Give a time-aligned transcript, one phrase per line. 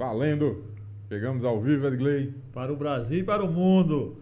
[0.00, 0.64] Valendo!
[1.10, 2.32] Chegamos ao vivo, Edgley.
[2.54, 4.16] Para o Brasil e para o mundo.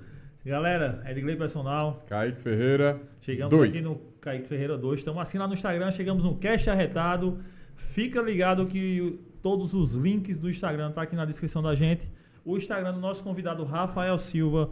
[0.45, 2.05] Galera, Edgley Personal.
[2.09, 3.01] Kaique Ferreira.
[3.21, 3.71] Chegamos dois.
[3.71, 4.99] aqui no Kaique Ferreira 2.
[4.99, 7.39] Estamos assim lá no Instagram, chegamos no Cash Arretado.
[7.77, 12.11] Fica ligado que todos os links do Instagram tá aqui na descrição da gente.
[12.45, 14.71] O Instagram do nosso convidado Rafael Silva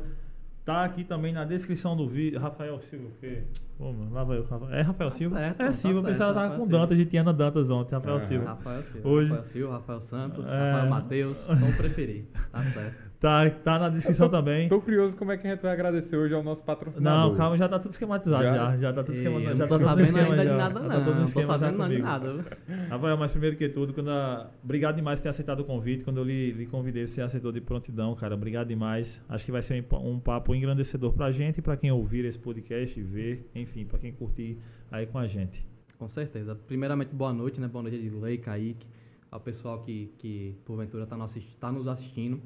[0.66, 2.38] tá aqui também na descrição do vídeo.
[2.38, 3.44] Rafael Silva, o quê?
[3.78, 4.74] Pô, mano, lá vai o Rafael.
[4.74, 5.36] É Rafael Tá Silva?
[5.38, 6.78] certo, é tá Silva, certo, pensava que tava com Silva.
[6.78, 8.26] Dantas, de Tiana Dantas ontem, Rafael Aham.
[8.26, 8.44] Silva.
[8.46, 10.72] Rafael Silva, Hoje- Rafael Silva, Rafael Santos, É.
[10.72, 12.24] Rafael Matheus, como preferir.
[12.52, 13.05] Tá certo.
[13.18, 14.68] Tá, tá na descrição também.
[14.68, 17.30] Tô curioso como é que a gente vai agradecer hoje ao nosso patrocinador.
[17.30, 18.42] Não, calma, já tá tudo esquematizado.
[18.42, 18.54] Já?
[18.54, 19.56] Já, já, tá tudo esquematizado.
[19.56, 20.50] já não tá tô sabendo esquema ainda já.
[20.50, 20.88] de nada, Já não.
[20.88, 22.44] tá Não tô sabendo nada de nada.
[22.90, 26.04] Rafael, mas primeiro que tudo, quando a- obrigado demais por ter aceitado o convite.
[26.04, 28.34] Quando eu lhe, lhe convidei, você aceitou de prontidão, cara.
[28.34, 29.20] Obrigado demais.
[29.28, 32.38] Acho que vai ser um, um papo engrandecedor pra gente e pra quem ouvir esse
[32.38, 34.58] podcast e ver, enfim, pra quem curtir
[34.92, 35.66] aí com a gente.
[35.98, 36.54] Com certeza.
[36.66, 37.66] Primeiramente, boa noite, né?
[37.66, 38.86] Boa noite, Edgley, Kaique,
[39.30, 42.38] ao pessoal que, que porventura tá, no assisti- tá nos assistindo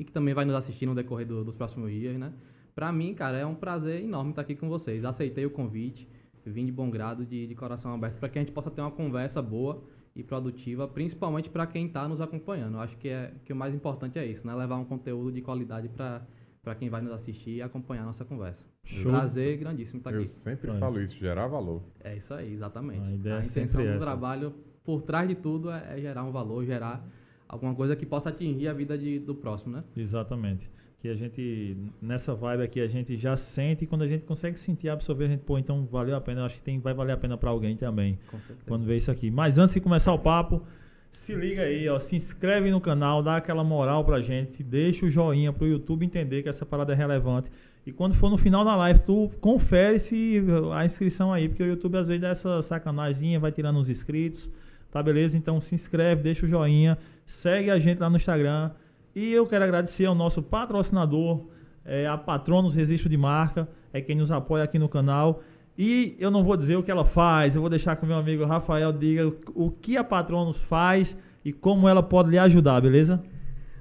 [0.00, 2.32] e que também vai nos assistir no decorrer do- dos próximos dias, né?
[2.74, 5.04] Pra mim, cara, é um prazer enorme estar aqui com vocês.
[5.04, 6.08] Aceitei o convite,
[6.46, 8.90] vim de bom grado, de, de coração aberto, para que a gente possa ter uma
[8.90, 9.82] conversa boa
[10.16, 12.74] e produtiva, principalmente para quem está nos acompanhando.
[12.74, 14.54] Eu Acho que, é, que o mais importante é isso, né?
[14.54, 18.64] Levar um conteúdo de qualidade para quem vai nos assistir e acompanhar a nossa conversa.
[18.84, 19.10] Show.
[19.12, 20.28] Prazer grandíssimo estar Eu aqui.
[20.28, 20.78] sempre Aí.
[20.78, 21.82] falo isso, gerar valor.
[22.02, 23.00] É isso aí, exatamente.
[23.06, 24.00] A ideia é intenção sempre do essa.
[24.00, 27.06] trabalho, por trás de tudo, é, é gerar um valor, gerar
[27.52, 29.84] alguma coisa que possa atingir a vida de- do próximo, né?
[29.96, 30.68] Exatamente.
[31.00, 34.58] Que a gente, nessa vibe aqui, a gente já sente e quando a gente consegue
[34.60, 36.42] sentir absorver, a gente, pô, então valeu a pena.
[36.42, 38.18] Eu acho que tem, vai valer a pena pra alguém também.
[38.30, 38.60] Com certeza.
[38.66, 39.30] quando vê isso aqui.
[39.30, 40.62] Mas antes de começar o papo,
[41.10, 45.10] se liga aí, ó, se inscreve no canal, dá aquela moral pra gente, deixa o
[45.10, 47.50] joinha pro YouTube entender que essa parada é relevante.
[47.86, 50.40] E quando for no final da live, tu confere se
[50.74, 54.50] a inscrição aí, porque o YouTube às vezes dá essa sacanagemzinha, vai tirando os inscritos,
[54.92, 55.36] tá beleza?
[55.38, 56.98] Então se inscreve, deixa o joinha,
[57.30, 58.72] segue a gente lá no Instagram.
[59.14, 61.46] E eu quero agradecer ao nosso patrocinador,
[61.84, 65.42] é, a Patronos Registro de Marca, é quem nos apoia aqui no canal.
[65.78, 68.16] E eu não vou dizer o que ela faz, eu vou deixar que o meu
[68.16, 73.22] amigo Rafael diga o que a Patronos faz e como ela pode lhe ajudar, beleza?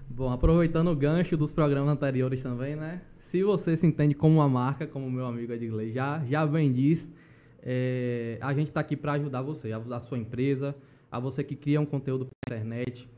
[0.08, 3.02] Bom, aproveitando o gancho dos programas anteriores também, né?
[3.18, 6.72] Se você se entende como uma marca, como o meu amigo Edgley já, já bem
[6.72, 7.12] diz,
[7.62, 10.76] é, a gente está aqui para ajudar você, a, sua empresa,
[11.12, 13.10] a você que cria um conteúdo para internet.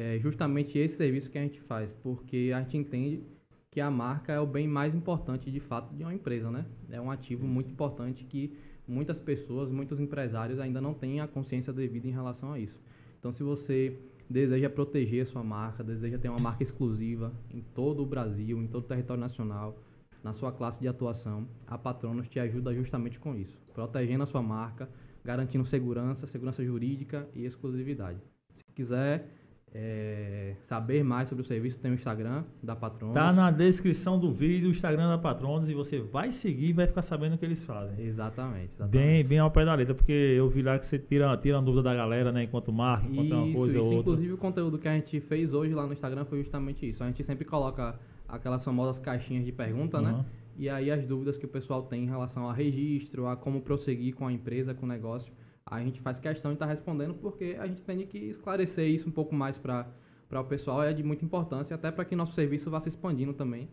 [0.00, 3.20] É justamente esse serviço que a gente faz, porque a gente entende
[3.68, 6.66] que a marca é o bem mais importante de fato de uma empresa, né?
[6.88, 8.56] É um ativo muito importante que
[8.86, 12.80] muitas pessoas, muitos empresários ainda não têm a consciência devida em relação a isso.
[13.18, 13.98] Então, se você
[14.30, 18.68] deseja proteger a sua marca, deseja ter uma marca exclusiva em todo o Brasil, em
[18.68, 19.82] todo o território nacional,
[20.22, 24.42] na sua classe de atuação, a Patronos te ajuda justamente com isso, protegendo a sua
[24.42, 24.88] marca,
[25.24, 28.20] garantindo segurança, segurança jurídica e exclusividade.
[28.54, 33.14] Se quiser é, saber mais sobre o serviço, tem o Instagram da Patronos.
[33.14, 36.86] Tá na descrição do vídeo o Instagram da Patronos e você vai seguir e vai
[36.86, 38.04] ficar sabendo o que eles fazem.
[38.04, 38.72] Exatamente.
[38.74, 38.90] exatamente.
[38.90, 41.60] Bem, bem ao pé da letra, porque eu vi lá que você tira, tira a
[41.60, 42.44] dúvida da galera, né?
[42.44, 43.86] Enquanto marca, enquanto é uma Isso, coisa isso.
[43.86, 44.12] ou outra.
[44.12, 47.02] Inclusive, o conteúdo que a gente fez hoje lá no Instagram foi justamente isso.
[47.04, 50.10] A gente sempre coloca aquelas famosas caixinhas de pergunta, né?
[50.10, 50.26] Aham.
[50.58, 54.14] E aí as dúvidas que o pessoal tem em relação a registro, a como prosseguir
[54.14, 55.32] com a empresa, com o negócio,
[55.70, 59.12] a gente faz questão de estar respondendo porque a gente tem que esclarecer isso um
[59.12, 59.86] pouco mais para
[60.32, 63.68] o pessoal, é de muita importância, até para que nosso serviço vá se expandindo também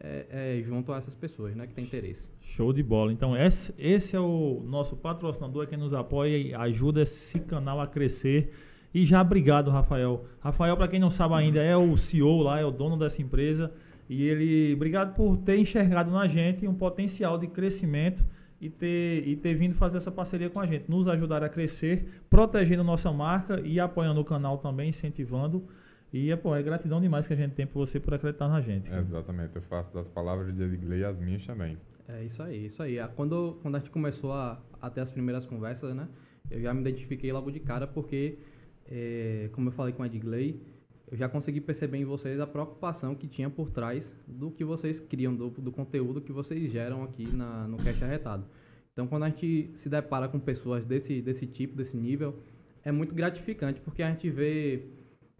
[0.00, 2.28] é, é, junto a essas pessoas né, que têm interesse.
[2.40, 3.12] Show de bola.
[3.12, 7.80] Então, esse, esse é o nosso patrocinador, é quem nos apoia e ajuda esse canal
[7.80, 8.52] a crescer.
[8.92, 10.24] E já obrigado, Rafael.
[10.40, 13.72] Rafael, para quem não sabe ainda, é o CEO lá, é o dono dessa empresa.
[14.08, 18.24] E ele, obrigado por ter enxergado na gente um potencial de crescimento
[18.64, 22.22] e ter, e ter vindo fazer essa parceria com a gente, nos ajudar a crescer,
[22.30, 25.68] protegendo nossa marca e apoiando o canal também, incentivando.
[26.10, 28.62] E é, pô, é gratidão demais que a gente tem por você por acreditar na
[28.62, 28.88] gente.
[28.88, 29.02] cara.
[29.02, 31.76] Exatamente, eu faço das palavras de Edgley as minhas também.
[32.08, 32.98] É isso aí, isso aí.
[32.98, 36.08] Ah, Quando, quando a gente começou a, a ter as primeiras conversas, né?
[36.50, 38.38] Eu já me identifiquei logo de cara porque,
[38.90, 40.58] é, como eu falei com a Edgley,
[41.14, 44.98] eu já consegui perceber em vocês a preocupação que tinha por trás do que vocês
[44.98, 48.44] criam, do, do conteúdo que vocês geram aqui na, no Cash Arretado.
[48.92, 52.34] Então, quando a gente se depara com pessoas desse, desse tipo, desse nível,
[52.82, 54.88] é muito gratificante porque a gente vê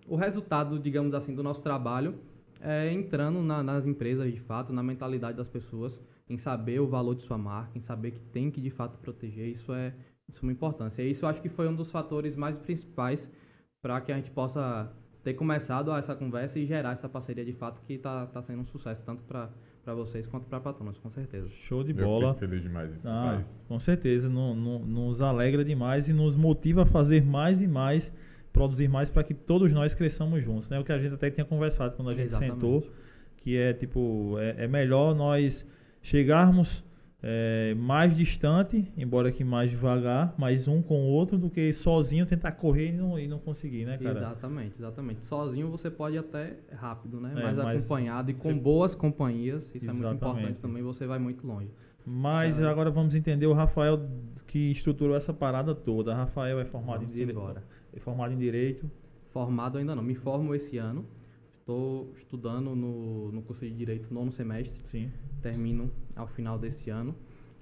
[0.06, 2.15] o resultado, digamos assim, do nosso trabalho
[2.61, 6.00] é, entrando na- nas empresas de fato, na mentalidade das pessoas,
[6.31, 9.49] em saber o valor de sua marca, em saber que tem que de fato proteger.
[9.49, 9.93] Isso é
[10.29, 11.03] de suma importância.
[11.03, 13.29] E isso eu acho que foi um dos fatores mais principais
[13.82, 14.91] para que a gente possa
[15.25, 18.67] ter começado essa conversa e gerar essa parceria de fato que está tá sendo um
[18.67, 19.49] sucesso, tanto para
[19.94, 21.49] vocês quanto para Patronos, com certeza.
[21.49, 22.35] Show de Eu bola.
[22.35, 23.61] fico feliz demais em escutar Ah, isso.
[23.67, 28.12] com certeza, no- no- nos alegra demais e nos motiva a fazer mais e mais
[28.53, 30.79] produzir mais para que todos nós cresçamos juntos, né?
[30.79, 32.55] O que a gente até tinha conversado quando a gente Exatamente.
[32.55, 32.87] sentou,
[33.38, 35.67] que é tipo, é, é melhor nós
[36.03, 36.85] chegarmos
[37.26, 42.26] é, mais distante, embora que mais devagar, mas um com o outro, do que sozinho
[42.26, 44.11] tentar correr e não, e não conseguir, né, cara?
[44.11, 45.25] Exatamente, exatamente.
[45.25, 47.32] Sozinho você pode até rápido, né?
[47.35, 50.35] É, mas, acompanhado e com você- boas companhias, isso é muito Exatamente.
[50.35, 51.71] importante também, você vai muito longe.
[52.05, 52.67] Mas Sabe?
[52.69, 54.06] agora vamos entender o Rafael
[54.47, 56.15] que estruturou essa parada toda.
[56.15, 57.32] Rafael é formado, em, Vamos dire...
[57.32, 57.65] embora.
[57.94, 58.91] é formado em Direito.
[59.31, 61.06] Formado ainda não, me formo esse ano.
[61.64, 65.11] Estou estudando no, no curso de Direito nono semestre, Sim.
[65.40, 67.16] termino ao final desse ano.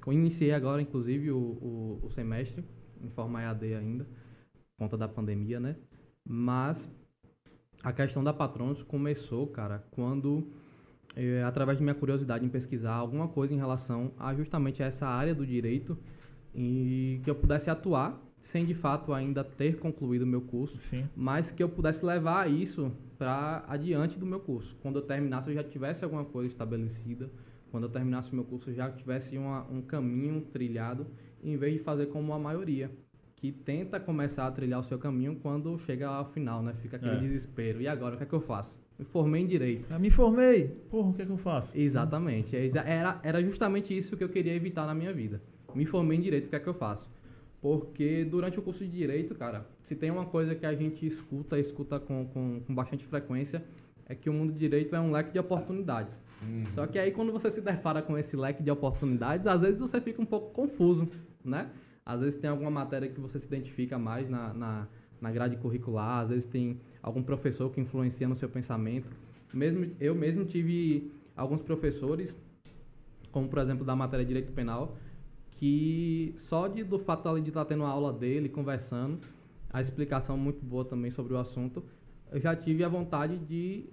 [0.05, 2.65] Eu iniciei agora, inclusive, o, o, o semestre,
[3.01, 5.77] em forma EAD ainda, por conta da pandemia, né?
[6.25, 6.91] Mas
[7.81, 10.51] a questão da Patronos começou, cara, quando,
[11.15, 15.33] eh, através de minha curiosidade em pesquisar alguma coisa em relação a justamente essa área
[15.33, 15.97] do direito
[16.53, 21.09] e que eu pudesse atuar sem de fato ainda ter concluído o meu curso, Sim.
[21.17, 24.77] mas que eu pudesse levar isso para adiante do meu curso.
[24.83, 27.31] Quando eu terminasse, eu já tivesse alguma coisa estabelecida.
[27.71, 31.07] Quando eu terminasse o meu curso, eu já tivesse uma, um caminho trilhado,
[31.43, 32.91] em vez de fazer como a maioria,
[33.37, 36.75] que tenta começar a trilhar o seu caminho quando chega ao final, né?
[36.75, 37.19] Fica aquele É.
[37.19, 37.81] desespero.
[37.81, 38.77] E agora, o que é que eu faço?
[38.99, 39.91] Me formei em Direito.
[39.91, 40.69] Eu me formei.
[40.91, 41.73] Porra, o que é que eu faço?
[41.77, 42.55] Exatamente.
[42.55, 45.41] É Era, era justamente isso que eu queria evitar na minha vida.
[45.75, 47.09] Me formei em Direito, o que é que eu faço?
[47.63, 51.59] Porque durante o curso de Direito, cara, se tem uma coisa que a gente escuta,
[51.59, 53.65] escuta com, com, com bastante frequência,
[54.05, 56.21] é que o mundo do direito é um leque de oportunidades.
[56.75, 60.01] Só que aí quando você se depara com esse leque de oportunidades, às vezes você
[60.01, 61.09] fica um pouco confuso,
[61.45, 61.71] né?
[62.05, 64.89] Às vezes tem alguma matéria que você se identifica mais na, na,
[65.21, 69.09] na grade curricular, às vezes tem algum professor que influencia no seu pensamento.
[69.55, 72.35] Mesmo, eu mesmo tive alguns professores,
[73.31, 74.97] como por exemplo da matéria de Direito Penal,
[75.63, 79.21] que só de, do fato ali de estar tendo a aula dele, conversando,
[79.73, 81.85] a explicação muito boa também sobre o assunto,
[82.33, 83.89] eu já tive a vontade de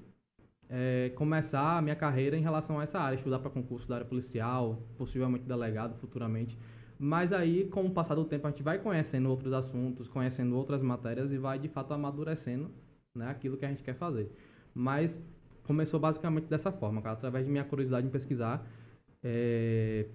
[0.68, 4.08] eh, começar a minha carreira em relação a essa área, estudar para concurso da área
[4.08, 6.58] policial, possivelmente delegado futuramente.
[6.98, 10.82] Mas aí, com o passar do tempo, a gente vai conhecendo outros assuntos, conhecendo outras
[10.82, 12.72] matérias e vai de fato amadurecendo
[13.14, 14.32] né, aquilo que a gente quer fazer.
[14.74, 15.24] Mas
[15.62, 18.68] começou basicamente dessa forma, cara, através de minha curiosidade em pesquisar
[19.24, 20.08] eh,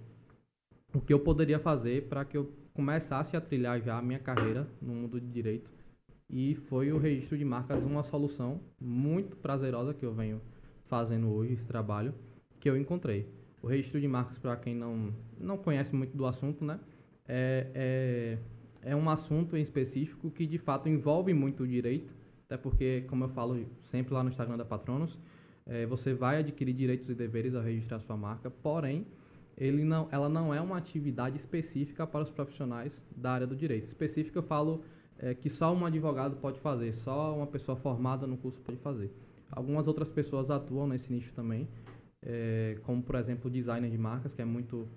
[0.94, 4.66] o que eu poderia fazer para que eu começasse a trilhar já a minha carreira
[4.80, 5.70] no mundo de direito.
[6.30, 10.40] E foi o registro de marcas uma solução muito prazerosa que eu venho
[10.84, 12.14] fazendo hoje, esse trabalho,
[12.60, 13.28] que eu encontrei.
[13.62, 16.78] O registro de marcas, para quem não, não conhece muito do assunto, né?
[17.26, 18.38] É,
[18.82, 22.12] é, é um assunto em específico que de fato envolve muito o direito,
[22.44, 25.18] até porque, como eu falo sempre lá no Instagram da Patronos,
[25.66, 29.06] é, você vai adquirir direitos e deveres ao registrar sua marca, porém,
[29.56, 33.84] ele não, ela não é uma atividade específica para os profissionais da área do direito.
[33.84, 34.82] Específica eu falo
[35.18, 39.12] é, que só um advogado pode fazer, só uma pessoa formada no curso pode fazer.
[39.50, 41.68] Algumas outras pessoas atuam nesse nicho também,
[42.22, 44.88] é, como por exemplo o designer de marcas, que é muito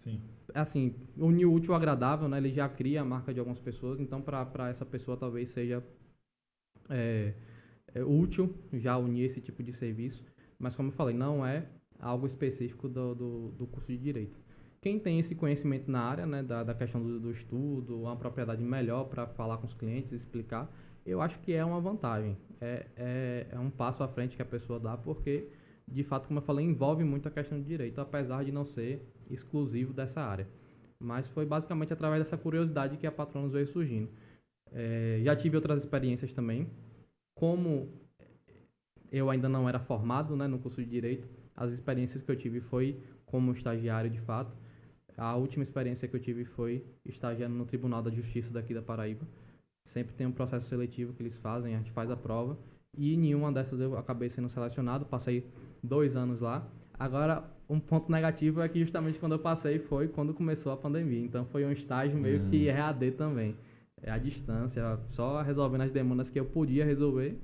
[0.00, 0.20] Sim.
[0.54, 2.36] assim, unir o útil ao agradável, né?
[2.36, 5.82] Ele já cria a marca de algumas pessoas, então para essa pessoa talvez seja
[6.90, 7.32] é,
[7.94, 10.22] é útil já unir esse tipo de serviço,
[10.58, 11.66] mas como eu falei, não é
[11.98, 14.38] algo específico do, do, do curso de Direito.
[14.80, 18.62] Quem tem esse conhecimento na área, né, da, da questão do, do estudo, uma propriedade
[18.62, 20.70] melhor para falar com os clientes, explicar,
[21.04, 22.36] eu acho que é uma vantagem.
[22.60, 25.48] É, é, é um passo à frente que a pessoa dá, porque,
[25.86, 29.02] de fato, como eu falei, envolve muito a questão de direito, apesar de não ser
[29.30, 30.46] exclusivo dessa área.
[30.98, 34.08] Mas foi basicamente através dessa curiosidade que a Patronos veio surgindo.
[34.72, 36.68] É, já tive outras experiências também.
[37.34, 37.88] Como
[39.12, 42.60] eu ainda não era formado né, no curso de Direito, as experiências que eu tive
[42.60, 44.56] foi como estagiário de fato.
[45.16, 49.26] A última experiência que eu tive foi estagiando no Tribunal da Justiça daqui da Paraíba.
[49.86, 52.58] Sempre tem um processo seletivo que eles fazem, a gente faz a prova.
[52.96, 55.46] E nenhuma dessas eu acabei sendo selecionado, passei
[55.82, 56.68] dois anos lá.
[56.98, 61.24] Agora, um ponto negativo é que justamente quando eu passei foi quando começou a pandemia.
[61.24, 63.56] Então foi um estágio meio que EAD também.
[64.02, 67.38] É a distância, só resolvendo as demandas que eu podia resolver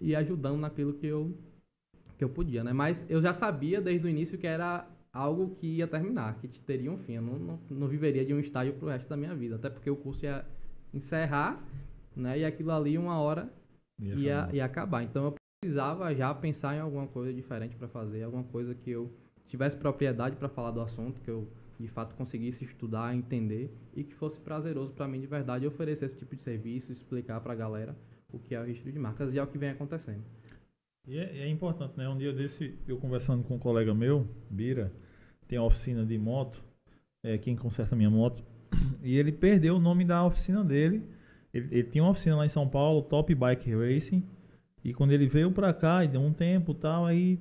[0.00, 1.36] e ajudando naquilo que eu,
[2.18, 2.72] que eu podia, né?
[2.72, 6.90] Mas eu já sabia desde o início que era algo que ia terminar, que teria
[6.90, 7.14] um fim.
[7.14, 9.54] Eu não, não, não viveria de um estágio pro resto da minha vida.
[9.54, 10.44] Até porque o curso ia
[10.92, 11.62] encerrar,
[12.16, 12.40] né?
[12.40, 13.48] E aquilo ali, uma hora,
[14.00, 14.54] Ia ia, acabar.
[14.54, 15.02] ia acabar.
[15.04, 19.10] Então eu precisava já pensar em alguma coisa diferente para fazer, alguma coisa que eu
[19.46, 21.48] tivesse propriedade para falar do assunto, que eu
[21.78, 26.16] de fato conseguisse estudar, entender e que fosse prazeroso para mim de verdade oferecer esse
[26.16, 27.96] tipo de serviço, explicar para a galera
[28.32, 30.22] o que é o registro de marcas e é o que vem acontecendo.
[31.06, 32.08] E é, é importante, né?
[32.08, 34.92] Um dia desse, eu conversando com um colega meu, Bira,
[35.46, 36.62] tem uma oficina de moto,
[37.24, 38.44] é quem conserta minha moto,
[39.02, 41.02] e ele perdeu o nome da oficina dele
[41.52, 44.22] Ele, ele tinha uma oficina lá em São Paulo, Top Bike Racing.
[44.84, 47.38] E quando ele veio pra cá, e deu um tempo e tal, aí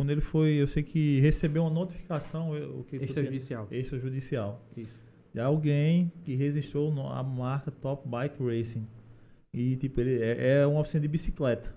[0.00, 3.68] quando ele foi, eu sei que recebeu uma notificação, o que Extrajudicial.
[3.70, 4.98] extrajudicial Isso.
[5.34, 8.86] de alguém que registrou a marca Top Bike Racing.
[9.52, 11.74] E tipo, ele é, é uma oficina de bicicleta.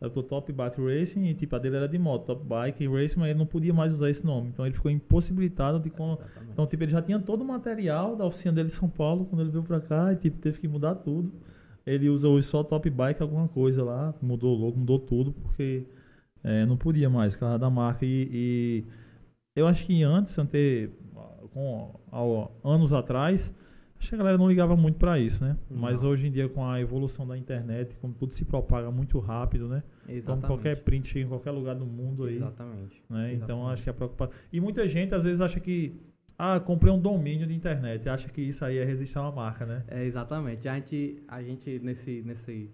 [0.00, 3.18] Aí botou Top Bike Racing e tipo, a dele era de moto, Top Bike Racing,
[3.18, 4.48] mas ele não podia mais usar esse nome.
[4.48, 6.16] Então ele ficou impossibilitado de con-.
[6.52, 9.42] Então, tipo, ele já tinha todo o material da oficina dele em São Paulo quando
[9.42, 11.30] ele veio pra cá e tipo, teve que mudar tudo.
[11.86, 15.84] Ele usa hoje só Top Bike alguma coisa lá, mudou logo, mudou tudo, porque
[16.42, 18.04] é, não podia mais, causa da marca.
[18.06, 18.84] E, e
[19.56, 20.90] eu acho que antes, ante,
[21.52, 23.52] com, ao- anos atrás,
[24.00, 25.56] acho que a galera não ligava muito pra isso, né?
[25.70, 26.08] Mas Não.
[26.08, 29.82] hoje em dia, com a evolução da internet, como tudo se propaga muito rápido, né?
[30.04, 30.46] Então Exatamente.
[30.46, 32.36] qualquer print chega em qualquer lugar do mundo aí.
[32.36, 33.02] Exatamente.
[33.08, 33.34] Né?
[33.34, 33.72] Então Exatamente.
[33.74, 34.34] acho que é preocupação.
[34.50, 36.00] E muita gente às vezes acha que
[36.38, 39.66] ah, comprei um domínio de internet, acha que isso aí é resistir a uma marca,
[39.66, 39.84] né?
[39.86, 40.66] É, exatamente.
[40.66, 42.70] A gente, a gente nesse, nesse,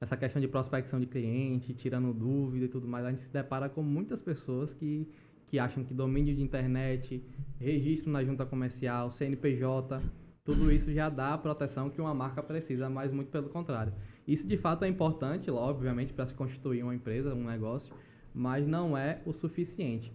[0.00, 3.68] nessa questão de prospecção de cliente, tirando dúvida e tudo mais, a gente se depara
[3.68, 5.06] com muitas pessoas que,
[5.46, 7.22] que acham que domínio de internet,
[7.58, 10.00] registro na junta comercial, CNPJ,
[10.44, 13.92] tudo isso já dá a proteção que uma marca precisa, mas muito pelo contrário.
[14.26, 17.92] Isso de fato é importante, obviamente, para se constituir uma empresa, um negócio,
[18.34, 20.12] mas não é o suficiente.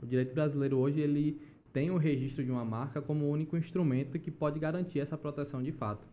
[0.00, 1.40] O direito brasileiro hoje ele
[1.72, 5.62] tem o registro de uma marca como o único instrumento que pode garantir essa proteção
[5.62, 6.06] de fato.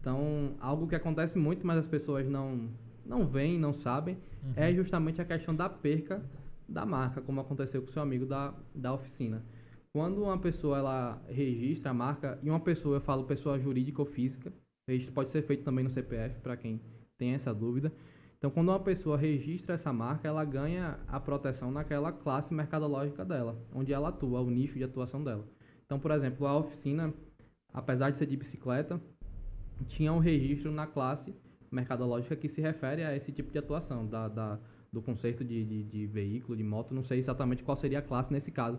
[0.00, 2.70] Então, algo que acontece muito, mas as pessoas não
[3.04, 4.16] não veem, não sabem,
[4.54, 6.22] é justamente a questão da perca
[6.68, 9.44] da marca, como aconteceu com o seu amigo da, da oficina.
[9.94, 14.06] Quando uma pessoa ela registra a marca, e uma pessoa, eu falo pessoa jurídica ou
[14.06, 14.52] física,
[14.88, 16.80] registro pode ser feito também no CPF, para quem
[17.18, 17.92] tem essa dúvida.
[18.38, 23.56] Então, quando uma pessoa registra essa marca, ela ganha a proteção naquela classe mercadológica dela,
[23.72, 25.46] onde ela atua, o nicho de atuação dela.
[25.84, 27.12] Então, por exemplo, a oficina,
[27.72, 29.00] apesar de ser de bicicleta,
[29.88, 31.34] tinha um registro na classe
[31.70, 34.58] mercadológica que se refere a esse tipo de atuação, da, da-
[34.92, 38.30] do conceito de, de, de veículo, de moto, não sei exatamente qual seria a classe
[38.32, 38.78] nesse caso,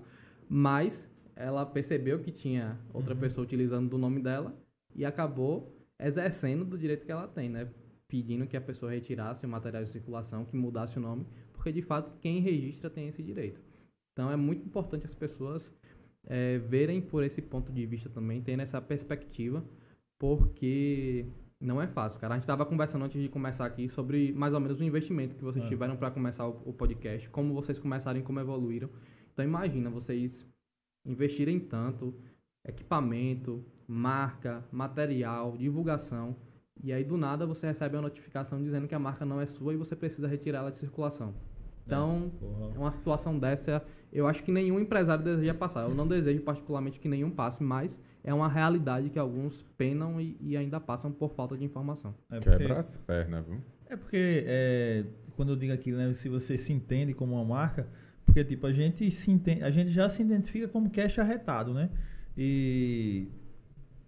[0.49, 4.55] mas ela percebeu que tinha outra pessoa utilizando do nome dela
[4.95, 7.67] e acabou exercendo do direito que ela tem, né?
[8.07, 11.81] Pedindo que a pessoa retirasse o material de circulação, que mudasse o nome, porque de
[11.81, 13.59] fato quem registra tem esse direito.
[14.11, 15.73] Então é muito importante as pessoas
[16.27, 19.63] eh, verem por esse ponto de vista também, tendo essa perspectiva,
[20.19, 21.25] porque
[21.59, 22.33] não é fácil, cara.
[22.35, 25.43] A gente estava conversando antes de começar aqui sobre mais ou menos o investimento que
[25.43, 25.67] vocês É.
[25.67, 28.89] tiveram para começar o, o podcast, como vocês começaram e como evoluíram.
[29.33, 30.45] Então imagina vocês
[31.05, 32.13] investirem tanto,
[32.65, 36.35] equipamento, marca, material, divulgação,
[36.81, 39.73] e aí do nada você recebe uma notificação dizendo que a marca não é sua
[39.73, 41.33] e você precisa retirá-la de circulação.
[41.85, 42.79] Então, Porra.
[42.79, 45.81] uma situação dessa, eu acho que nenhum empresário deseja passar.
[45.81, 50.37] Eu não desejo particularmente que nenhum passe, mas é uma realidade que alguns penam e,
[50.39, 52.15] e ainda passam por falta de informação.
[52.31, 53.61] É porque, Quebra as pernas, viu?
[53.87, 57.87] é porque é, quando eu digo aqui, né, se você se entende como uma marca,
[58.25, 61.89] porque tipo, a gente se a gente já se identifica como cash arretado, né?
[62.37, 63.27] E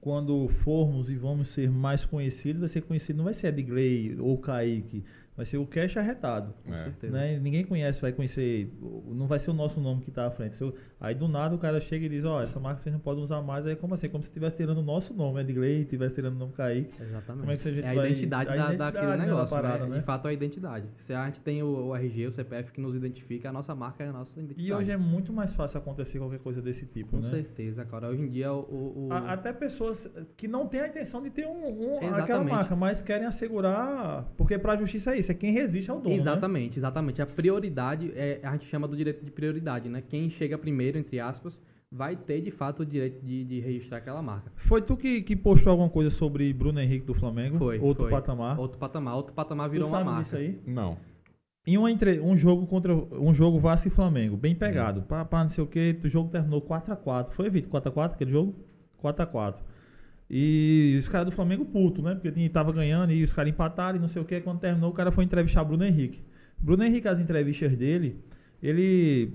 [0.02, 4.38] quando formos e vamos ser mais conhecidos, vai ser conhecido, não vai ser Edgley ou
[4.38, 5.04] Kaique,
[5.36, 6.54] vai ser o cash arretado.
[6.66, 6.84] Com É.
[6.86, 7.14] certeza.
[7.14, 7.38] Né?
[7.40, 8.72] Ninguém conhece, vai conhecer,
[9.08, 10.60] não vai ser o nosso nome que está à frente.
[10.62, 13.22] Eu- Aí do nada o cara chega e diz, ó, essa marca vocês não podem
[13.24, 14.08] usar mais, aí como assim?
[14.10, 16.90] Como se estivesse tirando o nosso nome, Edgley, estivesse tirando o nome Kaique.
[17.00, 17.42] Exatamente.
[17.42, 19.26] Como é que a gente é a vai- identidade, a da, identidade, daquele né, da
[19.26, 19.90] negócio, parada, né?
[19.92, 19.98] né?
[20.00, 20.88] De fato, é a identidade.
[20.98, 24.04] Se a gente tem o, o RG, o CPF que nos identifica, a nossa marca
[24.04, 24.68] é a nossa identidade.
[24.68, 27.30] E hoje é muito mais fácil acontecer qualquer coisa desse tipo, Com né?
[27.30, 28.08] certeza, cara.
[28.08, 28.60] Hoje em dia, o...
[28.62, 32.44] o- o- A- Até pessoas que não têm a intenção de ter um, um- aquela
[32.44, 36.22] marca, mas querem assegurar, porque pra justiça é isso, é quem resiste ao dono, né?
[36.22, 37.22] Exatamente, exatamente.
[37.22, 40.02] A prioridade, é, a gente chama do direito de prioridade, né?
[40.08, 41.60] Quem chega primeiro, entre aspas,
[41.92, 44.52] vai ter de fato o direito de, de registrar aquela marca.
[44.56, 47.58] Foi tu que, que postou alguma coisa sobre Bruno Henrique do Flamengo?
[47.58, 48.12] Foi, Outro foi.
[48.12, 48.60] patamar.
[48.60, 50.24] Outro patamar, outro patamar Tu virou uma sabe marca.
[50.24, 50.60] disso aí?
[50.66, 50.98] Não.
[51.68, 55.02] Em uma entre, um jogo contra um jogo Vasco e Flamengo, bem pegado.
[55.02, 57.72] Pá, pá, não sei o que, o jogo terminou 4 x 4 Foi, Vitor?
[57.72, 58.56] 4 x 4 aquele jogo?
[58.98, 59.64] 4 x 4
[60.30, 62.16] E os caras do Flamengo puto, né?
[62.16, 64.42] Porque tava ganhando e os caras empataram e não sei o que.
[64.42, 66.24] Quando terminou, o cara foi entrevistar Bruno Henrique.
[66.58, 68.24] Bruno Henrique, as entrevistas dele,
[68.62, 69.34] ele.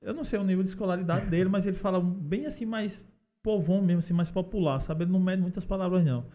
[0.00, 3.02] Eu não sei o nível de escolaridade dele, mas ele fala bem assim, mais
[3.42, 5.04] povão mesmo, assim, mais popular, sabe?
[5.04, 6.26] Ele não mede muitas palavras, não.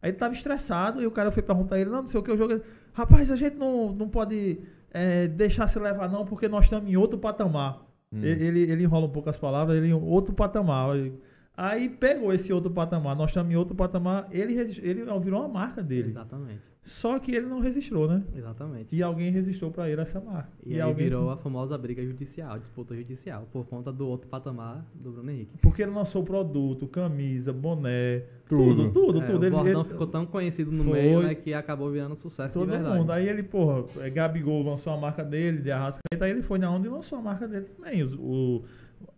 [0.00, 2.22] Aí ele tava estressado e o cara foi perguntar a ele, não, não sei o
[2.22, 2.60] que, o jogo.
[2.92, 4.60] Rapaz, a gente não, não pode
[4.92, 7.84] é, deixar se levar, não, porque nós estamos em outro patamar.
[8.12, 8.22] Hum.
[8.22, 10.92] Ele, ele, ele enrola um pouco as palavras, ele em outro patamar.
[10.92, 11.12] Aí-
[11.56, 15.82] Aí pegou esse outro patamar, nós estamos em outro patamar, ele, ele virou uma marca
[15.82, 16.10] dele.
[16.10, 16.60] Exatamente.
[16.82, 18.22] Só que ele não registrou, né?
[18.32, 18.94] Exatamente.
[18.94, 20.52] E alguém registrou pra ele essa marca.
[20.64, 24.86] E, aí alguém virou a famosa briga judicial, disputa judicial, por conta do outro patamar
[24.94, 25.58] do Bruno Henrique.
[25.60, 28.90] Porque ele lançou produto, camisa, boné, Tudo.
[28.90, 29.40] tudo, tudo, É, tudo.
[29.40, 30.92] o Ele, bordão ele- ficou tão conhecido no Foi.
[30.92, 32.98] meio, né, que acabou virando sucesso todo de verdade.
[32.98, 33.10] mundo.
[33.10, 36.70] Aí ele, porra, é, Gabigol lançou a marca dele, de Arrascaeta, aí ele foi na
[36.70, 38.62] onda e lançou a marca dele também, os, o-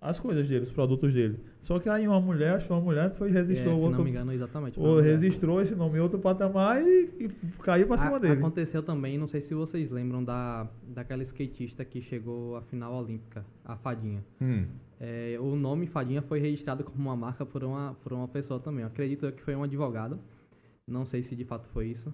[0.01, 1.41] as coisas dele, os produtos dele.
[1.61, 3.99] Só que aí uma mulher, acho que uma mulher foi É, registrou se outro.
[3.99, 4.79] não me engano, exatamente.
[4.79, 7.29] ou registrou esse nome em outro patamar e, e
[7.63, 8.35] caiu pra cima A- dele.
[8.35, 13.45] Aconteceu também, não sei se vocês lembram da, daquela skatista que chegou à final olímpica,
[13.65, 14.25] a Fadinha.
[14.41, 14.67] Hum.
[15.01, 18.83] É, o nome Fadinha foi registrado como uma marca por uma, por uma pessoa também.
[18.83, 20.19] Eu acredito eu que foi um advogado.
[20.87, 22.13] Não sei se de fato foi isso.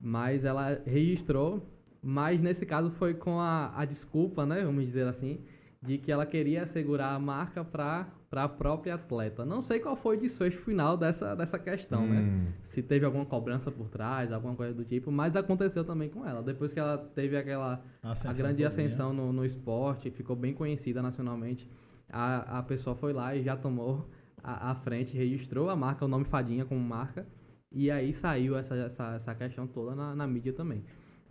[0.00, 1.66] Mas ela registrou.
[2.02, 4.62] Mas nesse caso foi com a, a desculpa, né?
[4.64, 5.38] Vamos dizer assim.
[5.82, 9.46] De que ela queria assegurar a marca para a própria atleta.
[9.46, 12.20] Não sei qual foi o desfecho final dessa, dessa questão, né?
[12.20, 12.44] Hum.
[12.62, 16.42] se teve alguma cobrança por trás, alguma coisa do tipo, mas aconteceu também com ela.
[16.42, 18.68] Depois que ela teve aquela a Ascensão grande todinha.
[18.68, 21.66] ascensão no, no esporte, ficou bem conhecida nacionalmente,
[22.12, 24.06] a, a pessoa foi lá e já tomou
[24.42, 27.26] a, a frente, registrou a marca, o nome Fadinha como marca,
[27.70, 30.84] e aí saiu essa, essa, essa questão toda na, na mídia também.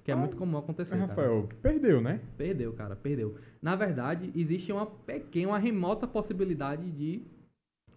[0.10, 0.96] Que é Ah, muito comum acontecer.
[0.96, 1.22] Mas, cara.
[1.22, 2.22] Rafael, perdeu, né?
[2.36, 3.36] Perdeu, cara, perdeu.
[3.62, 7.22] Na verdade, existe uma pequena, uma remota possibilidade de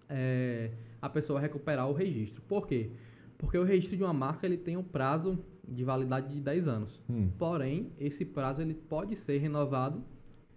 [0.09, 2.43] é, a pessoa recuperar o registro.
[2.43, 2.91] Por quê?
[3.39, 7.01] Porque o registro de uma marca ele tem um prazo de validade de 10 anos.
[7.09, 7.31] Hum.
[7.39, 10.05] Porém, esse prazo ele pode ser renovado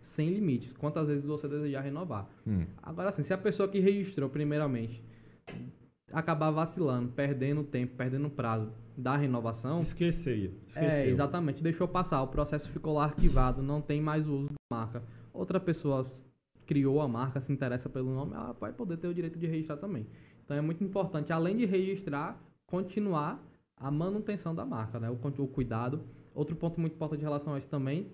[0.02, 2.30] sem limites, quantas vezes você desejar renovar.
[2.46, 2.66] Hum.
[2.84, 5.02] Agora, assim, se a pessoa que registrou primeiramente
[6.12, 10.54] acabar vacilando, perdendo tempo, perdendo prazo da renovação, Esqueceu.
[10.68, 10.90] Esqueceu.
[10.90, 11.62] é, exatamente.
[11.62, 12.22] Deixou passar.
[12.22, 15.04] O processo ficou lá arquivado, não tem mais o uso da marca.
[15.34, 16.06] Outra pessoa
[16.66, 19.78] criou a marca, se interessa pelo nome, ela vai poder ter o direito de registrar
[19.78, 20.08] também.
[20.44, 23.44] Então é muito importante, além de registrar, continuar
[23.78, 25.10] a manutenção da marca, né?
[25.10, 26.02] o, o cuidado.
[26.34, 28.08] Outro ponto muito importante em relação a isso também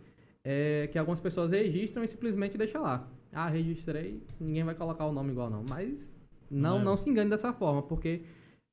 [0.44, 3.08] é que algumas pessoas registram e simplesmente deixam lá.
[3.32, 5.64] Ah, registrei, ninguém vai colocar o nome igual não.
[5.70, 6.18] Mas
[6.52, 6.84] não, Não é.
[6.84, 8.24] não se engane dessa forma, porque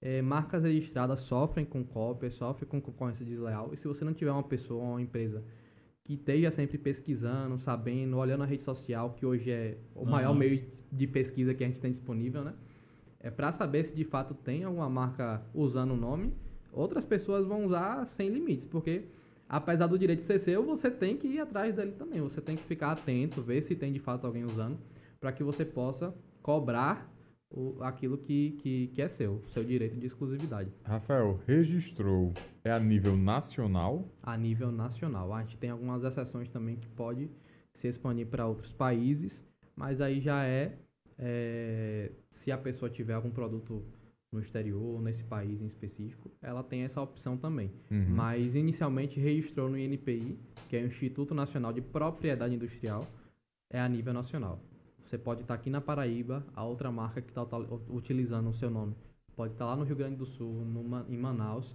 [0.00, 3.70] é, marcas registradas sofrem com cópia, sofrem com concorrência desleal.
[3.72, 5.42] E se você não tiver uma pessoa ou uma empresa
[6.04, 10.38] que esteja sempre pesquisando, sabendo, olhando a rede social, que hoje é o maior Aham.
[10.38, 12.54] meio de pesquisa que a gente tem disponível, né?
[13.20, 16.32] É para saber se de fato tem alguma marca usando o nome,
[16.72, 19.04] outras pessoas vão usar sem limites, porque
[19.48, 22.20] apesar do direito ser seu, você tem que ir atrás dele também.
[22.20, 24.78] Você tem que ficar atento, ver se tem de fato alguém usando,
[25.20, 27.12] para que você possa cobrar
[27.50, 30.70] o, aquilo que, que, que é seu, seu direito de exclusividade.
[30.84, 32.32] Rafael, registrou
[32.64, 34.08] é a nível nacional?
[34.22, 35.32] a nível nacional.
[35.32, 37.30] A gente tem algumas exceções também que pode
[37.72, 40.76] se expandir para outros países, mas aí já é,
[41.18, 43.84] é, se a pessoa tiver algum produto
[44.30, 47.72] no exterior, nesse país em específico, ela tem essa opção também.
[47.90, 48.10] Uhum.
[48.10, 53.06] Mas inicialmente registrou no INPI, que é o Instituto Nacional de Propriedade Industrial,
[53.70, 54.60] é a nível nacional.
[55.08, 57.42] Você pode estar aqui na Paraíba, a outra marca que está
[57.88, 58.94] utilizando o seu nome
[59.34, 61.74] pode estar lá no Rio Grande do Sul, numa, em Manaus,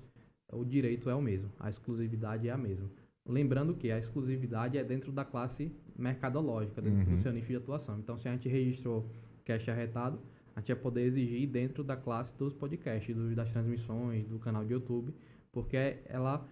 [0.51, 2.87] o direito é o mesmo, a exclusividade é a mesma.
[3.25, 7.15] Lembrando que a exclusividade é dentro da classe mercadológica, dentro Uhum.
[7.15, 7.97] do seu nicho de atuação.
[7.97, 9.09] Então, se a gente registrou
[9.43, 10.19] cash arretado,
[10.55, 14.73] a gente vai poder exigir dentro da classe dos podcasts, das transmissões, do canal de
[14.73, 15.11] YouTube,
[15.51, 16.45] porque ela,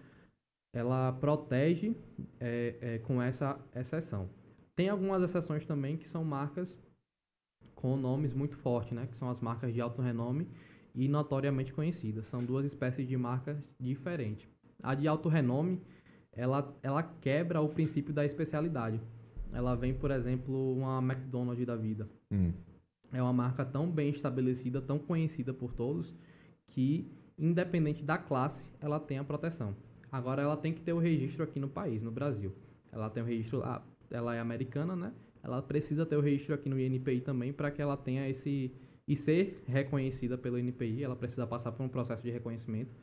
[0.74, 1.94] ela protege
[2.40, 4.28] é, é, com essa exceção.
[4.74, 6.78] Tem algumas exceções também que são marcas
[7.74, 9.06] com nomes muito fortes, né?
[9.06, 10.48] Que são as marcas de alto renome
[10.94, 12.26] e notoriamente conhecidas.
[12.26, 14.48] São duas espécies de marcas diferentes.
[14.82, 15.80] A de alto renome,
[16.32, 19.00] ela, ela quebra o princípio da especialidade.
[19.52, 22.08] Ela vem, por exemplo, uma McDonald's da vida.
[22.30, 22.52] Hum.
[23.12, 26.14] É uma marca tão bem estabelecida, tão conhecida por todos,
[26.68, 29.76] que, independente da classe, ela tem a proteção.
[30.10, 32.54] Agora, ela tem que ter o registro aqui no país, no Brasil.
[32.90, 35.12] Ela tem o registro, ah, ela é americana, né?
[35.42, 38.72] Ela precisa ter o registro aqui no INPI também para que ela tenha esse
[39.06, 42.94] e ser reconhecida pelo INPI, ela precisa passar por um processo de reconhecimento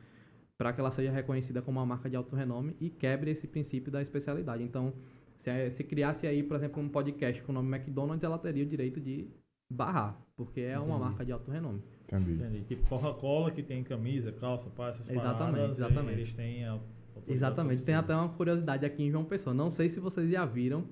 [0.56, 3.90] para que ela seja reconhecida como uma marca de alto renome e quebre esse princípio
[3.90, 4.62] da especialidade.
[4.62, 4.92] Então,
[5.38, 8.66] se, se criasse aí, por exemplo, um podcast com o nome McDonald's, ela teria o
[8.66, 9.26] direito de
[9.72, 11.00] barrar, porque é uma Entendi.
[11.00, 11.82] marca de alto renome.
[12.04, 12.32] Entendi.
[12.32, 12.64] Entendi.
[12.64, 16.20] Tipo Coca-Cola que tem camisa, calça, pá, essas Exatamente, paradas, exatamente.
[16.20, 16.78] Eles têm a
[17.26, 17.82] Exatamente.
[17.82, 19.54] Tem até uma curiosidade aqui em João Pessoa.
[19.54, 20.84] Não sei se vocês já viram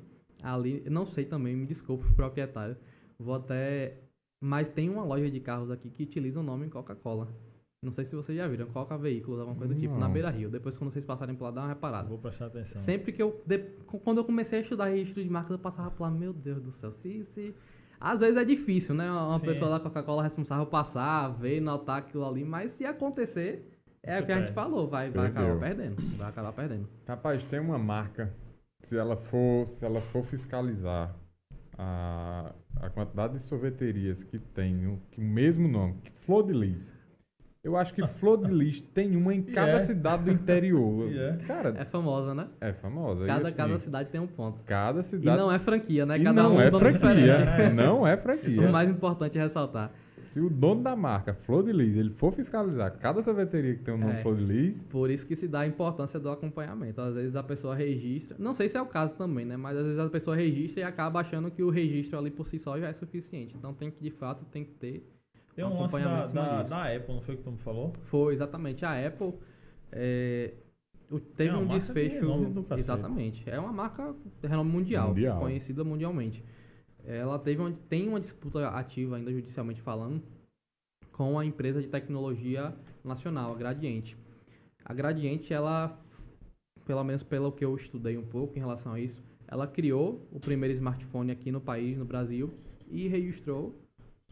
[0.42, 2.76] ali, não sei também, me desculpe proprietário.
[3.18, 3.98] Vou até
[4.40, 7.26] mas tem uma loja de carros aqui que utiliza o nome Coca-Cola.
[7.82, 10.08] Não sei se vocês já viram, Coca Veículos, alguma coisa do tipo, na.
[10.08, 10.48] Beira Rio.
[10.50, 12.08] Depois, quando vocês passarem por lá, dá uma reparada.
[12.08, 12.80] Vou prestar atenção.
[12.80, 13.40] Sempre que eu.
[13.46, 13.58] de-
[14.04, 16.72] quando eu comecei a estudar registro de marcas, eu passava por lá, meu Deus do
[16.72, 16.92] céu.
[16.92, 17.54] Se, se
[18.00, 19.10] Às vezes é difícil, né?
[19.10, 19.44] Uma Sim.
[19.46, 24.32] pessoa da Coca-Cola responsável passar, ver, notar aquilo ali, mas se acontecer, é o que
[24.32, 24.52] a gente perde.
[24.54, 25.54] falou, vai, vai Perdeu.
[25.54, 26.16] acabar perdendo.
[26.16, 26.88] Vai acabar perdendo.
[27.06, 28.32] Rapaz, tem uma marca,
[28.82, 31.14] se ela for, se ela for fiscalizar
[31.76, 36.52] a, a quantidade de sorveterias que tem o, que o mesmo nome, que Flor de
[36.52, 36.96] Lis.
[37.62, 39.78] Eu acho que Flor de Lis tem uma em E cada é.
[39.80, 41.10] cidade do interior.
[41.10, 41.36] E é.
[41.46, 42.48] Cara, É famosa, né?
[42.60, 43.24] é famosa.
[43.24, 44.62] E Cada, assim, cada cidade tem um ponto.
[44.62, 45.36] cada E cidade.
[45.36, 46.16] não é franquia, né?
[46.18, 47.36] e Cada não um é franquia.
[47.36, 47.74] diferente.
[47.74, 48.60] Não é franquia.
[48.68, 49.90] O mais importante é ressaltar.
[50.20, 53.94] Se o dono da marca, Flor de Lis, ele for fiscalizar cada sorveteria que tem
[53.94, 54.16] o nome É.
[54.22, 57.00] Flor de Lis, Por isso que se dá a importância do acompanhamento.
[57.00, 58.36] Às vezes a pessoa registra.
[58.38, 59.56] Não sei se é o caso também, né?
[59.56, 62.58] Mas às vezes a pessoa registra e acaba achando que o registro ali por si
[62.58, 63.54] só já é suficiente.
[63.56, 65.08] Então tem que, de fato, tem que ter.
[65.54, 66.70] Tem um da, acompanhamento da, disso.
[66.70, 67.92] da Apple, não foi o que tu me falou?
[68.04, 69.34] Foi exatamente a Apple.
[69.90, 70.52] é,
[71.36, 72.26] teve É um desfecho.
[72.76, 73.42] Exatamente.
[73.48, 75.40] É uma marca de renome mundial, Mundial.
[75.40, 76.44] conhecida mundialmente.
[77.08, 80.22] Ela teve uma, tem uma disputa ativa, ainda judicialmente falando,
[81.10, 84.14] com a empresa de tecnologia nacional, a Gradiente.
[84.84, 85.98] A Gradiente, ela,
[86.84, 90.38] pelo menos pelo que eu estudei um pouco em relação a isso, ela criou o
[90.38, 92.52] primeiro smartphone aqui no país, no Brasil,
[92.90, 93.74] e registrou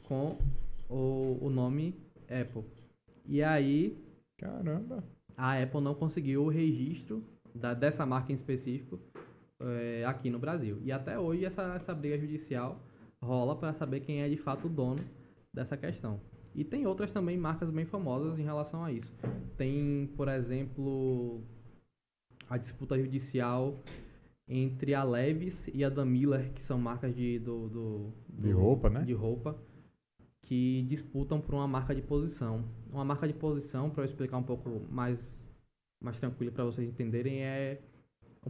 [0.03, 0.37] com
[0.87, 1.95] o, o nome
[2.29, 2.63] Apple.
[3.25, 3.97] E aí,
[4.37, 5.03] caramba.
[5.35, 9.01] a Apple não conseguiu o registro da, dessa marca em específico
[9.61, 10.79] eh, aqui no Brasil.
[10.83, 12.81] E até hoje essa, essa briga judicial
[13.23, 14.99] rola para saber quem é de fato o dono
[15.53, 16.21] dessa questão.
[16.55, 19.13] E tem outras também marcas bem famosas em relação a isso.
[19.57, 21.43] Tem, por exemplo,
[22.49, 23.83] a disputa judicial
[24.49, 28.59] entre a Levis e a Dan Miller, que são marcas de, do, do- De do-
[28.59, 29.03] roupa, né?
[29.03, 29.59] De roupa,
[30.43, 32.65] que disputam por uma marca de posição.
[32.91, 35.19] Uma marca de posição, para eu explicar um pouco mais,
[36.01, 37.81] mais tranquilo para vocês entenderem, é,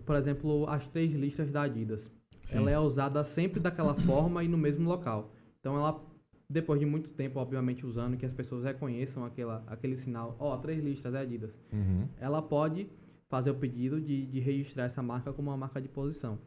[0.04, 2.10] por exemplo, as três listas da Adidas.
[2.44, 2.58] Sim.
[2.58, 5.32] Ela é usada sempre daquela forma e no mesmo local.
[5.60, 6.00] Então ela,
[6.48, 10.82] depois de muito tempo, obviamente, usando, que as pessoas reconheçam aquela, aquele sinal, ó, três
[10.82, 12.06] listas é Adidas Uhum.
[12.18, 12.88] ela pode
[13.28, 16.38] fazer o pedido de, de registrar essa marca como uma marca de posição.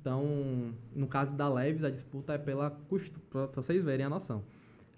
[0.00, 4.44] Então, no caso da Leves, a disputa é pela costura, para vocês verem a noção.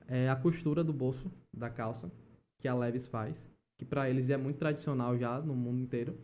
[0.06, 2.10] É a costura do bolso da calça
[2.58, 6.14] que a Leves faz, que para eles é muito tradicional já no mundo inteiro.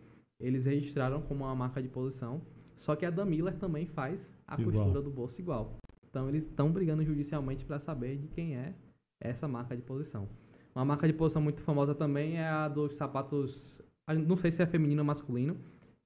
[0.41, 2.43] Eles registraram como uma marca de posição,
[2.77, 4.73] só que a Dan Miller também faz a Igual.
[4.77, 5.77] costura do bolso igual.
[6.09, 8.75] Então, eles estão brigando judicialmente para saber de quem é
[9.21, 10.29] essa marca de posição.
[10.75, 13.81] Uma marca de posição muito famosa também é a dos sapatos.
[14.27, 15.57] Não sei se é feminino ou masculino.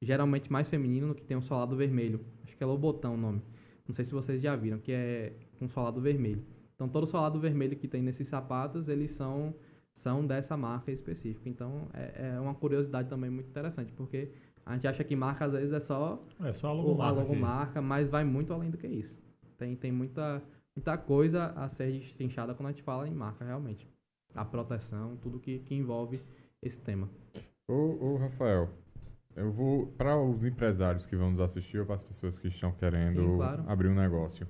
[0.01, 2.21] Geralmente mais feminino, no que tem um solado vermelho.
[2.45, 3.43] Acho que é Lobotão o nome.
[3.87, 6.43] Não sei se vocês já viram, que é com solado vermelho.
[6.75, 9.55] Então todo solado vermelho que tem nesses sapatos, eles são,
[10.01, 11.49] são dessa marca específica.
[11.49, 14.31] Então é, é uma curiosidade também muito interessante, porque
[14.65, 17.21] a gente acha que marca às vezes é só É só a a logomarca.
[17.23, 17.29] aqui.
[17.29, 19.19] logomarca, mas vai muito além do que isso.
[19.59, 20.43] Tem, tem muita,
[20.75, 23.87] muita coisa a ser destrinchada quando a gente fala em marca, realmente.
[24.35, 26.21] A proteção, tudo que, que envolve
[26.63, 27.09] esse tema.
[27.69, 27.75] Ô,
[28.15, 28.71] ô, Rafael,
[29.37, 32.73] eu vou para os empresários que vão nos assistir ou para as pessoas que estão
[32.73, 33.65] querendo Sim, claro.
[33.69, 34.47] abrir um negócio.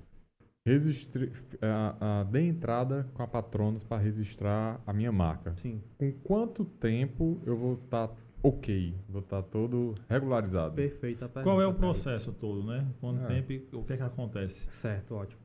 [0.65, 5.55] Registri, a, a, dê entrada com a Patronos para registrar a minha marca.
[5.57, 8.11] Sim, Com quanto tempo eu vou estar
[8.43, 8.93] ok?
[9.09, 10.75] Vou estar todo regularizado?
[10.75, 11.43] perfeita a pergunta.
[11.43, 11.79] Qual é o Thaís.
[11.79, 12.87] processo todo, né?
[12.99, 13.27] Quanto É.
[13.27, 14.63] tempo e o que é que acontece?
[14.69, 15.41] Certo, ótimo.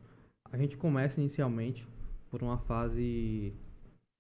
[0.53, 1.89] A gente começa inicialmente
[2.31, 3.55] por uma fase,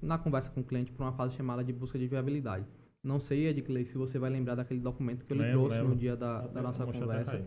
[0.02, 2.64] na conversa com o cliente, por uma fase chamada de busca de viabilidade.
[3.04, 5.90] Não sei, Edclay, se você vai lembrar daquele documento que eu lhe trouxe lembro.
[5.90, 7.44] no dia da, da nossa até conversa.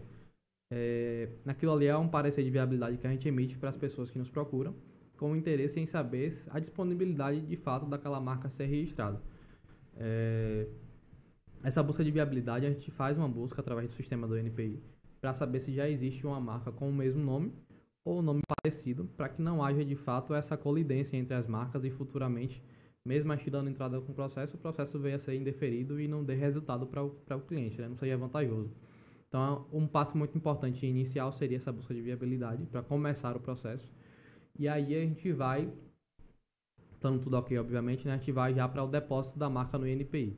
[0.71, 4.11] É, naquilo ali é um parecer de viabilidade que a gente emite para as pessoas
[4.11, 4.75] que nos procuram,
[5.17, 9.21] com interesse em saber a disponibilidade de fato daquela marca ser registrada.
[9.97, 10.67] É,
[11.63, 14.81] essa busca de viabilidade a gente faz uma busca através do sistema do NPI
[15.19, 17.53] para saber se já existe uma marca com o mesmo nome
[18.05, 21.89] ou nome parecido, para que não haja de fato essa colidência entre as marcas e
[21.89, 22.63] futuramente,
[23.05, 26.07] mesmo a gente dando entrada com o processo, o processo venha a ser indeferido e
[26.07, 27.89] não dê resultado para o cliente, né?
[27.89, 28.71] não seja vantajoso.
[29.29, 33.93] Então, um passo muito importante inicial seria essa busca de viabilidade para começar o processo.
[34.57, 35.71] E aí a gente vai,
[36.91, 39.87] estando tudo ok, obviamente, né, a gente vai já para o depósito da marca no
[39.87, 40.35] INPI.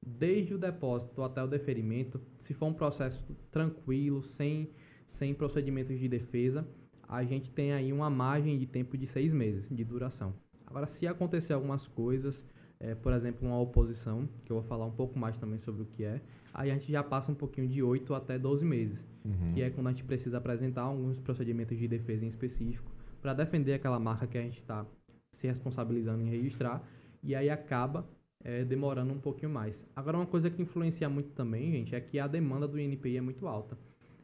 [0.00, 4.70] Desde o depósito até o deferimento, se for um processo tranquilo, sem,
[5.08, 6.66] sem procedimentos de defesa,
[7.08, 10.32] a gente tem aí uma margem de tempo de seis meses de duração.
[10.64, 12.44] Agora, se acontecer algumas coisas,
[12.80, 15.86] eh, por exemplo, uma oposição, que eu vou falar um pouco mais também sobre o
[15.86, 16.20] que é,
[16.54, 19.52] aí a gente já passa um pouquinho de 8 até 12 meses, Uhum.
[19.52, 23.74] que é quando a gente precisa apresentar alguns procedimentos de defesa em específico para defender
[23.74, 24.86] aquela marca que a gente está
[25.32, 26.82] se responsabilizando em registrar,
[27.22, 28.06] e aí acaba
[28.44, 29.84] eh, demorando um pouquinho mais.
[29.94, 33.20] Agora, uma coisa que influencia muito também, gente, é que a demanda do INPI é
[33.20, 33.76] muito alta.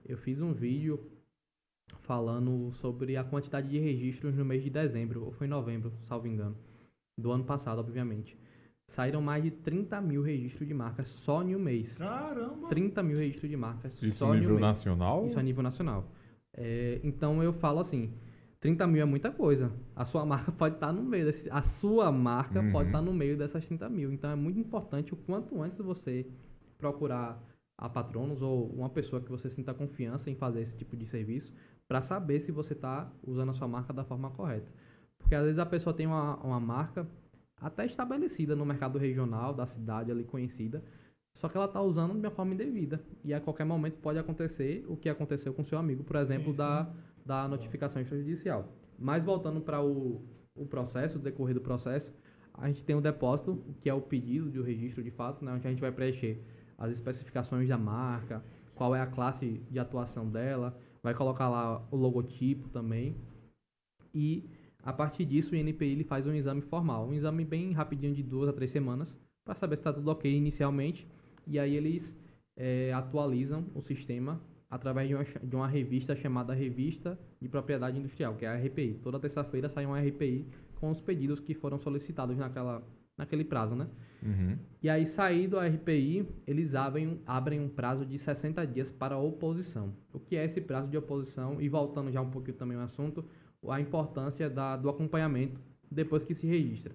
[0.07, 1.01] Eu fiz um vídeo
[1.99, 6.57] falando sobre a quantidade de registros no mês de dezembro, ou foi novembro, salvo engano,
[7.19, 8.37] do ano passado, obviamente.
[8.89, 11.99] Saíram mais de 30 mil registros de marcas só em um mês.
[11.99, 12.69] Caramba!
[12.69, 14.67] 30 mil registros de marcas Isso só no em um nível mês.
[14.67, 15.27] nacional?
[15.27, 16.13] Isso a nível nacional.
[16.53, 18.13] É, então eu falo assim,
[18.61, 19.73] 30 mil é muita coisa.
[19.97, 22.71] A sua marca pode estar no meio desse, a sua marca Uhum.
[22.73, 24.13] pode estar no meio dessas 30 mil.
[24.13, 26.27] Então é muito importante o quanto antes você
[26.79, 27.43] procurar
[27.77, 31.53] a patronos ou uma pessoa que você sinta confiança em fazer esse tipo de serviço
[31.89, 34.71] para saber se você está usando a sua marca da forma correta.
[35.19, 37.07] Porque às vezes a pessoa tem uma, uma marca
[37.61, 40.83] até estabelecida no mercado regional da cidade ali conhecida,
[41.37, 43.03] só que ela está usando de uma forma indevida.
[43.25, 46.57] E a qualquer momento pode acontecer o que aconteceu com seu amigo, por exemplo, Sim,
[46.57, 46.93] da,
[47.25, 48.69] da notificação extrajudicial.
[48.99, 50.23] Mas voltando para o,
[50.55, 52.13] o processo, o decorrer do processo,
[52.53, 55.67] a gente tem o depósito, que é o pedido de registro de fato, né, onde
[55.67, 56.41] a gente vai preencher
[56.79, 61.97] as especificações da marca, qual é a classe de atuação dela, vai colocar lá o
[61.97, 63.17] logotipo também.
[64.15, 64.49] E
[64.85, 68.23] a partir disso o INPI ele faz um exame formal, um exame bem rapidinho de
[68.23, 71.07] duas a três semanas, para saber se está tudo ok inicialmente.
[71.47, 72.17] E aí eles
[72.57, 78.35] eh, atualizam o sistema através de uma, de uma revista chamada Revista de Propriedade Industrial,
[78.35, 79.01] que é a RPI.
[79.03, 80.47] Toda terça-feira sai uma RPI
[80.81, 82.83] com os pedidos que foram solicitados naquela,
[83.17, 83.87] naquele prazo, né?
[84.23, 84.57] Uhum.
[84.83, 89.17] E aí, saído a RPI, eles abrem, um- abrem um prazo de 60 dias para
[89.17, 89.95] oposição.
[90.13, 91.61] O que é esse prazo de oposição?
[91.61, 93.25] E voltando já um pouquinho também ao assunto,
[93.71, 96.95] a importância da, do acompanhamento depois que se registra.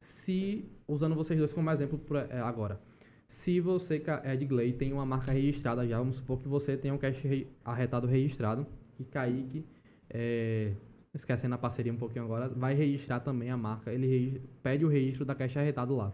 [0.00, 2.80] Se, usando vocês dois como exemplo por, é, agora,
[3.28, 6.98] se você, Ca- Edgley, tem uma marca registrada já, vamos supor que você tem um
[6.98, 8.66] cash re- arretado registrado,
[8.98, 9.64] e Kaique,
[10.10, 10.72] é,
[11.14, 13.92] esquecendo a parceria um pouquinho agora, vai registrar também a marca.
[13.92, 16.12] Ele pede o registro da cash arretado lá.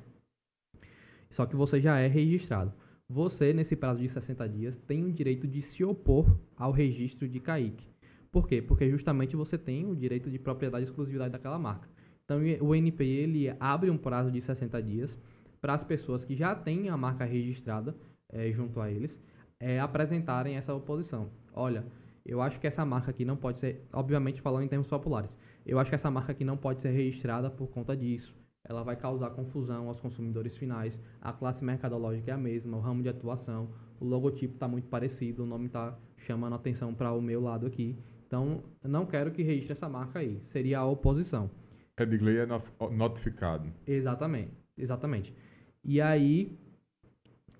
[1.30, 2.72] Só que você já é registrado.
[3.08, 7.40] Você, nesse prazo de 60 dias, tem o direito de se opor ao registro de
[7.40, 7.86] Kaique.
[8.30, 8.60] Por quê?
[8.60, 11.88] Porque justamente você tem o direito de propriedade e exclusividade daquela marca.
[12.24, 15.18] Então, o NPI ele abre um prazo de 60 dias
[15.60, 17.96] para as pessoas que já têm a marca registrada
[18.30, 19.18] eh, junto a eles
[19.58, 21.30] eh, apresentarem essa oposição.
[21.54, 21.84] Olha,
[22.24, 25.78] eu acho que essa marca aqui não pode ser, obviamente falando em termos populares, eu
[25.78, 28.34] acho que essa marca aqui não pode ser registrada por conta disso.
[28.62, 31.00] Ela vai causar confusão aos consumidores finais.
[31.22, 35.44] A classe mercadológica é a mesma, o ramo de atuação, o logotipo está muito parecido,
[35.44, 37.96] o nome está chamando atenção para o meu lado aqui.
[38.28, 40.38] Então, não quero que registre essa marca aí.
[40.44, 41.50] Seria a oposição.
[41.98, 43.72] Edgley é nof- notificado.
[43.86, 45.34] Exatamente, exatamente.
[45.82, 46.56] E aí,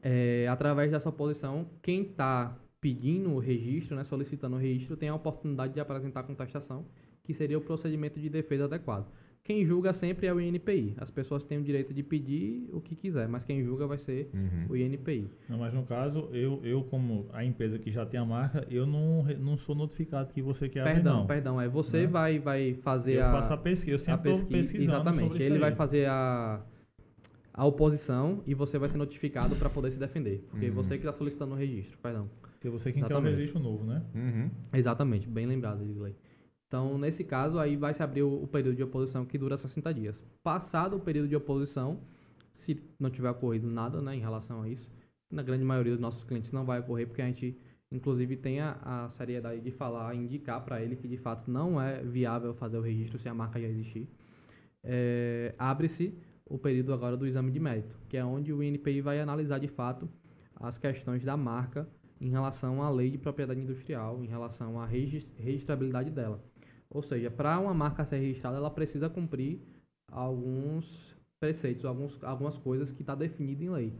[0.02, 5.14] é, através dessa oposição, quem está pedindo o registro, né, solicitando o registro, tem a
[5.14, 6.85] oportunidade de apresentar a contestação,
[7.24, 9.07] que seria o procedimento de defesa adequado.
[9.44, 10.94] Quem julga sempre é o INPI.
[10.98, 14.29] As pessoas têm o direito de pedir o que quiser, mas quem julga vai ser
[14.35, 14.66] Uhum.
[14.68, 15.31] o INPI.
[15.48, 18.87] Não, mas no caso, eu, eu como a empresa que já tem a marca, eu
[18.87, 21.27] não, não sou notificado que você quer abrir, Perdão, não.
[21.27, 22.07] perdão, é você Né?
[22.09, 24.59] vai, vai fazer Eu a, faço a pesquisa, eu sempre estou pesquisa.
[24.72, 25.29] pesquisando Exatamente.
[25.29, 26.61] sobre Ele isso vai fazer a,
[27.55, 30.44] a oposição e você vai ser notificado para poder se defender.
[30.51, 30.74] Porque Uhum.
[30.74, 32.29] você que está solicitando o registro, perdão.
[32.53, 33.37] Porque você quem quer o Exatamente.
[33.37, 34.03] registro novo, né?
[34.14, 34.51] Uhum.
[34.74, 36.14] Exatamente, bem lembrado, Edgley.
[36.68, 39.92] Então, nesse caso, aí vai se abrir o, o período de oposição que dura 60
[39.94, 40.22] dias.
[40.42, 41.98] Passado o período de oposição,
[42.52, 44.88] se não tiver ocorrido nada né, em relação a isso,
[45.31, 47.57] na grande maioria dos nossos clientes não vai ocorrer, porque a gente,
[47.90, 52.02] inclusive, tem a, a seriedade de falar, indicar para ele que de fato não é
[52.02, 54.07] viável fazer o registro se a marca já existir.
[54.85, 59.20] É, Abre-se o período agora do exame de mérito, que é onde o INPI vai
[59.20, 60.09] analisar de fato
[60.57, 61.88] as questões da marca
[62.20, 66.42] em relação à lei de propriedade industrial, em relação à regis- registrabilidade dela.
[66.90, 69.61] Ou seja, para uma marca ser registrada, ela precisa cumprir
[70.11, 73.92] alguns preceitos, alguns, algumas coisas que está definido em lei.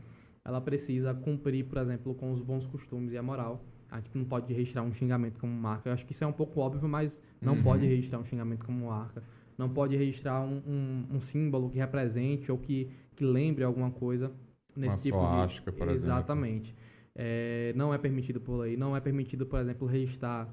[0.44, 3.64] Ela precisa cumprir, por exemplo, com os bons costumes e a moral.
[3.90, 5.88] A gente não pode registrar um xingamento como marca.
[5.88, 7.62] Eu acho que isso é um pouco óbvio, mas não Uhum.
[7.62, 9.22] pode registrar um xingamento como marca.
[9.57, 14.33] Não pode registrar um, um, um símbolo que represente ou que, que lembre alguma coisa
[14.77, 15.77] nesse Uma tipo suástica, de...
[15.77, 16.29] por exemplo.
[16.29, 16.74] Exatamente.
[17.14, 18.77] É, não é permitido por lei.
[18.77, 20.48] Não é permitido, por exemplo, registrar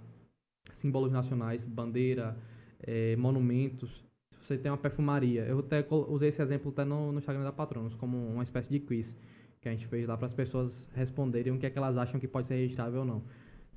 [0.76, 2.38] símbolos nacionais, bandeira,
[2.82, 4.04] é, monumentos.
[4.40, 7.96] Você tem uma perfumaria, eu até usei esse exemplo até no, no Instagram da Patronos,
[7.96, 9.16] como uma espécie de quiz
[9.60, 12.20] que a gente fez lá para as pessoas responderem o que é que elas acham
[12.20, 13.24] que pode ser registrável ou não.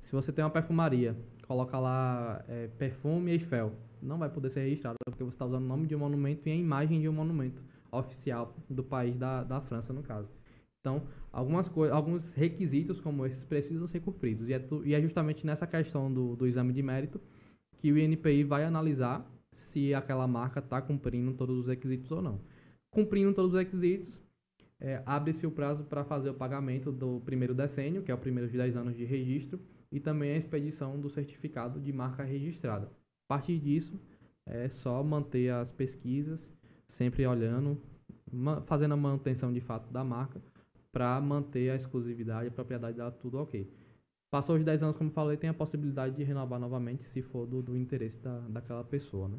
[0.01, 4.97] Se você tem uma perfumaria, coloca lá é, perfume Eiffel, não vai poder ser registrado,
[5.05, 7.63] porque você está usando o nome de um monumento e a imagem de um monumento
[7.91, 10.29] oficial do país da, da França, no caso.
[10.81, 14.49] Então, algumas coisas, alguns requisitos como esses precisam ser cumpridos.
[14.49, 17.19] E é, e é justamente nessa questão do, do exame de mérito
[17.77, 22.39] que o INPI vai analisar se aquela marca está cumprindo todos os requisitos ou não.
[22.91, 24.19] Cumprindo todos os requisitos,
[24.79, 28.49] é, abre-se o prazo para fazer o pagamento do primeiro decênio, que é o primeiro
[28.49, 29.59] de 10 anos de registro,
[29.91, 32.85] e também a expedição do certificado de marca registrada.
[32.85, 33.99] A partir disso,
[34.45, 36.51] é só manter as pesquisas,
[36.87, 37.79] sempre olhando,
[38.65, 40.41] fazendo a manutenção de fato da marca,
[40.99, 43.65] para manter a exclusividade, a propriedade dela, tudo ok.
[44.29, 47.61] Passou os 10 anos, como falei, tem a possibilidade de renovar novamente, se for do,
[47.61, 49.37] do interesse da, daquela pessoa, né?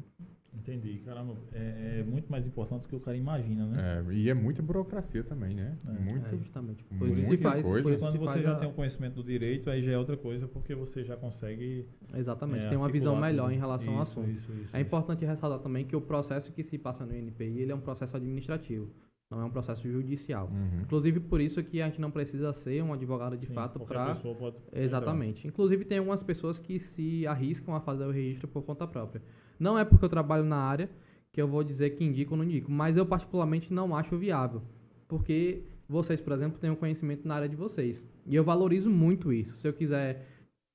[0.55, 0.99] Entendi.
[1.05, 4.03] Caramba, é, é, muito mais importante do que o cara imagina, né?
[4.09, 5.77] É, e é muita burocracia também, né?
[5.87, 6.83] É, muito, é justamente.
[6.83, 7.63] Por isso se faz.
[7.63, 7.83] Coisa.
[7.83, 8.55] Por isso quando você já a...
[8.55, 11.87] tem o um conhecimento do direito, aí já é outra coisa, porque você já consegue.
[12.15, 13.53] Exatamente, é, tem uma visão melhor tudo.
[13.53, 14.29] em relação isso, ao assunto.
[14.31, 17.71] Isso, isso, é importante ressaltar também que o processo que se passa no NPI ele
[17.71, 18.91] é um processo administrativo.
[19.31, 20.49] Não é um processo judicial.
[20.51, 20.81] Uhum.
[20.81, 24.13] Inclusive, por isso que a gente não precisa ser um advogado de Sim, fato para.
[24.13, 24.57] Pode...
[24.73, 25.47] Exatamente.
[25.47, 29.23] Inclusive, tem algumas pessoas que se arriscam a fazer o registro por conta própria.
[29.57, 30.89] Não é porque eu trabalho na área
[31.31, 34.61] que eu vou dizer que indico ou não indico, mas eu particularmente não acho viável.
[35.07, 38.03] Porque vocês, por exemplo, têm um conhecimento na área de vocês.
[38.27, 39.55] E eu valorizo muito isso.
[39.55, 40.27] Se eu quiser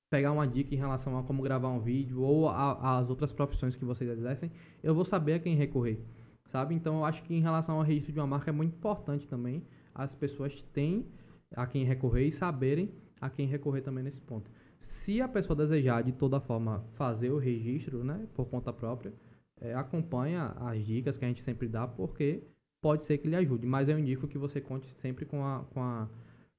[0.09, 3.85] pegar uma dica em relação a como gravar um vídeo ou as outras profissões que
[3.85, 4.51] vocês exercem,
[4.83, 6.01] eu vou saber a quem recorrer
[6.49, 6.75] sabe?
[6.75, 9.63] Então eu acho que em relação ao registro de uma marca é muito importante também
[9.97, 11.07] as pessoas têm
[11.55, 14.51] a quem recorrer e saberem a quem recorrer também nesse ponto.
[14.79, 19.13] Se a pessoa desejar de toda forma fazer o registro, né, por conta própria,
[19.59, 22.43] é, acompanha as dicas que a gente sempre dá, porque
[22.83, 23.67] pode ser que lhe ajude.
[23.67, 26.09] Mas eu indico que você conte sempre com a, com a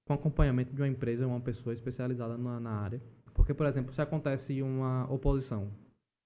[0.03, 3.01] com acompanhamento de uma empresa ou uma pessoa especializada na, na área.
[3.33, 5.69] Porque, por exemplo, se acontece uma oposição,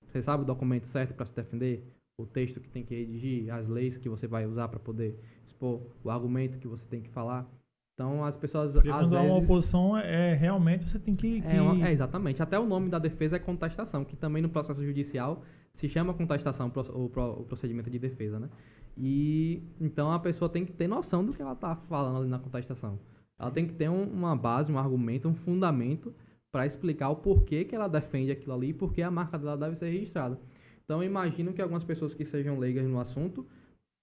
[0.05, 1.83] você sabe o documento certo para se defender?
[2.17, 5.81] O texto que tem que redigir, as leis que você vai usar para poder expor
[6.03, 7.49] o argumento que você tem que falar.
[7.93, 11.41] Então as pessoas Porque às quando vezes há uma oposição é realmente você tem que,
[11.41, 11.47] que...
[11.47, 12.41] É, uma, é, exatamente.
[12.41, 16.71] Até o nome da defesa é contestação, que também no processo judicial se chama contestação
[16.93, 18.49] o, o procedimento de defesa, né?
[18.97, 22.39] E então a pessoa tem que ter noção do que ela está falando ali na
[22.39, 22.99] contestação.
[23.39, 26.13] Ela tem que ter um, uma base, um argumento, um fundamento
[26.51, 29.57] para explicar o porquê que ela defende aquilo ali e por que a marca dela
[29.57, 30.37] deve ser registrada.
[30.83, 33.47] Então, eu imagino que algumas pessoas que sejam leigas no assunto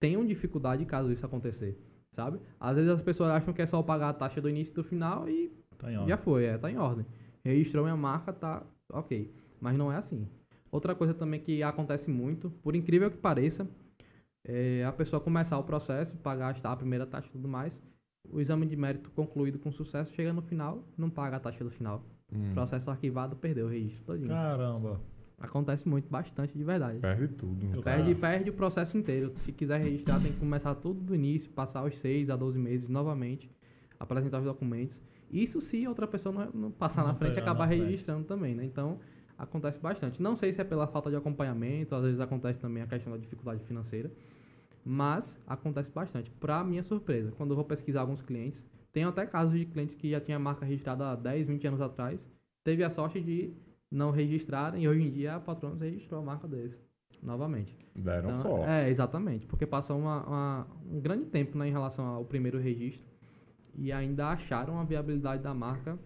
[0.00, 1.78] tenham dificuldade caso isso acontecer,
[2.14, 2.38] sabe?
[2.58, 4.84] Às vezes as pessoas acham que é só pagar a taxa do início e do
[4.84, 7.04] final e tá já foi, é, tá em ordem.
[7.44, 8.62] Registrou minha marca, tá
[8.92, 9.32] ok.
[9.60, 10.28] Mas não é assim.
[10.70, 13.66] Outra coisa também que acontece muito, por incrível que pareça,
[14.44, 17.82] é a pessoa começar o processo, pagar a primeira taxa e tudo mais,
[18.30, 21.70] o exame de mérito concluído com sucesso, chega no final, não paga a taxa do
[21.70, 22.02] final.
[22.32, 22.52] Hum.
[22.52, 24.28] Processo arquivado, perdeu o registro todinho.
[24.28, 25.00] Caramba.
[25.40, 26.98] Acontece muito, bastante de verdade.
[26.98, 27.82] Perde tudo.
[27.82, 29.32] Perde, perde o processo inteiro.
[29.38, 32.88] Se quiser registrar, tem que começar tudo do início, passar os 6 a 12 meses
[32.88, 33.48] novamente,
[34.00, 35.00] apresentar os documentos.
[35.30, 38.64] Isso se outra pessoa não, não passar não na frente e acabar registrando também, né?
[38.64, 38.98] Então,
[39.38, 40.20] acontece bastante.
[40.20, 43.18] Não sei se é pela falta de acompanhamento, às vezes acontece também a questão da
[43.18, 44.10] dificuldade financeira,
[44.84, 46.30] mas acontece bastante.
[46.32, 50.10] Para minha surpresa, quando eu vou pesquisar alguns clientes, tem até casos de clientes que
[50.10, 52.28] já tinha marca registrada há 10, 20 anos atrás,
[52.64, 53.52] teve a sorte de
[53.90, 56.74] não registraram e hoje em dia a Patronos registrou a marca deles
[57.22, 57.76] novamente.
[57.94, 58.70] Deram então, sorte.
[58.70, 63.04] É, exatamente, porque passou uma, uma, um grande tempo né, em relação ao primeiro registro
[63.74, 65.98] e ainda acharam a viabilidade da marca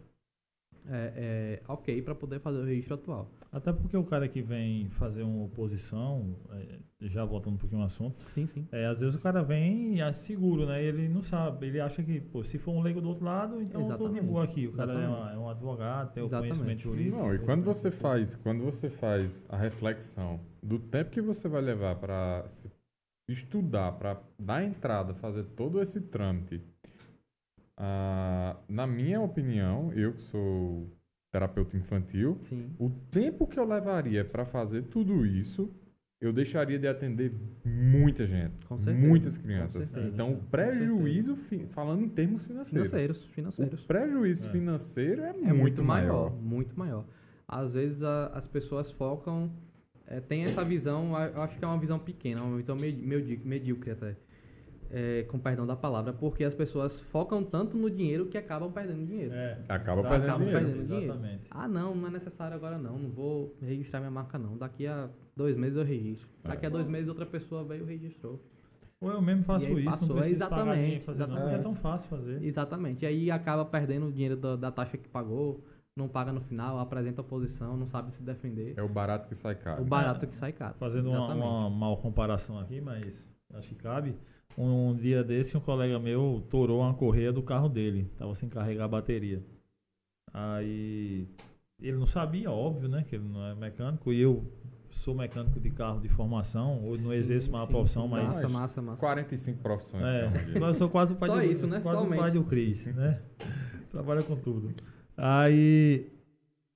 [0.88, 3.30] é, é, ok para poder fazer o registro atual.
[3.52, 7.86] Até porque o cara que vem fazer uma oposição, é, já voltando um pouquinho ao
[7.86, 8.66] assunto, sim, sim.
[8.72, 10.82] É, às vezes o cara vem e é seguro, né?
[10.82, 13.82] Ele não sabe, ele acha que, pô, se for um leigo do outro lado, então
[13.82, 13.90] Exatamente.
[13.90, 14.66] eu tô de boa aqui.
[14.66, 17.18] O cara é, uma, é, um advogado, tem o conhecimento jurídico.
[17.18, 21.60] Não, e quando você faz, quando você faz a reflexão do tempo que você vai
[21.60, 22.46] levar para
[23.28, 26.62] estudar, para dar entrada, fazer todo esse trâmite,
[27.76, 30.90] ah, na minha opinião, eu que sou
[31.32, 32.70] terapeuta infantil, Sim.
[32.78, 35.74] o tempo que eu levaria para fazer tudo isso,
[36.20, 37.32] eu deixaria de atender
[37.64, 39.86] muita gente, certeza, muitas crianças.
[39.86, 41.34] Certeza, então, o prejuízo,
[41.70, 43.82] falando em termos financeiros, financeiros, financeiros.
[43.82, 44.50] o prejuízo é.
[44.50, 47.04] financeiro é, é muito, muito maior, maior, muito maior.
[47.48, 49.50] Às vezes a, as pessoas focam,
[50.06, 54.16] é, tem essa visão, eu acho que é uma visão pequena, uma visão medíocre até
[54.92, 59.06] é, com perdão da palavra, porque as pessoas focam tanto no dinheiro que acabam perdendo
[59.06, 59.32] dinheiro.
[59.32, 60.66] É, acabam perdendo, acabam dinheiro.
[60.66, 61.40] perdendo dinheiro.
[61.50, 64.56] Ah, não, não é necessário agora não, não vou registrar minha marca não.
[64.56, 66.28] Daqui a dois meses eu registro.
[66.44, 66.68] Daqui é.
[66.68, 68.38] a dois meses outra pessoa veio e registrou.
[69.00, 70.08] Ou eu mesmo faço isso, passou.
[70.08, 71.44] não preciso exatamente, fazer exatamente.
[71.44, 72.44] Não, é tão fácil fazer.
[72.44, 73.02] Exatamente.
[73.02, 75.64] E aí acaba perdendo o dinheiro da, da taxa que pagou,
[75.96, 78.74] não paga no final, apresenta oposição, não sabe se defender.
[78.76, 79.82] É o barato que sai caro.
[79.82, 80.74] O barato que sai caro.
[80.78, 83.18] Fazendo uma, uma mal comparação aqui, mas
[83.54, 84.14] acho que cabe.
[84.56, 88.10] Um dia desse, um colega meu torou uma correia do carro dele.
[88.18, 89.42] Tava sem carregar a bateria.
[90.32, 91.26] Aí
[91.80, 93.04] ele não sabia, óbvio, né?
[93.08, 94.12] Que ele não é mecânico.
[94.12, 94.44] E eu
[94.90, 98.48] sou mecânico de carro de formação, hoje não exerço mais a sim, profissão, mas Massa,
[98.48, 99.00] massa, massa.
[99.00, 100.04] 45 profissões.
[100.08, 101.80] é, eu sou quase o pai Só do, isso, né?
[101.80, 102.20] quase o Somente.
[102.20, 103.20] pai do Cris, né?
[103.90, 104.72] Trabalha com tudo.
[105.16, 106.11] Aí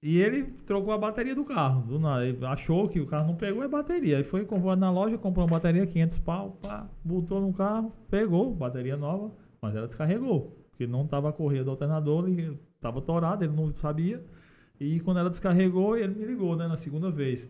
[0.08, 2.24] e ele trocou a bateria do carro, do nada.
[2.24, 4.18] Ele achou que o carro não pegou a bateria.
[4.18, 4.46] Aí foi
[4.76, 9.74] na loja, comprou uma bateria 500 pau, pá, botou no carro, pegou, bateria nova, mas
[9.74, 14.24] ela descarregou, porque não tava a correia do alternador, ele tava torado, ele não sabia.
[14.78, 17.48] E quando ela descarregou, ele me ligou, né, na segunda vez.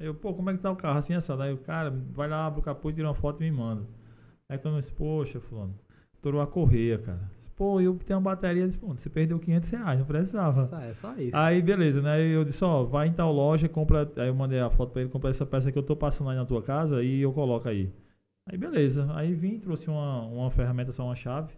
[0.00, 0.98] Eu, pô, como é que tá o carro?
[0.98, 1.40] Assim, essa.
[1.40, 3.86] Aí o cara, vai lá, abre o capô, tira uma foto e me manda.
[4.48, 5.78] Aí quando eu disse, poxa, fulano,
[6.20, 7.30] torou a correia, cara.
[7.62, 10.66] Pô, eu tenho uma bateria, disse, pô, você perdeu 500 reais, não precisava.
[10.66, 11.36] Só- É só isso.
[11.36, 12.20] Aí, beleza, né?
[12.20, 14.10] Eu disse, ó, vai em tal loja, compra.
[14.16, 16.36] Aí eu mandei a foto pra ele, compra essa peça que eu tô passando aí
[16.36, 17.88] na tua casa e eu coloco aí.
[18.50, 19.06] Aí, beleza.
[19.14, 21.52] Aí vim, trouxe uma, uma ferramenta, só uma chave.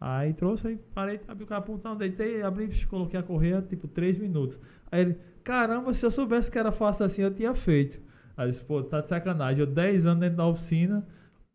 [0.00, 4.16] Aí trouxe, aí parei, abri o capô, então, deitei, abri, coloquei a correia, tipo, 3
[4.18, 4.58] minutos.
[4.90, 8.00] Aí ele, caramba, se eu soubesse que era fácil assim, eu tinha feito.
[8.38, 9.60] Aí eu disse, pô, tá de sacanagem.
[9.60, 11.06] Eu 10 anos dentro da oficina,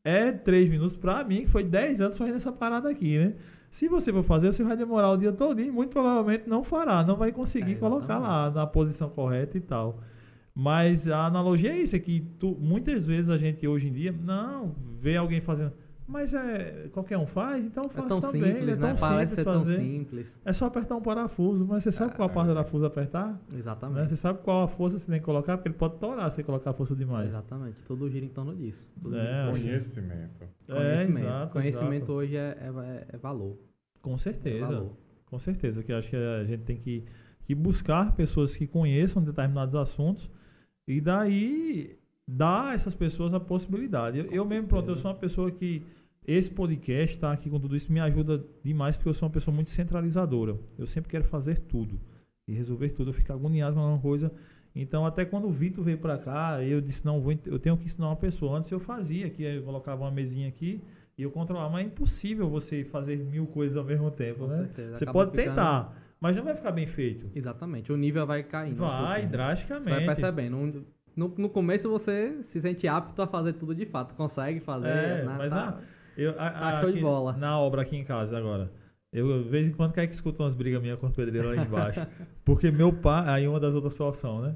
[0.03, 3.33] é 3 minutos pra mim, que foi 10 anos fazendo essa parada aqui, né?
[3.71, 7.03] Se você for fazer, você vai demorar o dia todo e muito provavelmente não fará,
[7.03, 10.01] não vai conseguir É, colocar lá na posição correta e tal.
[10.53, 14.11] Mas a analogia é isso, é que tu- muitas vezes a gente hoje em dia,
[14.11, 15.71] não, vê alguém fazendo,
[16.11, 18.95] mas é qualquer um faz, então é faz tão também, simples, é tão né?
[18.99, 19.77] Parece simples ser tão fazer.
[19.77, 20.39] simples.
[20.45, 22.33] É só apertar um parafuso, mas você sabe qual É.
[22.33, 23.27] parte do parafuso apertar?
[23.51, 23.59] Né?
[23.59, 24.09] Exatamente.
[24.09, 26.43] Você sabe qual a força você tem que colocar, porque ele pode torar se você
[26.43, 27.29] colocar força demais.
[27.29, 27.83] Exatamente.
[27.85, 28.85] Tudo gira em torno disso.
[29.01, 29.49] Tudo É.
[29.49, 30.43] Conhecimento.
[30.67, 31.25] É, Conhecimento.
[31.25, 32.13] exato, Conhecimento exato.
[32.13, 33.57] hoje é, é, é valor.
[34.01, 34.65] Com É certeza.
[34.65, 34.97] valor.
[35.25, 37.05] Com certeza, que eu acho que a gente tem que,
[37.45, 40.29] que buscar pessoas que conheçam determinados assuntos
[40.85, 41.97] e daí
[42.27, 44.19] dar a essas pessoas a possibilidade.
[44.19, 45.83] Eu, eu mesmo, pronto, eu sou uma pessoa que
[46.27, 49.53] esse podcast tá aqui com tudo isso me ajuda demais porque eu sou uma pessoa
[49.53, 50.55] muito centralizadora.
[50.77, 51.99] Eu sempre quero fazer tudo
[52.47, 53.09] e resolver tudo.
[53.09, 54.31] Eu fico agoniado com alguma coisa.
[54.73, 57.85] Então, até quando o Vitor veio pra cá, eu disse: não, vou, eu tenho que
[57.85, 58.57] ensinar uma pessoa.
[58.57, 60.81] Antes eu fazia, que eu colocava uma mesinha aqui
[61.17, 64.57] e eu controlava, mas é impossível você fazer mil coisas ao mesmo tempo, Com né?
[64.57, 64.97] certeza.
[64.97, 67.29] Você Acaba pode ficando- tentar, mas não vai ficar bem feito.
[67.35, 67.91] Exatamente.
[67.91, 68.81] O nível vai caindo.
[68.83, 69.23] aos Vai, pouquinhos.
[69.25, 69.89] Você drasticamente.
[69.89, 70.85] vai percebendo.
[71.13, 74.15] No, no começo você se sente apto a fazer tudo de fato.
[74.15, 74.87] Consegue fazer.
[74.87, 77.33] É, né, mas tá- a- Eu, a- Tá a- show de aqui- bola.
[77.37, 78.71] Na obra aqui em casa agora.
[79.13, 81.61] Eu, de vez em quando, quer que escuta umas brigas minhas com os pedreiros lá
[81.61, 81.99] embaixo.
[82.45, 84.55] Porque meu pai, aí uma das outras profissões, né?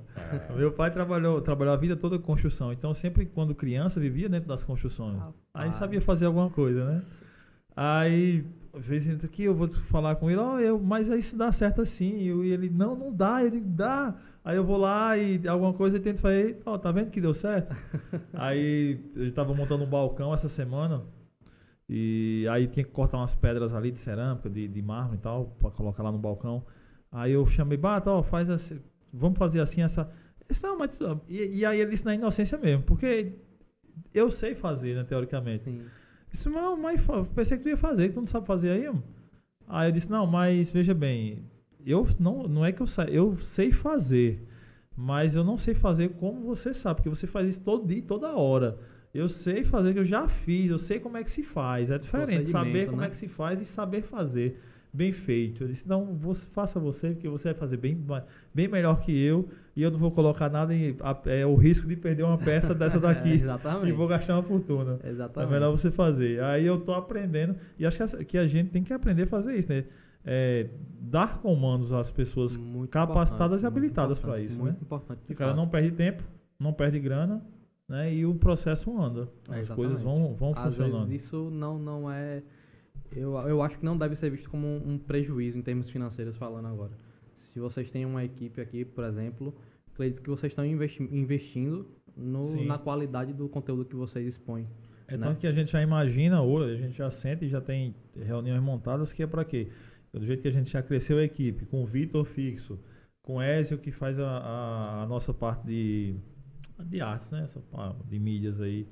[0.49, 0.53] É.
[0.53, 2.71] Meu pai trabalhou, trabalhou a vida toda com construção.
[2.71, 5.17] Então, sempre quando criança, vivia dentro das construções.
[5.53, 5.75] Aí Rapaz.
[5.75, 7.01] sabia fazer alguma coisa, né?
[7.75, 11.51] Aí, às vezes aqui, eu vou falar com ele, ó, eu, mas aí isso dá
[11.51, 12.15] certo assim.
[12.15, 13.43] E e ele, não, não dá.
[13.43, 14.15] Eu digo, dá.
[14.43, 17.33] Aí eu vou lá e alguma coisa eu tento fazer, ó, tá vendo que deu
[17.33, 17.75] certo?
[18.33, 21.01] aí eu tava montando um balcão essa semana.
[21.87, 25.55] E aí tinha que cortar umas pedras ali de cerâmica, de, de mármore e tal,
[25.59, 26.65] pra colocar lá no balcão.
[27.11, 28.79] Aí eu chamei, Bata, ó, faz assim,
[29.13, 30.09] vamos fazer assim essa.
[30.49, 33.33] Disse, não, mas, e, e aí ele disse na inocência mesmo, porque
[34.13, 35.63] eu sei fazer, né, teoricamente.
[35.63, 35.85] Sim.
[36.31, 37.01] Disse, não, mas
[37.33, 39.03] pensei que tu ia fazer, que tu não sabe fazer aí, mano.
[39.67, 41.49] Aí eu disse, não, mas veja bem,
[41.85, 44.47] eu não, não é que eu sei, eu sei fazer,
[44.95, 48.35] mas eu não sei fazer como você sabe, porque você faz isso todo dia, toda
[48.35, 48.77] hora.
[49.15, 51.89] Eu sei fazer, que eu já fiz, eu sei como é que se faz.
[51.89, 53.07] É diferente saber como né?
[53.07, 54.59] é que se faz e saber fazer
[54.91, 55.63] bem feito.
[55.63, 57.97] Eu disse, não, você, faça você, porque você vai fazer bem,
[58.53, 61.85] bem melhor que eu, e eu não vou colocar nada em a- é, o risco
[61.87, 63.87] de perder uma peça dessa É, daqui exatamente.
[63.89, 64.99] e vou gastar uma fortuna.
[65.03, 65.51] É Exatamente.
[65.51, 66.41] melhor você fazer.
[66.43, 67.55] Aí eu tô aprendendo.
[67.79, 69.83] E acho que a, que a gente tem que aprender a fazer isso, né?
[70.25, 70.67] É,
[71.01, 72.55] dar comandos às pessoas.
[72.57, 74.79] Muito capacitadas e habilitadas importante, isso, Muito né?
[74.81, 75.19] importante.
[75.29, 75.57] O cara fato.
[75.57, 76.23] não perde tempo,
[76.59, 77.41] não perde grana,
[77.87, 78.13] né?
[78.13, 79.29] E o processo anda.
[79.49, 81.05] É, As coisas vão, vão Às funcionando.
[81.07, 82.41] vezes isso não, não é.
[83.11, 86.35] Eu, eu acho que não deve ser visto como um, um prejuízo em termos financeiros
[86.35, 86.91] falando agora.
[87.35, 89.53] Se vocês têm uma equipe aqui, por exemplo,
[89.93, 94.67] acredito que vocês estão investi- investindo no, na qualidade do conteúdo que vocês expõem.
[95.07, 95.27] É né?
[95.27, 98.61] tanto que a gente já imagina hoje, a gente já senta e já tem reuniões
[98.61, 99.69] montadas que é para quê?
[100.11, 102.79] Do jeito que a gente já cresceu a equipe, com o Vitor fixo,
[103.21, 106.15] com o Ézio que faz a, a- a nossa parte de,
[106.83, 107.47] de artes, né?
[108.07, 108.87] De mídias aí.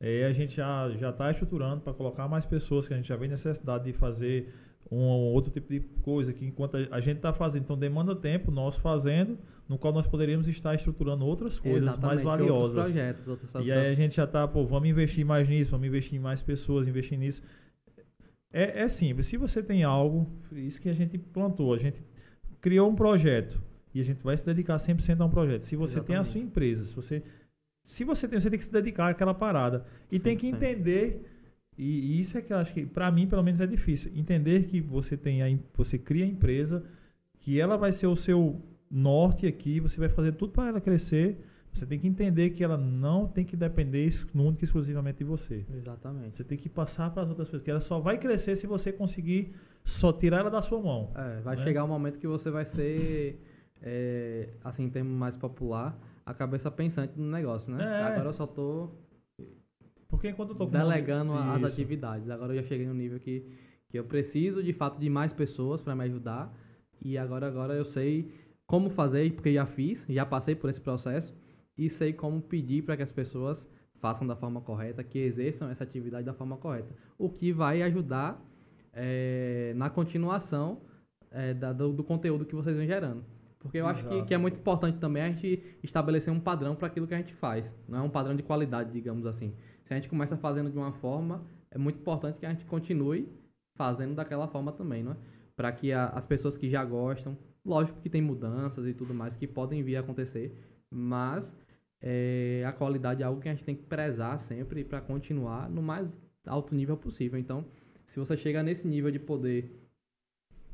[0.00, 3.16] É, a gente já já está estruturando para colocar mais pessoas, que a gente já
[3.16, 4.52] vê necessidade de fazer
[4.90, 8.50] um ou outro tipo de coisa que enquanto a gente está fazendo, então demanda tempo
[8.50, 12.76] nós fazendo, no qual nós poderíamos estar estruturando outras coisas mais Exatamente, valiosas.
[12.76, 15.86] Outros projetos, outros E aí a gente já tá, pô, vamos investir mais nisso, vamos
[15.86, 17.42] investir em mais pessoas, investir nisso.
[18.52, 19.26] É, é simples.
[19.26, 22.02] Se você tem algo, isso que a gente plantou, a gente
[22.60, 23.62] criou um projeto
[23.94, 25.62] e a gente vai se dedicar 100% a um projeto.
[25.62, 26.32] Se você tem a Exatamente.
[26.32, 27.22] sua empresa, se você
[27.84, 30.54] se você tem, você tem que se dedicar àquela parada e tem que 100%.
[30.54, 31.22] entender
[31.76, 34.64] e, e isso é que eu acho que pra mim pelo menos é difícil, entender
[34.66, 36.84] que você tem a, você cria a empresa,
[37.38, 38.60] que ela vai ser o seu
[38.90, 41.38] norte aqui, você vai fazer tudo para ela crescer,
[41.72, 45.64] Você tem que entender que ela não tem que depender única e exclusivamente de você.
[45.72, 46.36] Exatamente.
[46.36, 48.92] Você tem que passar para as outras pessoas, que ela só vai crescer se você
[48.92, 51.12] conseguir só tirar ela da sua mão.
[51.14, 51.62] É, vai Né?
[51.62, 53.40] chegar um momento que você vai ser,
[53.82, 57.82] é, assim, em termo mais popular, a cabeça pensante no negócio, né?
[57.82, 58.02] É.
[58.04, 58.90] Agora eu só tô
[60.08, 62.28] Porque enquanto eu tô delegando as atividades.
[62.30, 63.46] Agora eu já cheguei no nível que,
[63.88, 66.52] que eu preciso, de fato, de mais pessoas para me ajudar.
[67.02, 68.32] E agora, agora eu sei
[68.66, 71.34] como fazer, porque já fiz, já passei por esse processo.
[71.78, 75.84] E sei como pedir para que as pessoas façam da forma correta, que exerçam essa
[75.84, 76.94] atividade da forma correta.
[77.18, 78.42] O que vai ajudar
[78.92, 80.80] é, na continuação
[81.30, 83.24] é, da- do, do conteúdo que vocês vão gerando.
[83.60, 84.26] Porque eu acho que, Exato.
[84.26, 87.34] que é muito importante também a gente estabelecer um padrão para aquilo que a gente
[87.34, 87.72] faz.
[87.86, 89.54] Não é um padrão de qualidade, digamos assim.
[89.84, 93.28] Se a gente começa fazendo de uma forma, é muito importante que a gente continue
[93.76, 95.16] fazendo daquela forma também, não é?
[95.54, 99.36] Para que a- as pessoas que já gostam, lógico que tem mudanças e tudo mais
[99.36, 100.56] que podem vir a acontecer,
[100.90, 101.54] mas
[102.02, 105.82] é, a qualidade é algo que a gente tem que prezar sempre para continuar no
[105.82, 107.38] mais alto nível possível.
[107.38, 107.66] Então,
[108.06, 109.70] se você chega nesse nível de poder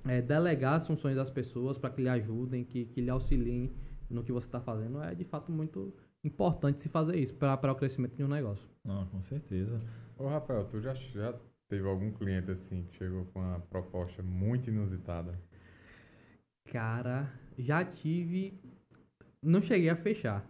[0.09, 3.72] é, delegar as funções das pessoas para que lhe ajudem, que, que lhe auxiliem
[4.09, 5.92] no que você está fazendo, é de fato muito
[6.24, 8.68] importante se fazer isso para o crescimento de um negócio.
[8.84, 9.80] Não, com certeza.
[10.18, 11.34] Ô, Rafael, tu já, já
[11.68, 15.38] teve algum cliente assim que chegou com uma proposta muito inusitada?
[16.70, 18.59] Cara, já tive.
[19.42, 20.44] Não cheguei a fechar,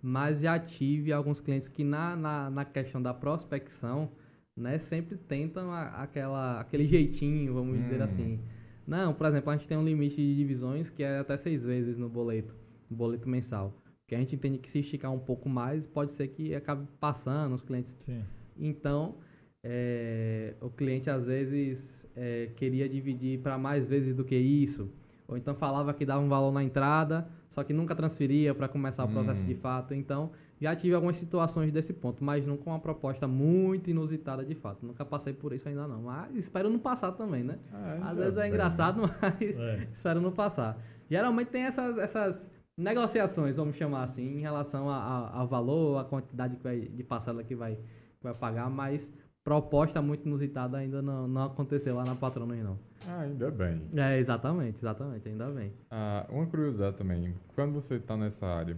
[0.00, 4.10] mas já tive alguns clientes que na, na, na questão da prospecção,
[4.56, 8.04] né, sempre tentam a- aquela, aquele jeitinho, vamos dizer Hum.
[8.04, 8.40] assim.
[8.88, 11.98] Não, por exemplo, a gente tem um limite de divisões que é até seis vezes
[11.98, 12.54] no boleto,
[12.90, 13.74] no boleto mensal.
[14.06, 17.54] Que a gente entende que se esticar um pouco mais, pode ser que acabe passando
[17.54, 18.22] os clientes Sim.
[18.58, 19.16] então,
[19.62, 24.90] é, o cliente às vezes é, queria dividir para mais vezes do que isso,
[25.26, 29.04] ou então falava que dava um valor na entrada, só que nunca transferia para começar
[29.04, 29.46] o processo Hum.
[29.46, 29.92] de fato.
[29.92, 30.30] Então,
[30.60, 34.84] já tive algumas situações desse ponto, mas nunca uma proposta muito inusitada de fato.
[34.84, 37.58] Nunca passei por isso ainda não, mas espero não passar também, né?
[38.02, 39.88] Às vezes é engraçado, mas É.
[39.92, 40.76] espero não passar.
[41.10, 46.62] Geralmente tem essas, essas negociações, vamos chamar assim, em relação ao valor, a quantidade que
[46.62, 49.12] vai, de parcela que vai, que vai pagar, mas
[49.44, 52.78] proposta muito inusitada ainda não, não aconteceu lá na Patronos, não.
[53.08, 53.88] Ah, ainda bem.
[53.96, 55.72] É, exatamente, exatamente, ainda bem.
[55.90, 58.76] Ah, uma curiosidade também, quando você está nessa área,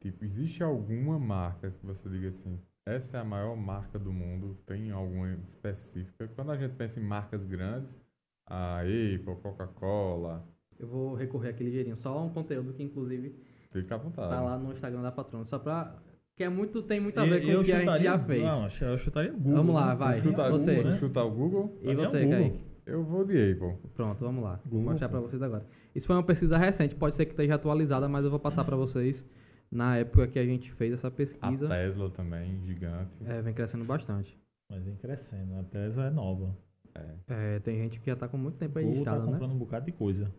[0.00, 4.56] tipo, existe alguma marca que você diga assim, essa é a maior marca do mundo,
[4.66, 6.28] tem alguma específica?
[6.34, 8.00] Quando a gente pensa em marcas grandes,
[8.46, 10.44] a Apple, Coca-Cola,
[10.78, 13.34] Eu vou recorrer aqui ligeirinho, só um conteúdo que inclusive
[13.70, 14.30] fica à vontade.
[14.30, 15.96] tá lá no Instagram da Patronos, só pra...
[16.36, 18.42] que é muito, tem muito a E- ver com o que a gente já fez.
[18.44, 19.52] Não, eu chutaria Google.
[19.54, 19.94] Vamos lá, né?
[19.96, 20.20] vai.
[20.20, 20.82] Tu chuta, Você.
[20.82, 21.78] tu chuta o Google?
[21.82, 22.38] E você, o Google.
[22.40, 22.64] Kaique?
[22.86, 23.76] Eu vou de Apple.
[23.94, 24.60] Pronto, vamos lá.
[24.64, 24.90] Vou Google.
[24.92, 25.66] mostrar pra vocês agora.
[25.94, 28.76] Isso foi uma pesquisa recente, pode ser que esteja atualizada, mas eu vou passar pra
[28.76, 29.26] vocês
[29.70, 31.68] na época que a gente fez essa A pesquisa.
[31.68, 33.16] Tesla também, gigante.
[33.26, 34.38] É, vem crescendo bastante.
[34.70, 35.54] Mas vem crescendo.
[35.58, 36.54] A Tesla é nova.
[36.94, 37.14] É,
[37.56, 39.24] É, tem gente que já tá com muito tempo aí Google tá né?
[39.26, 40.32] comprando um bocado de coisa.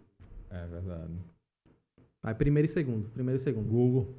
[0.49, 1.13] é verdade.
[2.23, 3.09] Aí primeiro e segundo.
[3.09, 3.69] Primeiro e segundo.
[3.69, 4.13] Google,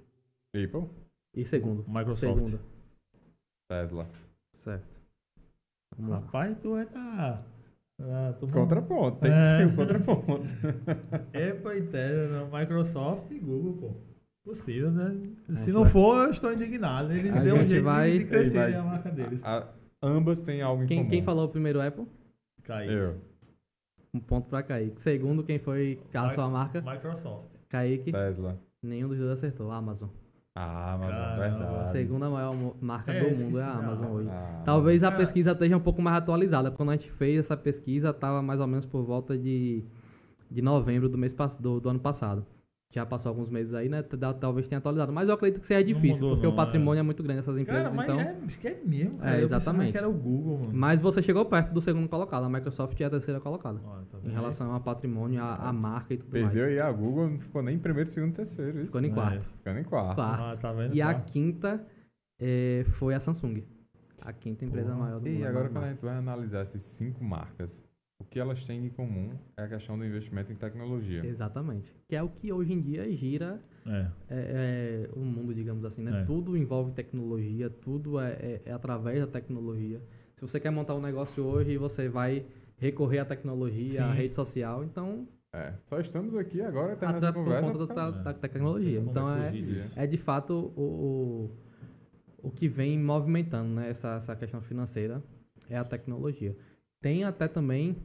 [0.55, 0.89] Apple,
[1.35, 1.85] E segundo.
[1.89, 2.21] Microsoft.
[2.37, 2.61] Segundo.
[3.69, 4.07] Tesla.
[4.55, 5.01] Certo.
[5.97, 6.19] Vamos lá.
[6.21, 7.45] Rapaz, tu vai tá...
[8.03, 9.35] Ah, Contraponto, tem É.
[9.35, 10.49] que ser o contraponto.
[11.35, 14.10] Apple e Tesla, Microsoft e Google, pô.
[14.45, 15.17] Possível, né?
[15.49, 17.13] A Se não vai- for, eu estou indignado.
[17.13, 19.41] Eles A deu um gente jeito vai- de, crescer vai- a marca deles.
[19.45, 19.67] A-
[20.03, 21.11] ambas têm algo em Quem, comum.
[21.11, 22.07] quem falou primeiro Apple?
[22.63, 22.93] Kaique.
[22.93, 23.17] Eu.
[24.15, 25.01] Um ponto pra Kaique.
[25.01, 26.81] Segundo, quem foi a sua marca?
[26.81, 27.55] Microsoft.
[27.69, 28.11] Kaique.
[28.13, 28.59] Tesla.
[28.83, 29.71] Nenhum dos dois acertou.
[29.71, 30.09] Amazon.
[30.57, 31.89] Ah, Amazon, Caramba, A verdade.
[31.93, 34.29] segunda maior marca É, do mundo é a da Amazon hoje.
[34.31, 35.13] Ah, Talvez a Ah.
[35.13, 36.71] pesquisa esteja um pouco mais atualizada.
[36.73, 39.85] Quando a gente fez essa pesquisa, estava mais ou menos por volta de,
[40.51, 42.45] de novembro do, mês, do, do ano passado.
[42.93, 44.03] Já passou alguns meses aí, né?
[44.03, 45.13] Tal- Talvez tenha atualizado.
[45.13, 47.03] Mas eu acredito que seja difícil, mudou porque não, o patrimônio é.
[47.05, 47.85] muito grande dessas empresas.
[47.85, 48.21] Cara, mas então...
[48.21, 49.31] é, acho que é mesmo, cara.
[49.31, 49.93] É, Eu pensava exatamente.
[49.93, 50.73] que era o Google, mano.
[50.75, 52.43] Mas você chegou perto do segundo colocado.
[52.45, 53.81] A Microsoft é a terceira colocada.
[53.85, 56.73] Olha, tá Em relação ao patrimônio, a, a marca e tudo Perdeu mais.
[56.73, 58.79] aí a Google, não ficou nem em primeiro, segundo, terceiro.
[58.79, 58.87] Isso.
[58.87, 59.41] Ficou em quarto.
[59.45, 60.15] Ficando em quarto.
[60.17, 60.43] Quarto.
[60.43, 60.93] Ah, tá vendo?
[60.93, 61.21] E a Tá.
[61.21, 61.87] quinta
[62.41, 63.63] eh, foi a Samsung.
[64.21, 64.99] A quinta empresa Porra.
[65.05, 65.39] maior do mundo.
[65.39, 67.85] E agora quando a gente vai analisar essas cinco marcas,
[68.21, 71.25] o que elas têm em comum é a questão do investimento em tecnologia.
[71.27, 71.93] Exatamente.
[72.09, 73.91] Que é o que hoje em dia gira É.
[73.91, 76.21] é, é, o mundo, digamos assim, né?
[76.23, 76.25] É.
[76.25, 80.01] Tudo envolve tecnologia, tudo é, é- é através da tecnologia.
[80.37, 82.45] Se você quer montar um negócio hoje, você vai
[82.79, 84.17] recorrer à tecnologia, à Sim.
[84.19, 87.63] rede social, então É, só estamos aqui agora tendo até essa por conversa.
[87.73, 89.01] conta por da, causa- da- da tecnologia.
[89.01, 89.53] Então é,
[89.97, 91.51] é de fato o,
[92.43, 95.23] o, o que vem movimentando né, essa, essa questão financeira
[95.69, 96.57] é a tecnologia.
[97.01, 97.97] Tem até também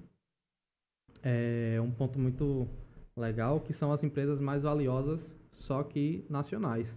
[1.23, 2.67] é, um ponto muito
[3.15, 6.95] legal que são as empresas mais valiosas, só que nacionais.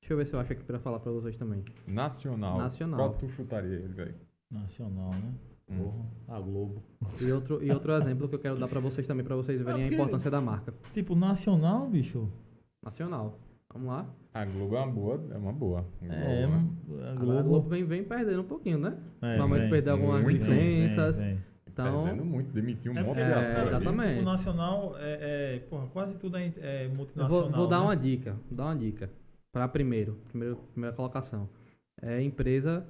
[0.00, 1.64] Deixa eu ver se eu acho aqui pra falar pra vocês também.
[1.86, 2.58] Nacional.
[2.58, 2.98] Nacional.
[2.98, 4.14] Qual tu chutaria ele, velho?
[4.50, 5.34] Nacional, né?
[5.70, 5.76] Hum.
[5.78, 6.82] Porra, a Globo.
[7.20, 9.82] E outro, e outro exemplo que eu quero dar pra vocês também, pra vocês verem
[9.82, 10.74] a porque- importância da marca.
[10.92, 12.28] Tipo, nacional, bicho.
[12.82, 13.38] Nacional.
[13.72, 14.06] Vamos lá.
[14.34, 15.24] A Globo é uma boa.
[15.30, 15.86] É uma boa.
[16.00, 16.68] Globo, É, né?
[17.04, 17.48] a A Globo.
[17.48, 18.96] Globo vem, vem perdendo um pouquinho, né?
[19.22, 21.20] É, Normalmente perdeu algumas muito, licenças.
[21.20, 21.44] vem, vem.
[21.72, 24.20] Então, Perdendo muito, demitiu um É monte de É, exatamente.
[24.20, 27.28] O nacional é, é, porra, quase tudo é, é eu multinacional.
[27.48, 27.84] vou, vou dar né?
[27.84, 28.32] uma dica.
[28.48, 29.08] Vou dar uma dica.
[29.52, 31.48] Pra primeiro, primeiro primeira colocação.
[32.02, 32.84] É empresa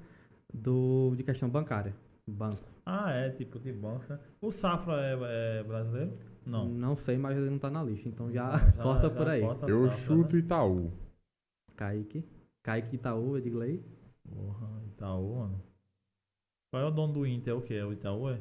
[0.52, 1.94] do, de questão bancária.
[2.26, 2.62] Banco.
[2.86, 4.18] Ah, é, tipo de banco, né?
[4.40, 6.12] O Safra é, é brasileiro?
[6.46, 6.68] Não.
[6.68, 8.08] Não sei, mas ele não tá na lista.
[8.08, 9.40] Então já, Não, corta já por aí.
[9.40, 10.42] corta Eu Safra, chuto Né?
[10.42, 10.92] Itaú.
[11.76, 12.24] Kaique.
[12.62, 13.82] Kaique Itaú, Edgley.
[14.28, 15.62] Porra, Itaú, mano.
[16.72, 17.52] Qual é o dono do Inter?
[17.52, 17.74] É o que?
[17.74, 18.40] É o Itaú, é?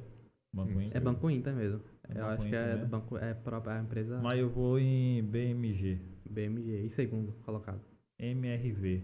[0.53, 0.81] Banco Hum.
[0.81, 0.97] Inter?
[0.97, 1.81] É Banco Inter mesmo.
[2.07, 2.89] É eu acho que Inter é do mesmo?
[2.89, 5.99] banco, é própria a empresa Mas eu vou em BMG.
[6.29, 6.85] BMG.
[6.85, 7.81] E segundo colocado.
[8.19, 9.03] MRV.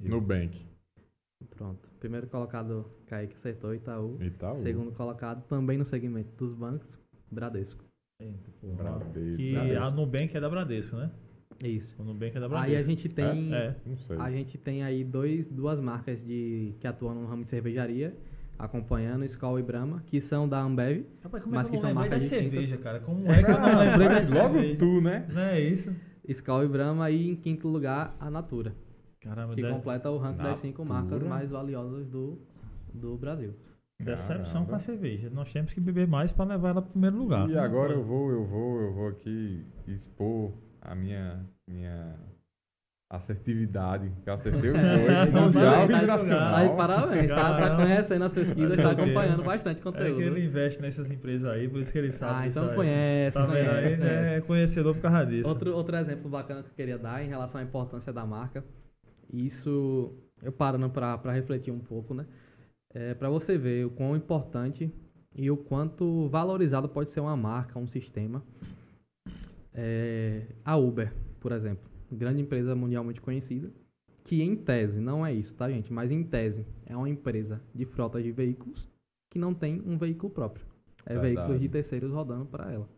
[0.00, 0.66] Nubank.
[1.50, 1.88] Pronto.
[1.98, 4.20] Primeiro colocado, Kaique acertou, Itaú.
[4.22, 4.56] Itaú.
[4.56, 6.98] Segundo colocado, também no segmento dos bancos,
[7.30, 7.84] Bradesco.
[8.60, 8.74] Porra.
[8.74, 9.36] Bradesco.
[9.38, 9.84] Que Bradesco.
[9.84, 11.10] a Nubank é da Bradesco, né?
[11.62, 11.94] Isso.
[12.00, 12.84] O Nubank é da Aí Bradesco.
[12.84, 13.76] a gente tem, É.
[13.96, 14.16] Sei.
[14.16, 18.16] a gente tem aí dois, duas marcas de, que atuam no ramo de cervejaria,
[18.58, 21.04] acompanhando Skol e Brahma, que são da Ambev.
[21.22, 22.50] Rapaz, Mas que são lembrei marcas distintas.
[22.50, 23.00] cerveja, cara?
[23.00, 25.26] Como é que eu não lembrei da Mas logo tu, né?
[25.32, 25.94] Não é isso?
[26.28, 28.74] Skol e Brahma e em quinto lugar a Natura,
[29.20, 32.38] Caramba, que de- completa o ranking das cinco marcas mais valiosas do,
[32.94, 33.54] do Brasil.
[34.04, 35.30] Decepção com a cerveja.
[35.30, 37.48] Nós temos que beber mais pra levar ela pro primeiro lugar.
[37.48, 42.14] E agora eu vou, eu vou, eu vou aqui expor a minha, minha
[43.10, 44.10] assertividade.
[44.22, 44.82] Que eu acertei os dois.
[45.28, 46.54] Então, mundial tá- e nacional.
[46.54, 49.04] Aí, parabéns, tá, tá conhecendo as pesquisas, tá Ok.
[49.04, 50.16] acompanhando bastante É conteúdo.
[50.16, 52.74] que ele investe nessas empresas aí, por isso que ele sabe Ah, então aí.
[52.74, 53.98] conhece, Tá conhece, aí?
[54.00, 54.34] conhece.
[54.34, 55.48] É conhecedor por causa disso.
[55.48, 58.64] Outro, outro exemplo bacana que eu queria dar em relação à importância da marca,
[59.32, 62.26] isso eu parando para refletir um pouco, né?
[62.94, 64.92] É, para você ver o quão importante
[65.34, 68.44] e o quanto valorizado pode ser uma marca, um sistema.
[69.72, 73.72] É, a Uber, por exemplo, grande empresa mundialmente conhecida,
[74.24, 75.92] que em tese, não é isso, tá gente?
[75.92, 78.88] Mas em tese é uma empresa de frota de veículos
[79.30, 80.66] que não tem um veículo próprio.
[81.06, 81.34] É Verdade.
[81.34, 82.88] veículos de terceiros rodando para ela.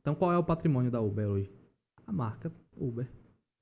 [0.00, 1.50] Então qual é o patrimônio da Uber hoje?
[2.06, 3.08] A marca Uber.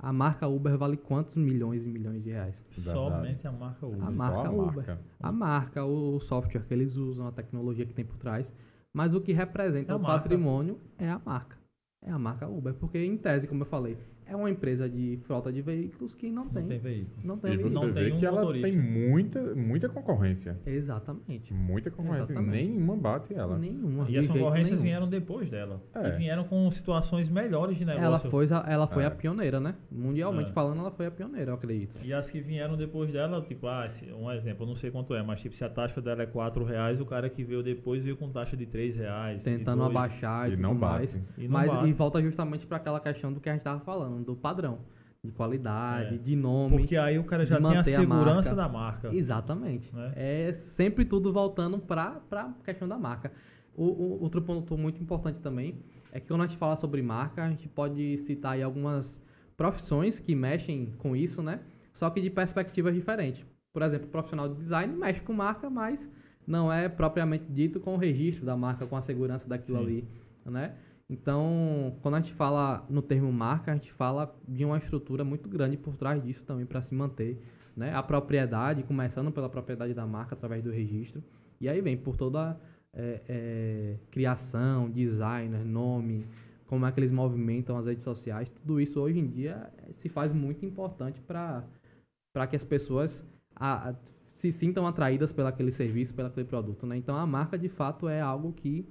[0.03, 2.61] A marca Uber vale quantos milhões e milhões de reais?
[2.73, 4.03] Somente a marca Uber.
[4.03, 4.75] A Só marca a Uber.
[4.75, 4.99] marca.
[5.21, 8.53] A marca, o software que eles usam, a tecnologia que tem por trás.
[8.93, 10.19] Mas o que representa É o marca.
[10.19, 11.57] patrimônio é a marca.
[12.05, 12.75] É a marca Uber.
[12.75, 13.97] Porque, em tese, como eu falei,
[14.33, 16.67] é uma empresa de frota de veículos que não, Não tem.
[16.67, 17.17] tem veículo.
[17.25, 17.73] Não tem E veículo.
[17.79, 18.69] você Não tem vê um que ela motorista.
[18.69, 20.59] tem muita, muita concorrência.
[20.67, 21.53] Exatamente.
[21.55, 22.33] Muita concorrência.
[22.33, 22.69] Exatamente.
[22.69, 23.59] Nenhuma bate ela.
[23.59, 24.07] Nenhuma.
[24.09, 24.83] E as concorrências nenhum.
[24.83, 25.83] vieram depois dela.
[25.95, 26.09] É.
[26.09, 28.05] E vieram com situações melhores de negócio.
[28.07, 29.07] Ela foi, a, ela foi É.
[29.07, 29.75] a pioneira, né?
[29.91, 30.53] Mundialmente É.
[30.53, 31.97] falando, ela foi a pioneira, eu acredito.
[32.05, 33.87] E as que vieram depois dela, tipo, ah,
[34.19, 36.65] um exemplo, eu não sei quanto é, mas tipo, se a taxa dela é 4
[36.65, 39.43] reais, o cara que veio depois veio com taxa de 3 reais.
[39.43, 41.17] Tentando abaixar e, E tudo não mais.
[41.17, 41.25] bate.
[41.39, 41.89] E não Mas bate.
[41.89, 44.79] e volta justamente para aquela questão do que a gente estava falando, do padrão.
[45.25, 46.19] De qualidade, É.
[46.19, 46.79] de nome.
[46.79, 48.55] Porque aí o cara já tem a a segurança marca.
[48.57, 49.15] da marca.
[49.15, 49.95] Exatamente.
[49.95, 50.13] Né?
[50.17, 53.31] É sempre tudo voltando para a questão da marca.
[53.77, 55.77] O, o- outro ponto muito importante também
[56.11, 59.23] é que quando a gente fala sobre marca, a gente pode citar aí algumas
[59.57, 61.61] profissões que mexem com isso, né?
[61.93, 63.47] Só que de perspectivas diferentes.
[63.73, 66.11] Por exemplo, o profissional de design mexe com marca, mas
[66.45, 69.85] não é propriamente dito com o registro da marca, com a segurança daquilo Sim.
[69.85, 70.09] ali,
[70.45, 70.75] né?
[71.13, 75.47] Então, quando a gente fala no termo marca, a gente fala de uma estrutura muito
[75.47, 77.39] grande por trás disso também para se manter,
[77.77, 77.95] né?
[77.95, 81.23] A propriedade, começando pela propriedade da marca através do registro,
[81.61, 82.59] e aí vem por toda
[82.95, 86.25] é, é, criação, designer, nome,
[86.67, 90.33] como é que eles movimentam as redes sociais, tudo isso hoje em dia se faz
[90.33, 93.23] muito importante para que as pessoas
[93.55, 93.95] a- a-
[94.35, 96.97] se sintam atraídas pelo aquele serviço, pelo aquele produto, né?
[96.97, 98.87] Então a marca de fato é algo que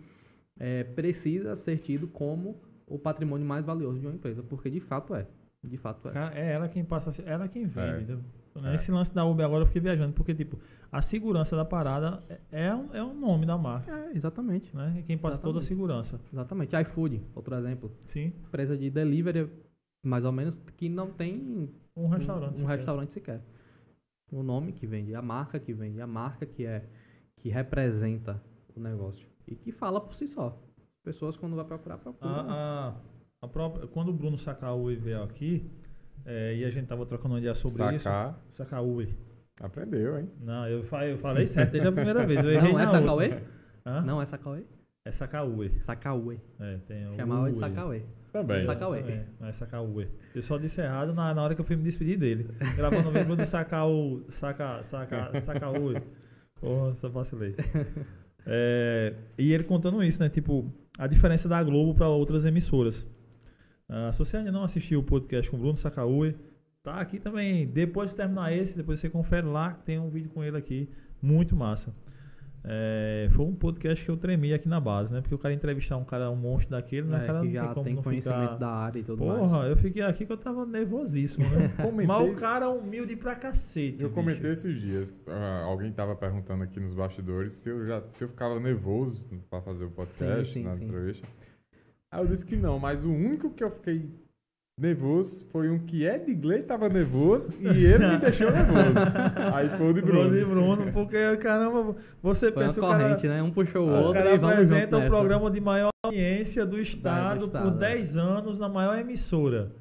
[0.64, 5.16] é, precisa ser tido como o patrimônio mais valioso de uma empresa, porque de fato
[5.16, 5.26] é,
[5.64, 6.32] de fato é.
[6.39, 7.88] É ela quem passa, ela quem vende.
[7.89, 7.97] É.
[8.01, 8.20] entendeu?
[8.66, 8.76] É.
[8.76, 10.59] Esse lance da Uber agora eu fiquei viajando, porque tipo,
[10.91, 12.20] a segurança da parada
[12.51, 13.91] é, é, um- é o nome da marca.
[13.91, 14.97] É, exatamente, Né?
[14.99, 15.68] E quem passa toda a Exatamente.
[15.68, 16.20] segurança.
[16.32, 16.76] exatamente.
[16.76, 19.49] iFood, outro exemplo, Sim, empresa de delivery,
[20.05, 22.55] mais ou menos, que não tem um restaurante.
[22.55, 22.76] um, sequer.
[22.78, 23.41] restaurante sequer.
[24.32, 26.84] O nome que vende, a marca que vende, a marca que é
[27.38, 28.41] que representa
[28.76, 30.57] o negócio e que fala por si só.
[31.03, 32.31] Pessoas quando vai procurar procuram.
[32.31, 32.93] A,
[33.39, 35.69] a, a própria, quando o Bruno Sacaúi veio aqui,
[36.25, 38.57] é, e a gente tava trocando uma ideia sobre Sacar, isso.
[38.57, 39.15] Sacaúi.
[39.59, 40.29] aprendeu, hein?
[40.39, 42.43] Não, eu, eu falei certo desde a primeira vez.
[42.43, 42.87] Eu errei não é.
[42.87, 43.41] Sacauê?
[43.85, 44.01] Hã?
[44.01, 44.63] Não é Sacauê?
[45.03, 45.79] É Sacaúi.
[45.79, 46.37] Sacauê.
[46.59, 47.59] É, tem o Chamava de Ui.
[47.59, 48.03] Sacauê.
[48.31, 48.63] Também.
[48.63, 48.99] Sacauê.
[48.99, 50.07] É, não é Sacauê.
[50.35, 52.47] Eu só disse errado na, na hora que eu fui me despedir dele.
[52.75, 54.21] Gravando o vídeo do Sacau.
[54.29, 54.83] Saca.
[54.83, 55.41] Saca.
[55.41, 56.01] Sacauê.
[56.61, 57.55] Porra, só vacilei.
[58.45, 60.29] É, e ele contando isso, né?
[60.29, 63.05] Tipo, a diferença da Globo para outras emissoras.
[63.87, 66.35] Ah, se você ainda não assistiu o podcast com o Bruno Sacauê,
[66.81, 67.67] tá aqui também.
[67.67, 70.89] Depois de terminar esse, depois você confere lá, tem um vídeo com ele aqui.
[71.21, 71.93] Muito massa.
[72.64, 75.20] É, foi um podcast que eu tremi aqui na base, né?
[75.22, 77.18] Porque o cara entrevistar um cara, um monstro daquele, né?
[77.20, 78.55] É, O cara que não já tem como tem conhecimento ficar...
[78.57, 79.70] da área e tudo Porra, mais.
[79.72, 81.70] eu fiquei aqui que eu tava nervosíssimo, né?
[81.82, 83.97] Comentei- Mas o cara é humilde pra cacete.
[84.01, 84.14] Eu bicho.
[84.14, 88.28] comentei esses dias, ah, alguém tava perguntando aqui nos bastidores se eu já se eu
[88.30, 90.86] ficava nervoso pra fazer o podcast, Sim, sim, na sim.
[90.86, 91.28] entrevista.
[92.12, 94.07] Aí eu disse que não, mas o único que eu fiquei
[94.80, 98.95] nervoso foi um que Edgley tava nervoso e ele me deixou nervoso.
[99.53, 100.38] Aí foi o de Bruno Bruno.
[100.38, 103.43] e Bruno, porque, caramba, você Foi uma pensa o cara, corrente, né?
[103.43, 105.09] Um puxou o o outro cara e vamos apresenta o nessa.
[105.11, 107.95] programa de maior audiência do estado, estado, por é.
[107.95, 109.72] 10 anos na maior emissora.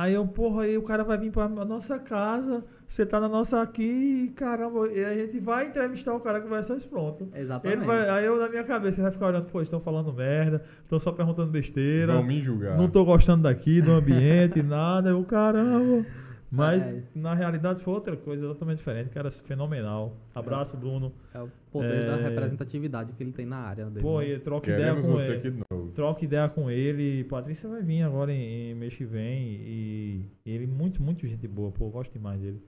[0.00, 3.60] Aí eu, porra, aí o cara vai vir pra nossa casa, você tá na nossa
[3.60, 7.28] aqui, e caramba, e a gente vai entrevistar o cara que vai ser pronto.
[7.34, 7.80] Exatamente.
[7.80, 10.64] Ele vai, aí eu na minha cabeça, ele vai ficar olhando, pô, estão falando merda,
[10.82, 12.14] estão só perguntando besteira.
[12.14, 12.78] Vão me julgar.
[12.78, 15.10] Não tô gostando daqui, do ambiente, nada.
[15.10, 16.06] Eu, caramba.
[16.50, 17.02] Mas É.
[17.14, 20.16] na realidade foi outra coisa totalmente diferente, que era fenomenal.
[20.34, 21.12] Abraço, Bruno.
[21.32, 22.28] É o poder da É.
[22.28, 24.00] representatividade que ele tem na área dele.
[24.00, 24.30] Pô, né?
[24.30, 25.38] e troca ideia Queremos com você ele.
[25.38, 25.92] aqui de novo.
[25.92, 27.22] Troca ideia com ele.
[27.24, 29.42] Patrícia vai vir agora em, em mês que vem.
[29.62, 31.70] E ele, muito, muito gente boa.
[31.70, 32.60] Pô, eu gosto demais dele.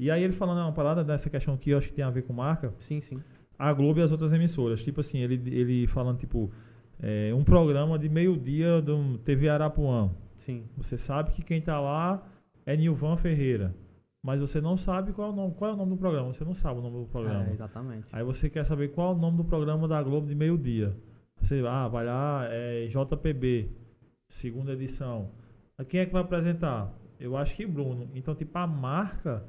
[0.00, 2.22] E aí ele falando uma parada dessa questão que eu acho que tem a ver
[2.22, 2.72] com marca.
[2.80, 3.20] Sim, sim.
[3.58, 4.82] a Globo e as outras emissoras.
[4.82, 6.50] Tipo assim, ele, ele falando, tipo,
[7.00, 10.10] é, um programa de meio-dia do TV Arapuã.
[10.38, 10.64] Sim.
[10.76, 12.24] Você sabe que quem tá lá
[12.68, 13.74] é Nilvan Ferreira.
[14.22, 16.34] Mas você não sabe qual é o nome, qual é o nome do programa.
[16.34, 17.46] Você não sabe o nome do programa.
[17.46, 18.06] É, exatamente.
[18.12, 20.94] Aí você quer saber qual é o nome do programa da Globo de meio-dia.
[21.40, 23.70] Você ah, vai lá, é JPB,
[24.28, 25.30] segunda edição.
[25.78, 26.92] Aí Quem é que vai apresentar?
[27.18, 28.10] Eu acho que Bruno.
[28.14, 29.46] Então, tipo, a marca,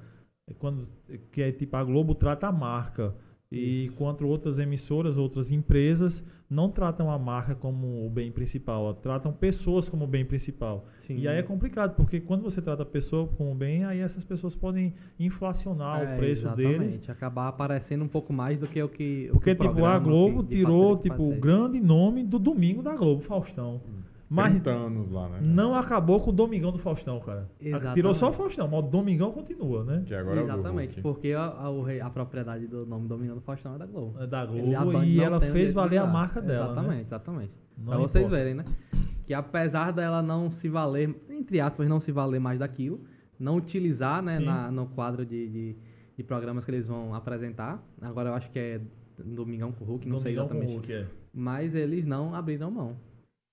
[0.48, 0.88] é quando
[1.30, 3.14] que é tipo a Globo trata a marca.
[3.52, 9.32] E enquanto outras emissoras, outras empresas não tratam a marca como o bem principal, tratam
[9.34, 10.86] pessoas como o bem principal.
[11.00, 11.18] Sim.
[11.18, 14.56] E aí é complicado, porque quando você trata a pessoa como bem, aí essas pessoas
[14.56, 16.80] podem inflacionar É, o preço exatamente.
[16.80, 19.28] deles Acabar aparecendo um pouco mais do que o que.
[19.30, 22.96] o porque, que tipo, a Globo que tirou, tipo, o grande nome do domingo da
[22.96, 23.82] Globo, Faustão.
[24.30, 25.40] Mas 30 anos lá, né?
[25.42, 27.50] não acabou com o Domingão do Faustão, cara.
[27.60, 27.96] Exatamente.
[27.96, 30.04] Tirou só o Faustão, mas o Domingão continua, né?
[30.06, 31.02] Que agora é o do Exatamente, Hulk.
[31.02, 34.22] porque a, a, a propriedade do nome Dominando Faustão é da Globo.
[34.22, 37.02] É da Globo e não ela fez valer a marca dela, Exatamente, né?
[37.02, 37.52] exatamente.
[37.76, 38.44] Não pra vocês importa.
[38.44, 38.66] verem, né?
[39.26, 43.02] Que apesar dela não se valer, entre aspas, não se valer mais daquilo,
[43.40, 45.76] não utilizar, né, na, no quadro de, de,
[46.18, 47.84] de programas que eles vão apresentar.
[48.02, 48.82] Agora eu acho que é
[49.18, 50.92] Domingão com o Hulk, não sei Domingão com o exatamente.
[50.92, 51.08] Hulk, é.
[51.34, 52.96] Mas eles não abriram mão.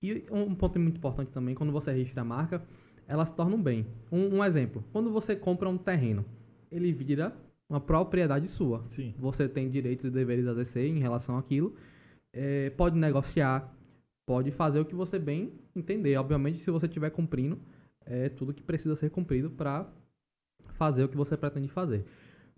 [0.01, 2.61] E um ponto muito importante também, quando você registra a marca,
[3.07, 3.85] ela se torna um bem.
[4.11, 6.23] Um, um exemplo, quando você compra um terreno,
[6.71, 7.35] ele vira
[7.69, 8.83] uma propriedade sua.
[8.91, 9.13] Sim.
[9.17, 11.75] Você tem direitos e deveres a exercer em relação àquilo.
[12.33, 13.73] É, pode negociar,
[14.25, 16.15] pode fazer o que você bem entender.
[16.17, 17.59] Obviamente, se você estiver cumprindo
[18.05, 19.87] é, tudo que precisa ser cumprido para
[20.73, 22.05] fazer o que você pretende fazer.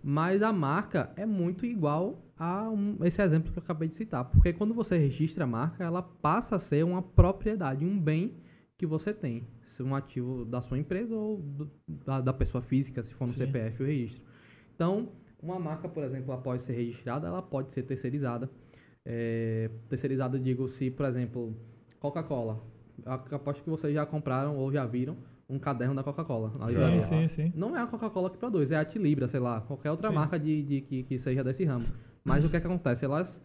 [0.03, 4.23] Mas a marca é muito igual a um- esse exemplo que eu acabei de citar.
[4.25, 8.35] Porque quando você registra a marca, ela passa a ser uma propriedade, um bem
[8.77, 9.45] que você tem.
[9.65, 13.33] Se um ativo da sua empresa ou do- da, da pessoa física, se for no
[13.33, 13.39] Sim.
[13.45, 14.23] CPF o registro.
[14.73, 15.09] Então,
[15.41, 18.49] uma marca, por exemplo, após ser registrada, ela pode ser terceirizada.
[19.05, 21.55] É, terceirizada, digo, se, por exemplo,
[21.99, 22.61] Coca-Cola.
[23.05, 25.17] Aposto que vocês já compraram ou já viram
[25.49, 26.51] um caderno da Coca-Cola.
[26.67, 27.53] Sim, sim, sim.
[27.55, 30.15] Não é a Coca-Cola que produz, é a Tilibra, sei lá, qualquer outra Sim.
[30.15, 31.85] marca de, de- que, que seja desse ramo.
[32.23, 33.03] Mas o que, é que acontece?
[33.03, 33.41] Elas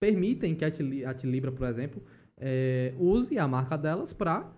[0.00, 2.02] permitem que a, Tili- a Tilibra, por exemplo,
[2.38, 4.50] eh, use a marca delas para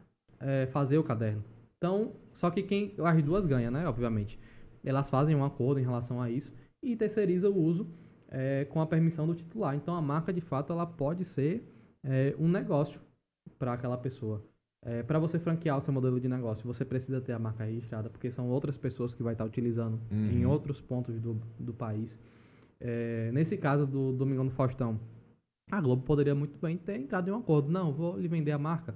[0.72, 1.44] fazer o caderno.
[1.76, 3.86] Então, só que quem as duas ganham, né?
[3.86, 4.38] Obviamente.
[4.82, 6.50] Elas fazem um acordo em relação a isso
[6.82, 7.86] e terceiriza o uso
[8.30, 9.74] eh, com a permissão do titular.
[9.74, 11.62] Então, a marca, de fato, ela pode ser
[12.02, 13.00] eh, um negócio
[13.58, 14.42] para aquela pessoa.
[15.06, 18.30] Para você franquear o seu modelo de negócio, você precisa ter a marca registrada, porque
[18.30, 20.50] são outras pessoas que vai estar utilizando em Uhum.
[20.50, 22.18] outros pontos do, do país.
[22.80, 24.98] É, nesse caso do Domingão do Faustão,
[25.70, 27.70] a Globo poderia muito bem ter entrado em um acordo.
[27.70, 28.94] Não, vou lhe vender a marca.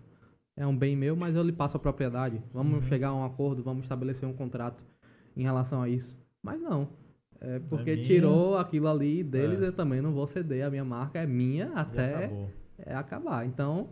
[0.57, 2.41] É um bem meu, mas eu lhe passo a propriedade.
[2.53, 2.82] Vamos Uhum.
[2.89, 4.82] chegar a um acordo, vamos estabelecer um contrato
[5.37, 6.16] em relação a isso.
[6.43, 6.89] Mas não.
[7.41, 8.07] É porque minha.
[8.07, 9.66] tirou aquilo ali deles, É.
[9.66, 10.64] eu também não vou ceder.
[10.64, 12.30] A minha marca é minha até
[12.78, 13.45] é acabar.
[13.45, 13.89] Então,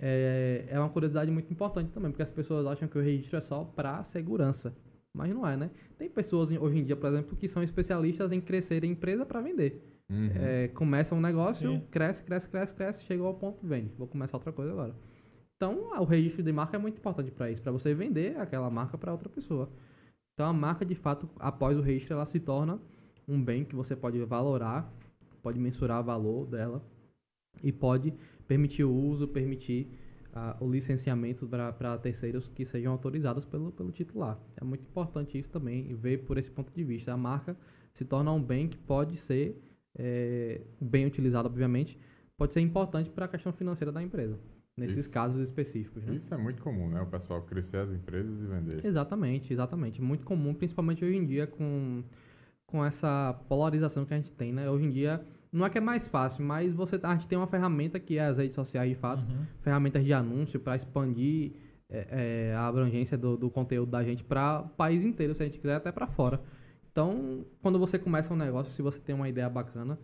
[0.00, 3.40] é, é uma curiosidade muito importante também, porque as pessoas acham que o registro é
[3.40, 4.74] só para segurança.
[5.12, 5.70] Mas não é, né?
[5.96, 9.24] Tem pessoas em- hoje em dia, por exemplo, que são especialistas em crescer a empresa
[9.24, 9.80] para vender.
[10.10, 10.30] Uhum.
[10.34, 11.82] É, começa um negócio, Sim.
[11.90, 13.92] cresce, cresce, cresce, cresce, chegou ao ponto, vende.
[13.96, 14.94] Vou começar outra coisa agora.
[15.56, 18.98] Então, o registro de marca é muito importante para isso, para você vender aquela marca
[18.98, 19.70] para outra pessoa.
[20.34, 22.80] Então, a marca, de fato, após o registro, ela se torna
[23.26, 24.92] um bem que você pode valorar,
[25.42, 26.82] pode mensurar o valor dela
[27.62, 28.12] e pode
[28.46, 29.88] permitir o uso, permitir
[30.34, 34.38] uh, o licenciamento para terceiros que sejam autorizados pelo, pelo titular.
[34.60, 37.12] É muito importante isso também, e ver por esse ponto de vista.
[37.12, 37.56] A marca
[37.94, 39.60] se torna um bem que pode ser
[39.96, 41.98] é, bem utilizado, obviamente,
[42.36, 44.38] pode ser importante para a questão financeira da empresa.
[44.76, 45.14] Nesses Isso.
[45.14, 46.04] casos específicos.
[46.04, 46.16] Né?
[46.16, 47.00] Isso é muito comum, né?
[47.00, 48.84] O pessoal crescer as empresas e vender.
[48.84, 50.02] Exatamente, exatamente.
[50.02, 52.02] Muito comum, principalmente hoje em dia, com,
[52.66, 54.68] com essa polarização que a gente tem, né?
[54.68, 55.24] Hoje em dia,
[55.54, 58.24] não é que é mais fácil, mas você, a gente tem uma ferramenta que é
[58.26, 59.44] as redes sociais, de fato, Uhum.
[59.60, 61.52] ferramentas de anúncio para expandir
[61.88, 65.46] é, é, a abrangência do, do conteúdo da gente para o país inteiro, se a
[65.46, 66.40] gente quiser, até para fora.
[66.90, 69.98] Então, quando você começa um negócio, se você tem uma ideia bacana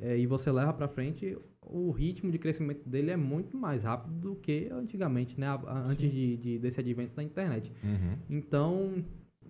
[0.00, 4.12] é, e você leva para frente, o ritmo de crescimento dele é muito mais rápido
[4.14, 5.46] do que antigamente, né?
[5.86, 7.72] Antes de, de- desse advento da internet.
[7.82, 8.16] Uhum.
[8.28, 9.04] Então,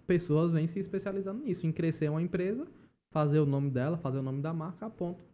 [0.07, 2.67] pessoas vêm se especializando nisso, em crescer uma empresa,
[3.11, 5.25] fazer o nome dela, fazer o nome da marca, a ponto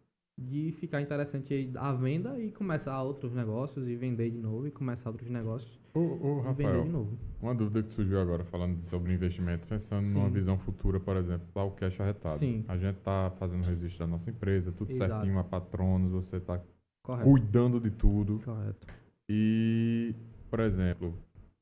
[0.41, 5.09] de ficar interessante a venda e começar outros negócios e vender de novo e começar
[5.09, 7.17] outros negócios Ô, ô, e vender de Rafael, novo.
[7.41, 10.13] uma dúvida que surgiu agora falando sobre investimentos, pensando Sim.
[10.13, 12.39] numa visão futura, por exemplo, lá o cash arretado.
[12.39, 12.65] Sim.
[12.67, 15.11] A gente tá fazendo registro da nossa empresa, tudo Exato.
[15.13, 16.61] certinho, a patronos, você tá
[17.03, 17.29] Correto.
[17.29, 18.39] cuidando de tudo.
[18.39, 18.87] Correto.
[19.29, 20.13] E,
[20.49, 21.13] por exemplo,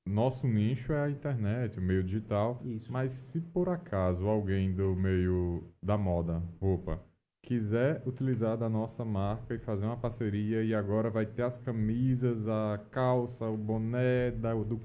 [0.08, 2.60] nosso nicho é a internet, o meio digital.
[2.66, 2.92] Isso.
[2.92, 7.00] Mas se por acaso alguém do meio da moda, roupa,
[7.42, 12.48] quiser utilizar da nossa marca e fazer uma parceria e agora vai ter as camisas,
[12.48, 14.80] a calça, o boné, da, do,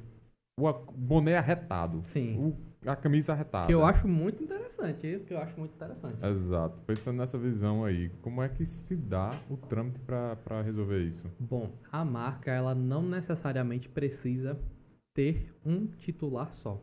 [0.59, 2.02] o boné arretado.
[2.02, 2.38] Sim.
[2.38, 3.66] O- a camisa arretada.
[3.66, 6.22] Que eu acho muito interessante, que eu acho muito interessante.
[6.22, 6.82] Exato.
[6.82, 11.26] Pensando nessa visão aí, como é que se dá o trâmite para resolver isso?
[11.40, 14.59] Bom, a marca ela não necessariamente precisa
[15.14, 16.78] ter um titular só,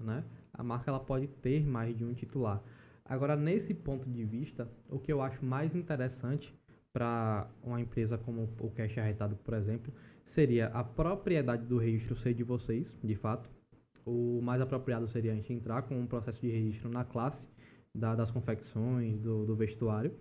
[0.00, 0.24] né?
[0.52, 2.60] A marca ela pode ter mais de um titular.
[3.04, 6.54] Agora, nesse ponto de vista, o que eu acho mais interessante
[6.92, 9.92] para uma empresa como o Cash Arretado, por exemplo,
[10.24, 13.50] seria a propriedade do registro ser de vocês, de fato.
[14.06, 17.48] O mais apropriado seria a gente entrar com um processo de registro na classe
[17.94, 20.12] da- das confecções, do, do vestuário.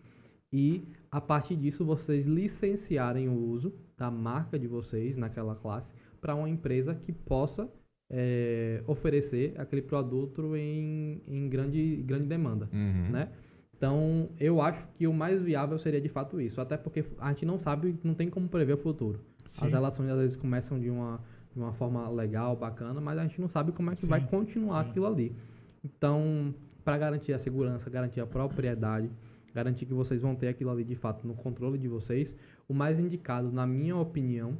[0.51, 6.35] E a partir disso vocês licenciarem o uso da marca de vocês naquela classe para
[6.35, 7.69] uma empresa que possa
[8.15, 13.09] eh, oferecer aquele produto em, em grande, grande demanda, Uhum.
[13.11, 13.29] né?
[13.75, 17.43] Então, eu acho que o mais viável seria de fato isso, até porque a gente
[17.45, 19.19] não sabe, não tem como prever o futuro.
[19.49, 19.65] Sim.
[19.65, 21.19] As relações às vezes começam de uma,
[21.53, 24.25] de uma forma legal, bacana, mas a gente não sabe como é que Sim, vai
[24.25, 24.89] continuar sim.
[24.91, 25.35] aquilo ali.
[25.83, 26.53] Então,
[26.85, 29.09] para garantir a segurança, garantir a propriedade,
[29.53, 32.35] garantir que vocês vão ter aquilo ali de fato no controle de vocês,
[32.69, 34.55] o mais indicado, na minha opinião,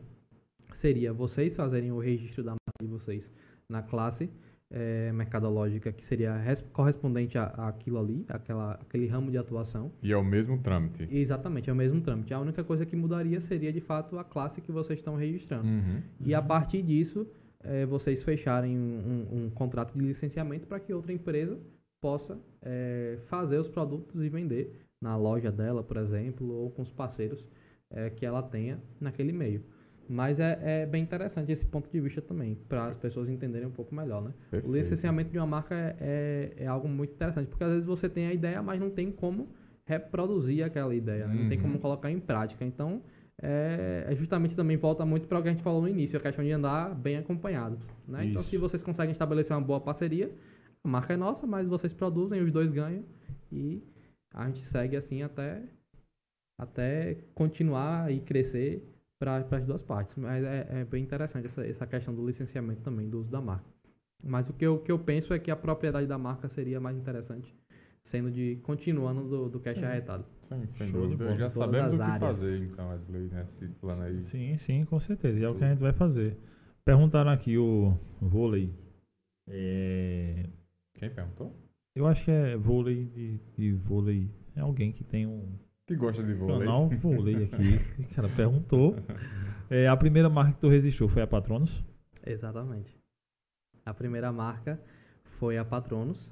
[0.74, 3.32] seria vocês fazerem o registro da de vocês
[3.68, 4.30] na classe
[4.76, 9.92] eh, mercadológica, que seria res- correspondente àquilo ali, aquela, aquele ramo de atuação.
[10.02, 11.08] E é o mesmo trâmite.
[11.16, 12.34] Exatamente, é o mesmo trâmite.
[12.34, 15.68] A única coisa que mudaria seria de fato a classe que vocês estão registrando.
[15.68, 16.02] Uhum.
[16.26, 17.28] E a partir disso,
[17.64, 21.58] eh, vocês fecharem um, um- um contrato de licenciamento para que outra empresa
[22.02, 26.92] possa eh, fazer os produtos e vender na loja dela, por exemplo, ou com os
[26.92, 27.48] parceiros
[27.92, 29.64] eh, que ela tenha naquele meio.
[30.10, 33.72] Mas é, é bem interessante esse ponto de vista também, para as pessoas entenderem um
[33.72, 34.34] pouco melhor, né?
[34.48, 34.74] O Perfeito.
[34.76, 35.96] licenciamento de uma marca é,
[36.58, 39.12] é, é algo muito interessante, porque às vezes você tem a ideia, mas não tem
[39.12, 39.48] como
[39.86, 41.34] reproduzir aquela ideia, né?
[41.36, 41.64] não tem Uhum.
[41.64, 42.64] como colocar em prática.
[42.66, 43.02] Então,
[43.42, 46.22] é, é justamente também volta muito para o que a gente falou no início, a
[46.22, 47.78] questão de andar bem acompanhado.
[48.08, 48.26] Né?
[48.28, 48.50] Então, Isso.
[48.52, 50.32] se vocês conseguem estabelecer uma boa parceria,
[50.84, 53.04] a marca é nossa, mas vocês produzem, os dois ganham
[53.52, 53.82] e
[54.34, 55.62] a gente segue assim até,
[56.60, 58.88] até continuar e crescer
[59.20, 60.16] para as duas partes.
[60.16, 63.70] Mas é, é bem interessante essa, essa questão do licenciamento também, do uso da marca.
[64.26, 66.98] Mas o que eu, que eu penso é que a propriedade da marca seria mais
[66.98, 67.54] interessante,
[68.04, 69.86] sendo de continuando do, do cash Sim.
[69.86, 70.26] arretado.
[70.42, 71.36] Sim, sem Show dúvida.
[71.38, 72.38] Já sabemos o que áreas.
[72.38, 74.24] fazer, então, Wesley, nesse plano aí.
[74.24, 75.40] Sim, sim, com certeza.
[75.40, 76.38] E é o que a gente vai fazer.
[76.86, 78.74] Perguntaram aqui o vôlei.
[79.50, 80.46] É,
[80.94, 81.54] Quem perguntou?
[81.96, 84.30] eu acho que é vôlei de, de vôlei.
[84.56, 86.60] É alguém que tem um Que gosta de vôlei.
[86.60, 88.02] canal vôlei aqui.
[88.02, 88.96] O cara perguntou.
[89.70, 91.84] É, a primeira marca que tu registrou foi a Patronos?
[92.26, 92.98] Exatamente.
[93.86, 94.80] A primeira marca
[95.24, 96.32] foi a Patronos,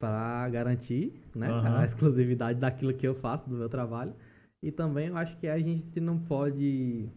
[0.00, 1.78] para garantir né, Aham.
[1.78, 4.14] a exclusividade daquilo que eu faço, do meu trabalho.
[4.62, 7.08] E também eu acho que a gente não pode.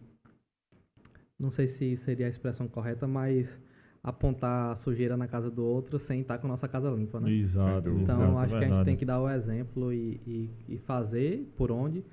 [1.38, 3.58] Não sei se seria a expressão correta, mas
[4.04, 7.32] apontar a sujeira na casa do outro sem estar com a nossa casa limpa, né?
[7.32, 7.88] Exato.
[7.88, 11.50] Então, exato, acho que a gente tem que dar o exemplo e, e, e fazer
[11.56, 12.04] por onde,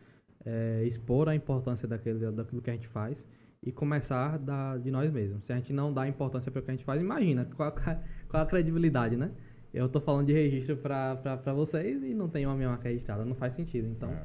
[0.46, 3.28] é, expor a importância daquele, daquilo que a gente faz
[3.62, 5.44] e começar da, de nós mesmos.
[5.44, 7.76] Se a gente não dá importância para o que a gente faz, imagina qual,
[8.30, 9.30] qual a credibilidade, né?
[9.74, 13.36] Eu tô falando de registro para vocês e não tenho a minha marca registrada, não
[13.36, 13.88] faz sentido.
[13.90, 14.24] Então, É.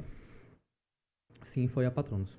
[1.41, 2.37] sim, foi a Patronos.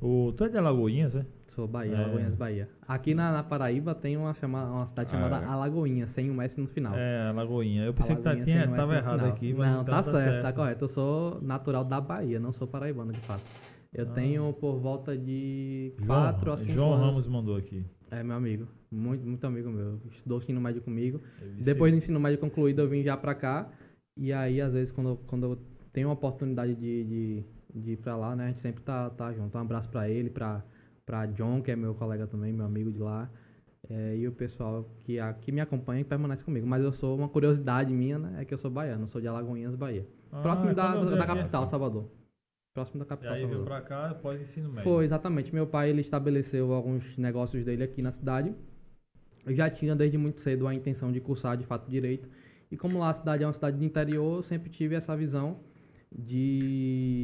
[0.00, 1.26] O, tu é de Alagoinhas, é?
[1.48, 1.96] Sou Bahia, É.
[2.04, 2.68] Alagoinhas, Bahia.
[2.86, 5.48] Aqui na, na Paraíba tem uma, chama, uma cidade Ah, chamada é?
[5.48, 6.94] Alagoinha, sem um S no final.
[6.96, 7.84] É, Alagoinha.
[7.84, 9.32] Eu pensei que tá, Alagoinha tinha, sem um tava errado final.
[9.34, 10.84] aqui, mas Não, então tá, certo, tá correto.
[10.84, 13.42] Eu sou natural da Bahia, não sou paraibano de fato.
[13.92, 14.12] Eu Ah.
[14.12, 17.06] tenho por volta de João, 4 a 5 João anos.
[17.06, 17.84] Ramos mandou aqui.
[18.12, 20.00] É meu amigo, muito, muito amigo meu.
[20.12, 21.20] Estudou o ensino médio comigo.
[21.62, 23.68] Depois do ensino médio concluído, eu vim já pra cá.
[24.16, 25.58] E aí, às vezes, quando, eu- quando eu
[25.92, 27.44] tenho a oportunidade de, de,
[27.74, 28.44] de ir pra lá, né?
[28.44, 29.56] A gente sempre tá, tá junto.
[29.56, 30.64] Um abraço pra ele, pra,
[31.06, 33.30] pra John, que é meu colega também, meu amigo de lá.
[33.88, 36.66] É, e o pessoal que, a, que me acompanha e permanece comigo.
[36.66, 38.42] Mas eu sou, uma curiosidade minha, né?
[38.42, 40.06] É que eu sou baiano, sou de Alagoinhas, Bahia.
[40.30, 41.26] Ah, Próximo da, eu da, da aqui.
[41.26, 41.66] capital.
[41.66, 42.08] Salvador.
[42.72, 43.80] Próximo da E capital, aí veio Salvador.
[43.80, 44.84] pra cá após ensino médio.
[44.84, 45.52] Foi, exatamente.
[45.52, 48.54] Meu pai ele estabeleceu alguns negócios dele aqui na cidade.
[49.44, 52.28] Eu já tinha desde muito cedo a intenção de cursar de fato direito.
[52.70, 55.58] E como lá a cidade é uma cidade de interior, eu sempre tive essa visão
[56.12, 57.19] de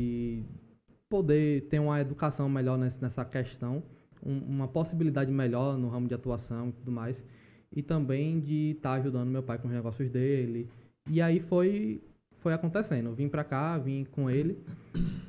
[1.09, 3.83] poder ter uma educação melhor nessa questão,
[4.25, 7.25] um- uma possibilidade melhor no ramo de atuação e tudo mais.
[7.73, 10.69] E também de estar ajudando meu pai com os negócios dele.
[11.11, 12.03] E aí foi,
[12.33, 13.13] foi acontecendo.
[13.15, 14.59] Vim pra cá, vim com ele.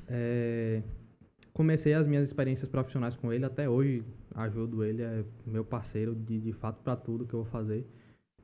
[0.07, 0.81] É,
[1.53, 4.03] comecei as minhas experiências profissionais com ele até hoje
[4.35, 7.85] ajudo ele é meu parceiro de, de fato para tudo que eu vou fazer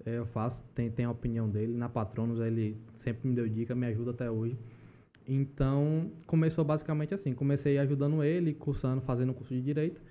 [0.06, 3.76] É, eu faço tem, tem a opinião dele na Patronos ele sempre me deu dica
[3.76, 4.58] me ajuda até hoje
[5.28, 10.02] então começou basicamente assim comecei ajudando ele cursando fazendo um curso de direito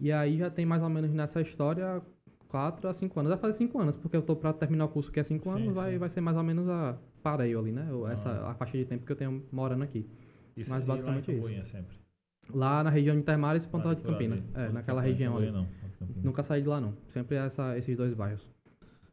[0.00, 2.02] e aí já tem mais ou menos nessa história
[2.48, 5.10] quatro a cinco anos vai fazer cinco anos porque eu tô para terminar o curso
[5.10, 5.98] que é cinco Sim, anos vai sim.
[5.98, 8.50] vai ser mais ou menos a pareio ali né Eu- essa Ah.
[8.50, 10.06] a faixa de tempo que eu tenho morando aqui
[10.56, 11.70] Isso, mas lá basicamente em isso.
[11.70, 11.96] Sempre.
[12.52, 14.44] lá na região de Intermares e Pontal de Campina ali.
[14.54, 15.66] é Ponto naquela região ali não.
[16.22, 16.94] Nunca saí de lá, não.
[17.08, 18.48] Sempre essa, esses dois bairros.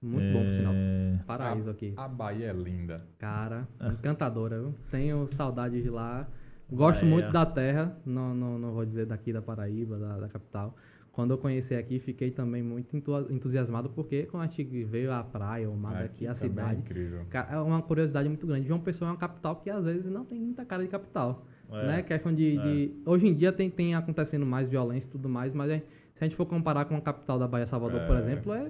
[0.06, 0.74] Muito bom, por sinal.
[0.76, 1.94] É, Paraíso aqui.
[1.98, 3.06] A Bahia é linda.
[3.18, 4.74] Cara, encantadora, viu?
[4.92, 6.28] Tenho saudades de lá.
[6.72, 7.14] Gosto Bahia.
[7.16, 7.96] muito da terra.
[8.06, 10.76] Não, não, não vou dizer daqui da Paraíba, da, da capital.
[11.12, 15.24] Quando eu conheci aqui, fiquei também muito entu- entusiasmado, porque quando a gente veio a
[15.24, 16.76] praia, o mar daqui, a também cidade.
[16.76, 17.26] É incrível.
[17.50, 18.68] É uma curiosidade muito grande.
[18.68, 21.46] João Pessoa é uma capital que às vezes não tem muita cara de capital.
[21.72, 22.02] é, né?
[22.04, 22.62] Questão de, é.
[22.62, 25.80] de- Hoje em dia tem, tem acontecendo mais violência e tudo mais, mas é-
[26.16, 28.20] se a gente for comparar com a capital da Bahia, Salvador, por É.
[28.20, 28.70] exemplo, é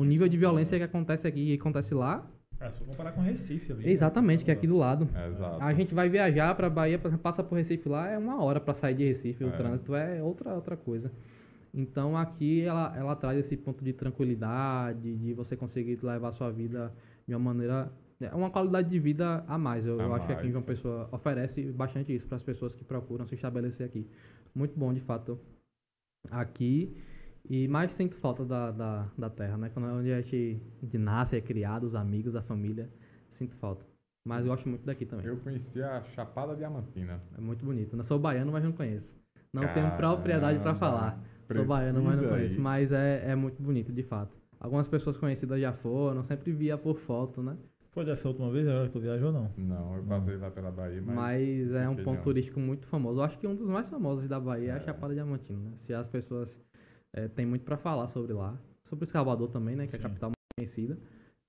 [0.00, 2.26] o nível de violência que acontece aqui e acontece lá.
[2.58, 3.84] É, só comparar com Recife ali.
[3.86, 3.90] né?
[3.90, 5.08] Exatamente, que é aqui do lado.
[5.30, 5.62] Exato.
[5.62, 8.94] A gente vai viajar pra Bahia, passa por Recife lá, é uma hora pra sair
[8.94, 9.42] de Recife.
[9.44, 9.50] O É.
[9.56, 11.10] trânsito é outra, outra coisa.
[11.72, 16.50] Então aqui ela, ela traz esse ponto de tranquilidade, de você conseguir levar a sua
[16.50, 16.92] vida
[17.26, 17.90] de uma maneira.
[18.20, 19.86] É uma qualidade de vida a mais.
[19.86, 20.52] Eu, A eu acho que aqui mais.
[20.54, 24.06] João Pessoa oferece bastante isso para as pessoas que procuram se estabelecer aqui.
[24.54, 25.38] Muito bom, de fato,
[26.30, 26.94] aqui.
[27.48, 29.70] E mais sinto falta da, da, da terra, né?
[29.72, 32.88] Quando é onde a gente de nasce, é criado, os amigos, a família.
[33.30, 33.84] Sinto falta.
[34.24, 35.26] Mas gosto muito daqui também.
[35.26, 37.20] Eu conheci a Chapada Diamantina.
[37.36, 37.96] É muito bonito.
[37.96, 39.16] Eu sou baiano, mas não conheço.
[39.52, 41.20] Não tenho propriedade para falar.
[41.50, 42.54] Sou baiano, mas não conheço.
[42.56, 42.60] ir.
[42.60, 44.36] Mas é, é muito bonito, de fato.
[44.60, 47.56] Algumas pessoas conhecidas já foram, sempre via por foto, né?
[47.92, 49.50] Foi dessa última vez agora que tu viajou, não?
[49.56, 51.16] Não, eu passei lá pela Bahia, mas...
[51.16, 53.18] Mas, é um ponto turístico muito famoso.
[53.18, 54.80] Eu acho que um dos mais famosos da Bahia é, a É.
[54.80, 55.72] Chapada Diamantina, né?
[55.78, 56.60] Se as pessoas
[57.12, 58.58] é, têm muito para falar sobre lá.
[58.84, 59.86] Sobre Salvador também, né?
[59.86, 60.08] Que é a Sim.
[60.08, 60.98] capital conhecida.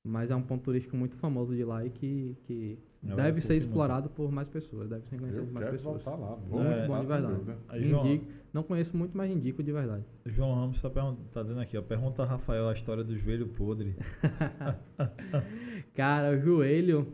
[0.04, 3.54] Mas é um ponto turístico muito famoso de lá e que, que Eu deve ser
[3.54, 3.66] muito.
[3.68, 4.90] explorado por mais pessoas.
[4.90, 6.04] Deve ser conhecido Eu por mais pessoas.
[6.04, 6.36] voltar lá.
[6.36, 7.60] Vou É, voltar, bom de verdade.
[7.70, 8.26] Aí, João, Indico.
[8.52, 10.04] Não conheço muito, mas indico de verdade.
[10.26, 10.90] João Ramos está
[11.32, 11.84] tá dizendo aqui, ó.
[11.84, 13.96] Pergunta a Rafael a história do joelho podre.
[15.94, 17.08] Cara, o joelho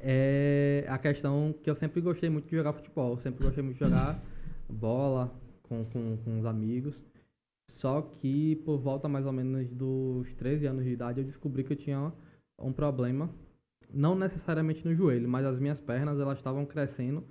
[0.00, 3.16] é a questão que eu sempre gostei muito de jogar futebol.
[3.18, 4.22] Sempre gostei muito de jogar
[4.68, 7.02] bola com, com, com os amigos.
[7.74, 11.72] Só que por volta mais ou menos dos 13 anos de idade eu descobri que
[11.72, 12.12] eu tinha
[12.56, 13.28] um problema.
[13.92, 17.24] Não necessariamente no joelho, mas as minhas pernas elas estavam crescendo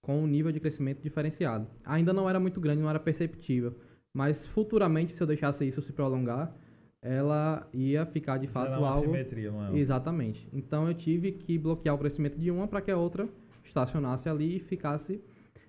[0.00, 1.66] com um nível de crescimento diferenciado.
[1.84, 3.74] Ainda não era muito grande, não era perceptível.
[4.12, 6.56] Mas futuramente, se eu deixasse isso se prolongar,
[7.02, 9.04] ela ia ficar de fato Era uma algo.
[9.04, 9.78] simetria, não é?
[9.78, 10.48] Exatamente.
[10.50, 13.28] Então eu tive que bloquear o crescimento de uma para que a outra
[13.62, 15.20] estacionasse ali e ficasse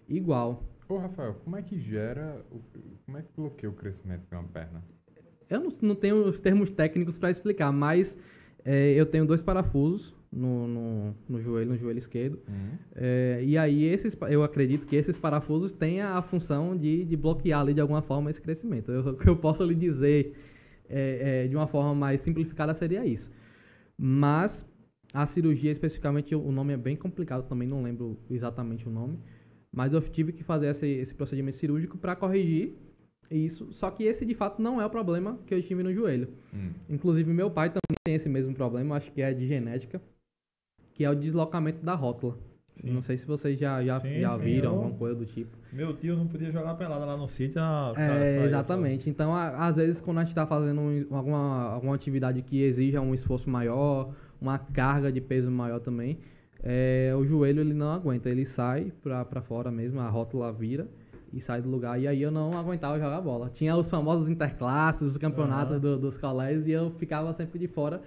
[0.08, 0.64] igual.
[0.92, 2.44] Ô, Rafael, como é que gera...
[2.52, 2.60] o-
[3.06, 4.82] Como é que bloqueia o crescimento de uma perna?
[5.50, 8.18] Eu não, não tenho os termos técnicos para explicar, mas
[8.66, 12.40] é, eu tenho dois parafusos no, no, no joelho, no joelho esquerdo.
[12.50, 12.76] Hum?
[12.94, 17.62] É, e aí esses, eu acredito que esses parafusos têm a função de, de bloquear
[17.62, 18.92] ali de alguma forma esse crescimento.
[18.92, 20.34] Eu- O que eu posso lhe dizer
[20.90, 23.32] é, é, de uma forma mais simplificada seria isso.
[23.98, 24.66] Mas
[25.14, 29.18] a cirurgia especificamente, o nome é bem complicado também, não lembro exatamente o nome.
[29.74, 32.74] Mas eu tive que fazer esse, esse procedimento cirúrgico para corrigir
[33.30, 33.72] Isso.
[33.72, 36.28] Só que esse de fato não é o problema que eu tive no joelho.
[36.54, 36.72] Hum.
[36.90, 40.02] Inclusive, meu pai também tem esse mesmo problema, acho que é de genética,
[40.94, 42.38] que é o deslocamento da rótula.
[42.82, 42.92] Sim.
[42.92, 45.56] Não sei se vocês já, já, Sim, já sim, viram eu- alguma coisa do tipo.
[45.72, 47.62] Meu tio não podia jogar pelada lá no sítio.
[47.62, 49.10] a- É, exatamente.
[49.10, 53.00] Então, a- às vezes, quando a gente está fazendo um- alguma, alguma atividade que exija
[53.00, 56.18] um esforço maior, uma carga de peso maior também,
[56.64, 60.88] é, o joelho ele não aguenta, ele sai pra, pra fora mesmo, a rótula vira
[61.34, 62.00] e sai do lugar.
[62.00, 63.50] E aí eu não aguentava jogar bola.
[63.50, 65.80] Tinha os famosos interclasses, os campeonatos Aham.
[65.82, 68.02] do- dos colégios e eu ficava sempre de fora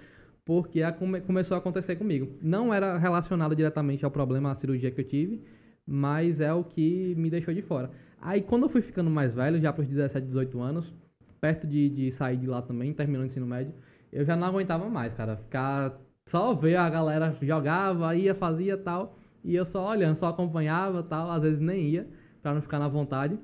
[0.45, 2.29] porque a come- começou a acontecer comigo.
[2.41, 5.41] Não era relacionado diretamente ao problema, à cirurgia que eu tive,
[5.87, 7.89] mas é o que me deixou de fora.
[8.21, 10.93] Aí quando eu fui ficando mais velho, já para os 17, 18 anos,
[11.41, 13.73] perto de, de sair de lá também, terminando o ensino médio,
[14.13, 15.35] eu já não aguentava mais, cara.
[15.35, 21.03] Ficar só ver a galera jogava, ia, fazia tal, e eu só olhando, só acompanhava
[21.03, 22.09] tal, às vezes nem ia,
[22.41, 23.39] para não ficar na vontade.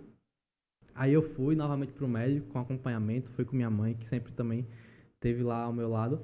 [0.94, 4.68] Aí eu fui novamente pro médico com acompanhamento, fui com minha mãe, que sempre também
[5.20, 6.22] teve lá ao meu lado.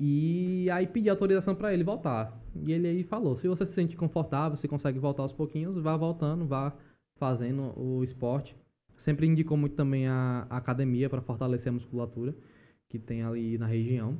[0.00, 2.40] E aí pedi autorização para ele voltar.
[2.54, 5.96] E ele aí falou: se você se sente confortável, se consegue voltar aos pouquinhos, vá
[5.96, 6.72] voltando, vá
[7.16, 8.56] fazendo o esporte.
[8.96, 12.34] Sempre indicou muito também a, academia para fortalecer a musculatura
[12.88, 14.16] que tem ali na região.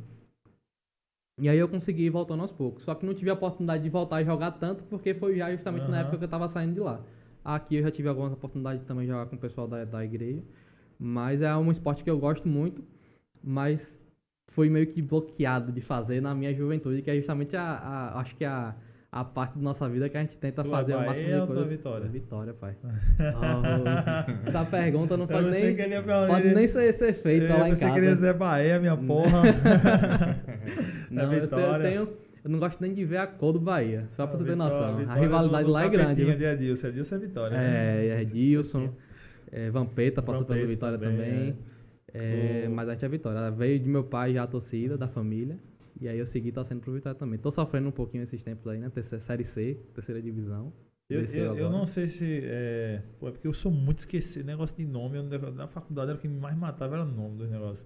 [1.39, 2.85] E aí eu consegui ir voltando aos poucos.
[2.85, 5.89] Só que não tive a oportunidade de voltar e jogar tanto, porque foi já justamente
[5.91, 6.01] na Aham.
[6.01, 7.01] época que eu tava saindo de lá.
[7.45, 10.43] Aqui eu já tive algumas oportunidades de também jogar com o pessoal da, da igreja.
[10.99, 12.83] Mas é um esporte que eu gosto muito,
[13.43, 14.03] mas
[14.49, 18.35] foi meio que bloqueado de fazer na minha juventude, que é justamente a, a- acho
[18.37, 18.75] que a,
[19.11, 21.33] a parte da nossa vida que a gente tenta Tu é fazer o máximo de
[21.35, 21.71] ou tu é coisas.
[21.71, 22.07] Vitória?
[22.09, 22.77] Vitória, pai.
[22.83, 27.93] Oh, essa pergunta não pode nem, falar- pode nem ser, ser feita lá em casa.
[27.93, 29.43] que ele ia dizer Bahia, minha porra.
[31.11, 31.89] Não, eu, tenho- eu Vitória.
[31.91, 32.09] tenho.
[32.45, 34.07] Eu não gosto nem de ver a cor do Bahia.
[34.11, 34.97] Só pra você ter Vitória- noção.
[34.97, 36.37] Vitória a rivalidade do- do lá é grande.
[36.37, 36.87] de Edilson.
[36.89, 37.57] Edilson é Vitória.
[37.59, 38.07] né?
[38.07, 38.91] É, é Dilson,
[39.51, 41.59] é, Vampeta passou pelo Vitória também, também.
[42.15, 43.39] É, Mas a gente é Vitória.
[43.39, 45.59] Ela veio de meu pai já a torcida, da família.
[46.01, 47.39] E aí eu segui torcendo pro Vitória também.
[47.39, 48.89] Tô sofrendo um pouquinho esses tempos aí, né?
[48.91, 50.73] Terceira, série C, terceira divisão.
[51.11, 52.41] Eu, eu, eu não sei se.
[52.45, 54.45] É, pô, é porque eu sou muito esquecido.
[54.47, 55.17] Negócio de nome.
[55.19, 57.85] eu- na faculdade era o que me mais matava era o nome dos negócios.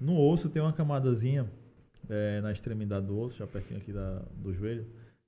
[0.00, 1.48] No osso tem uma camadazinha
[2.08, 4.86] é, na extremidade do osso, já pertinho aqui da, do joelho,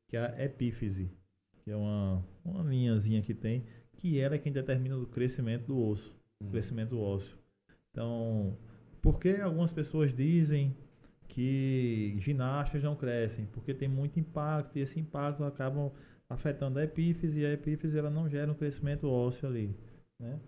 [0.09, 1.11] que é a epífise.
[1.62, 3.64] Que é uma, uma linhazinha que tem,
[3.97, 7.37] que ela é quem determina o crescimento do osso, o crescimento ósseo.
[7.91, 8.57] Então,
[9.01, 10.76] por que algumas pessoas dizem
[11.29, 13.47] que ginastas não crescem?
[13.47, 15.93] Porque tem muito impacto e esse impacto acaba
[16.29, 19.75] afetando a epífise e a epífise ela não gera um crescimento ósseo ali,
[20.18, 20.39] né?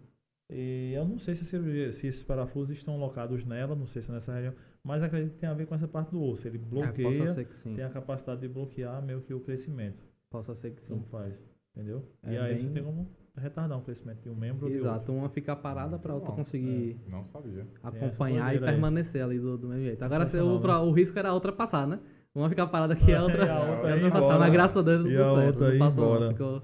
[0.49, 4.01] E eu não sei se, a cirurgia- se esses parafusos estão locados nela, não sei
[4.01, 6.47] se é nessa região, mas acredito que tem a ver com essa parte do osso.
[6.47, 7.74] Ele É, bloqueia, sim.
[7.74, 10.05] tem a capacidade de bloquear meio que o crescimento.
[10.31, 10.95] Possa ser que sim.
[10.95, 11.35] Como faz,
[11.74, 12.05] entendeu?
[12.22, 14.68] É e aí bem- você tem como retardar o crescimento de um membro.
[14.68, 17.66] Exato, uma ficar parada pra outra conseguir Não sabia.
[17.82, 18.72] acompanhar e doideira aí.
[18.72, 20.03] permanecer ali do, do mesmo jeito.
[20.05, 20.74] Agora se o, né?
[20.78, 21.99] o risco era a outra passar, né?
[22.34, 24.39] Uma ficar parada aqui e a outra, a outra outra passar.
[24.39, 25.47] Mas graças a Deus E deu a certo.
[25.47, 26.30] outra Não passou, não, embora.
[26.32, 26.62] ficou,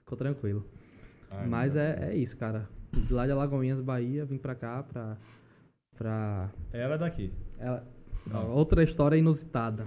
[0.00, 0.66] ficou tranquilo.
[1.30, 2.68] Ai, Mas é, é isso, cara.
[2.92, 5.16] De lá de Alagoinhas, Bahia, vim pra cá pra.
[5.96, 7.32] pra Ela é daqui.
[7.58, 7.84] ela,
[8.26, 8.50] Não.
[8.52, 9.84] outra história inusitada.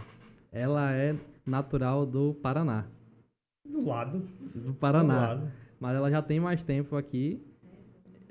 [0.51, 1.15] Ela é
[1.45, 2.85] natural do Paraná.
[3.65, 4.19] Do lado.
[4.53, 5.15] Do Do Paraná.
[5.29, 5.51] lado.
[5.81, 7.41] Mas ela já tem mais tempo aqui.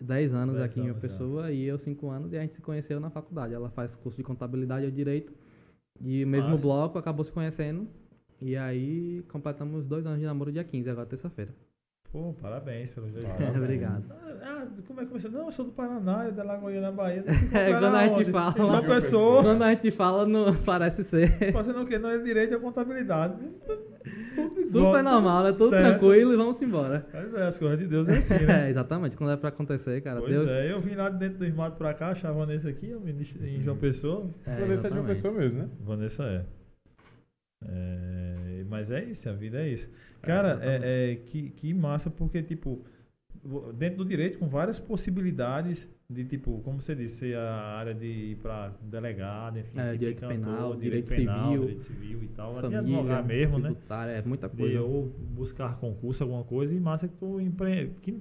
[0.00, 1.08] 10 anos 10 aqui em Uma anos já.
[1.08, 3.52] Pessoa e eu 5 anos e a gente se conheceu na faculdade.
[3.52, 5.34] Ela faz curso de contabilidade e direito.
[6.00, 6.62] E mesmo Massa.
[6.62, 7.88] bloco acabou se conhecendo.
[8.40, 11.52] E aí completamos dois anos de namoro dia 15, agora terça-feira.
[12.12, 13.12] Pô, parabéns dois.
[13.24, 13.56] Parabéns.
[13.56, 14.02] Obrigado.
[14.42, 15.30] Ah, como é que começou?
[15.30, 17.22] Não, eu sou do Paraná, eu da Lagoinha na Bahia.
[17.52, 21.82] É, quando a gente fala- Uma pessoa Quando a gente fala, não parece ser fazendo
[21.82, 21.98] o quê?
[21.98, 23.34] Não é direito, é contabilidade.
[24.72, 25.52] Super normal, né?
[25.52, 25.98] Tudo certo.
[25.98, 27.06] tranquilo e vamos embora.
[27.12, 28.66] Mas é, as coisas de Deus é assim, né?
[28.66, 29.16] É, exatamente.
[29.16, 30.48] Quando é pra acontecer, cara, Pois Deus.
[30.48, 33.00] é, eu vim lá de dentro dos matos pra cá, achava a Vanessa aqui, eu
[33.06, 34.30] em João Pessoa.
[34.46, 35.06] É, Vanessa é de uma exatamente.
[35.06, 35.68] pessoa mesmo, né?
[35.80, 36.44] Vanessa é.
[37.68, 38.34] É,
[38.70, 39.88] Mas é isso, a vida é isso.
[40.22, 42.84] Cara, é, é, que, que massa, porque, tipo,
[43.74, 48.36] dentro do direito, com várias possibilidades de, tipo, como você disse, a área de ir
[48.36, 52.54] pra delegado, enfim, É, direito cantor, penal, direito direito penal, civil, direito civil e tal,
[52.54, 53.74] de Família, advogar mesmo, né?
[54.08, 54.82] é muita De coisa.
[54.82, 57.38] ou buscar concurso, alguma coisa, e massa que tu.
[58.00, 58.20] Que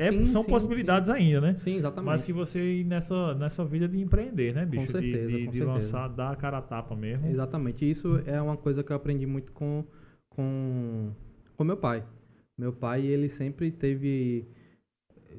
[0.00, 1.56] é, Sim, são sim, possibilidades ainda, né?
[1.58, 2.06] Sim, exatamente.
[2.06, 4.86] Mas que você ir nessa, nessa vida de empreender, né, bicho?
[4.86, 5.64] De- certeza, de, com de certeza.
[5.66, 7.26] lançar, dar a cara a tapa mesmo.
[7.28, 7.88] Exatamente.
[7.88, 9.84] Isso é uma coisa que eu aprendi muito com,
[10.30, 11.10] com,
[11.56, 12.02] com meu pai.
[12.56, 14.46] Meu pai, ele sempre teve.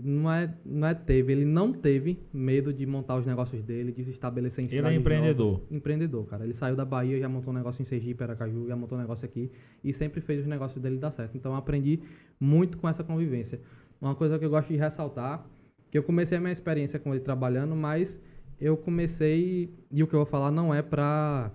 [0.04, 4.04] Não é, não é teve, ele não teve medo de montar os negócios dele, de
[4.06, 5.54] se estabelecer em Ele é empreendedor.
[5.54, 5.72] novas.
[5.72, 6.46] Empreendedor, cara.
[6.46, 9.26] Ele saiu da Bahia, já montou um negócio em Sergipe, Aracaju, já montou um negócio
[9.26, 9.52] aqui
[9.84, 11.36] e sempre fez os negócios dele dar certo.
[11.36, 12.00] Então eu aprendi
[12.40, 13.60] muito com essa convivência.
[14.02, 15.46] Uma coisa que eu gosto de ressaltar
[15.92, 18.18] que eu comecei a minha experiência com ele trabalhando, mas
[18.60, 21.52] eu comecei, e o que eu vou falar não é pra,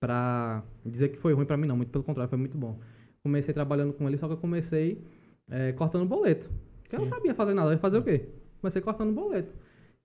[0.00, 2.78] pra dizer que foi ruim pra mim, não, muito pelo contrário, foi muito bom.
[3.22, 5.04] Comecei trabalhando com ele, só que eu comecei
[5.50, 6.50] é, cortando boleto.
[6.82, 8.26] Porque eu não sabia fazer nada, eu ia fazer o quê?
[8.58, 9.52] Comecei cortando boleto.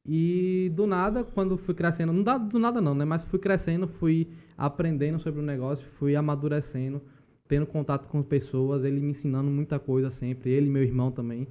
[0.05, 3.05] E do nada, quando fui crescendo, não dá do nada não, né?
[3.05, 4.27] Mas fui crescendo, fui
[4.57, 7.01] aprendendo sobre o negócio, fui amadurecendo,
[7.47, 11.47] tendo contato com pessoas, ele me ensinando muita coisa sempre, ele e meu irmão também,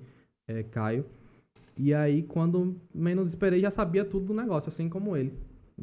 [0.48, 1.04] é, Caio.
[1.76, 5.32] E aí, quando menos esperei, já sabia tudo do negócio, assim como ele.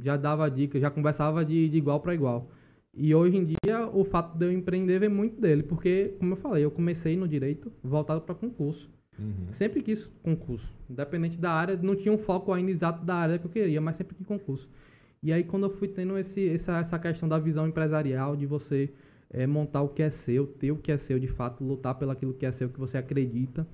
[0.02, 2.50] Já dava dicas, já conversava de, de igual para igual.
[2.94, 6.38] E hoje em dia, o fato de eu empreender vem muito dele, porque, como eu
[6.38, 8.90] falei, eu comecei no direito voltado para concurso.
[9.18, 9.52] Uhum.
[9.52, 10.74] Sempre quis concurso.
[10.90, 13.98] Independente da área, não tinha um foco ainda exato da área que eu queria, mas
[13.98, 14.70] sempre quis concurso.
[15.22, 18.90] E aí, quando eu fui tendo esse, essa, essa questão da visão empresarial, de você
[19.30, 22.12] eh, montar o que é seu, ter o que é seu, de fato, lutar pelo
[22.12, 23.68] aquilo que é seu, que você acredita.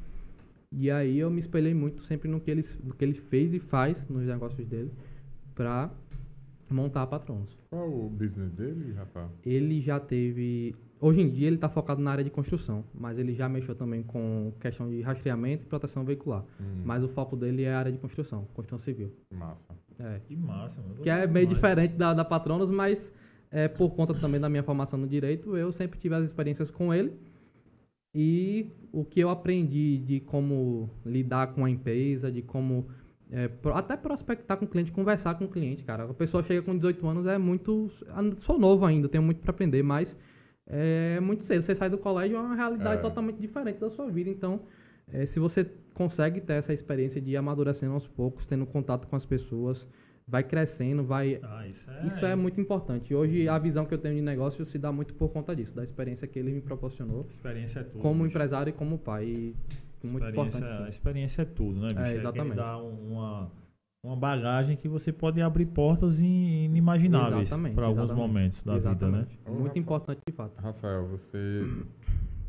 [0.78, 3.60] E aí, eu me espelhei muito sempre no que ele, no que ele fez e
[3.60, 4.92] faz nos negócios dele
[5.56, 5.90] para
[6.70, 7.58] montar a Patronos.
[7.70, 9.30] Qual o business dele, Rafael?
[9.46, 10.76] Ele já teve.
[11.00, 14.02] Hoje em dia ele está focado na área de construção, mas ele já mexeu também
[14.02, 16.44] com questão de rastreamento e proteção veicular.
[16.60, 19.14] Hum, Mas o foco dele é a área de construção, construção civil.
[19.30, 19.76] Massa.
[20.00, 20.20] É.
[20.20, 20.96] Que massa, mano.
[21.02, 23.14] Que é meio diferente da, da Patronos, mas
[23.52, 26.94] é, por conta também da minha formação no direito, eu sempre tive as experiências com
[26.94, 27.14] ele.
[28.16, 32.88] E o que eu aprendi de como lidar com a empresa, de como
[33.30, 36.04] é, até prospectar com o cliente, conversar com o cliente, cara.
[36.06, 37.90] A pessoa chega com 18 anos, é muito.
[38.38, 40.16] Sou novo ainda, tenho muito para aprender, mas
[40.66, 41.62] é muito cedo.
[41.62, 43.02] Você sai do colégio, é uma realidade É.
[43.02, 44.30] totalmente diferente da sua vida.
[44.30, 44.62] Então,
[45.12, 49.16] é, se você consegue ter essa experiência de ir amadurecendo aos poucos, tendo contato com
[49.16, 49.86] as pessoas,
[50.28, 51.40] vai crescendo, vai.
[51.44, 52.08] Ah, isso é.
[52.08, 53.14] Isso é muito importante.
[53.14, 55.84] Hoje, a visão que eu tenho de negócio se dá muito por conta disso, da
[55.84, 58.00] experiência que ele me proporcionou, Experiência é tudo.
[58.02, 58.30] como bicho.
[58.36, 59.26] empresário e como pai.
[60.04, 60.66] E muito importante.
[60.84, 60.90] sim.
[60.90, 62.00] experiência é tudo, né, bicho?
[62.02, 62.56] É, que exatamente.
[62.58, 63.52] dá um- uma,
[64.04, 68.28] uma bagagem que você pode abrir portas in- inimagináveis Exatamente, para alguns exatamente.
[68.28, 68.94] momentos da vida, né?
[69.20, 69.40] Exatamente.
[69.48, 69.80] Ô, Muito Rafa.
[69.80, 70.62] importante de fato.
[70.62, 71.62] Rafael, você,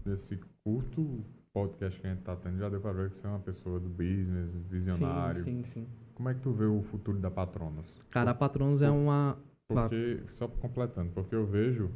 [0.04, 3.30] nesse curto podcast que a gente tá tendo, já deu pra ver que você é
[3.30, 5.42] uma pessoa do business, visionário.
[5.44, 5.86] Sim, sim, sim.
[6.16, 7.94] Como é que tu vê o futuro da Patronos?
[8.10, 9.36] Cara, a Patronos é uma.
[9.68, 11.90] Porque, só completando, porque eu vejo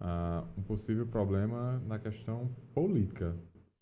[0.00, 3.36] ah, um possível problema na questão política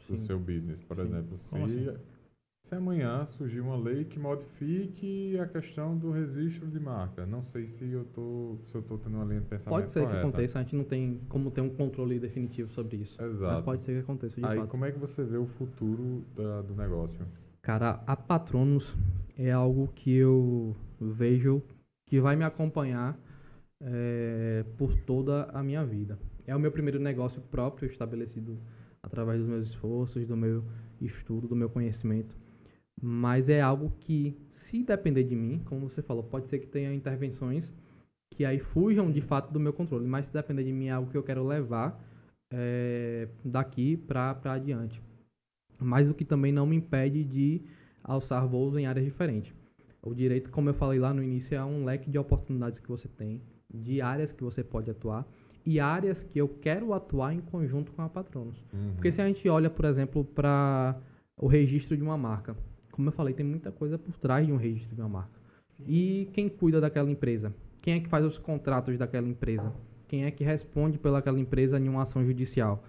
[0.06, 0.26] do Sim.
[0.26, 0.82] seu business.
[0.82, 1.02] Por Sim.
[1.04, 1.96] exemplo, se, assim?
[2.62, 7.24] se amanhã surgir uma lei que modifique a questão do registro de marca.
[7.24, 10.00] Não sei se eu tô, se eu tô tendo uma linha de pensamento Pode ser
[10.00, 10.28] que correta.
[10.28, 13.22] aconteça, a gente não tem como ter um controle definitivo sobre isso.
[13.22, 13.52] Exato.
[13.54, 14.68] Mas pode ser que aconteça de Aí fato.
[14.68, 17.24] como é que você vê o futuro da- do negócio?
[17.64, 18.94] Cara, a Patronos
[19.38, 21.62] é algo que eu vejo
[22.06, 23.18] que vai me acompanhar
[23.80, 26.18] é, por toda a minha vida.
[26.46, 28.60] É o meu primeiro negócio próprio estabelecido
[29.02, 30.62] através dos meus esforços, do meu
[31.00, 32.36] estudo, do meu conhecimento.
[33.00, 36.92] Mas é algo que, se depender de mim, como você falou, pode ser que tenha
[36.92, 37.72] intervenções
[38.30, 40.06] que aí fujam de fato do meu controle.
[40.06, 41.98] Mas se depender de mim, é algo que eu quero levar
[42.52, 45.00] é, daqui para adiante
[45.78, 47.62] mas o que também não me impede de
[48.02, 49.54] alçar voos em áreas diferentes.
[50.02, 53.08] O direito, como eu falei lá no início, é um leque de oportunidades que você
[53.08, 53.40] tem,
[53.72, 55.26] de áreas que você pode atuar
[55.66, 58.62] e áreas que eu quero atuar em conjunto com a Patronos.
[58.72, 58.92] Uhum.
[58.94, 60.96] Porque se a gente olha, por exemplo, para
[61.36, 62.54] o registro de uma marca,
[62.92, 65.40] como eu falei, tem muita coisa por trás de um registro de uma marca.
[65.86, 67.52] E quem cuida daquela empresa?
[67.80, 69.72] Quem é que faz os contratos daquela empresa?
[70.06, 72.84] Quem é que responde pelaquela empresa em uma ação judicial?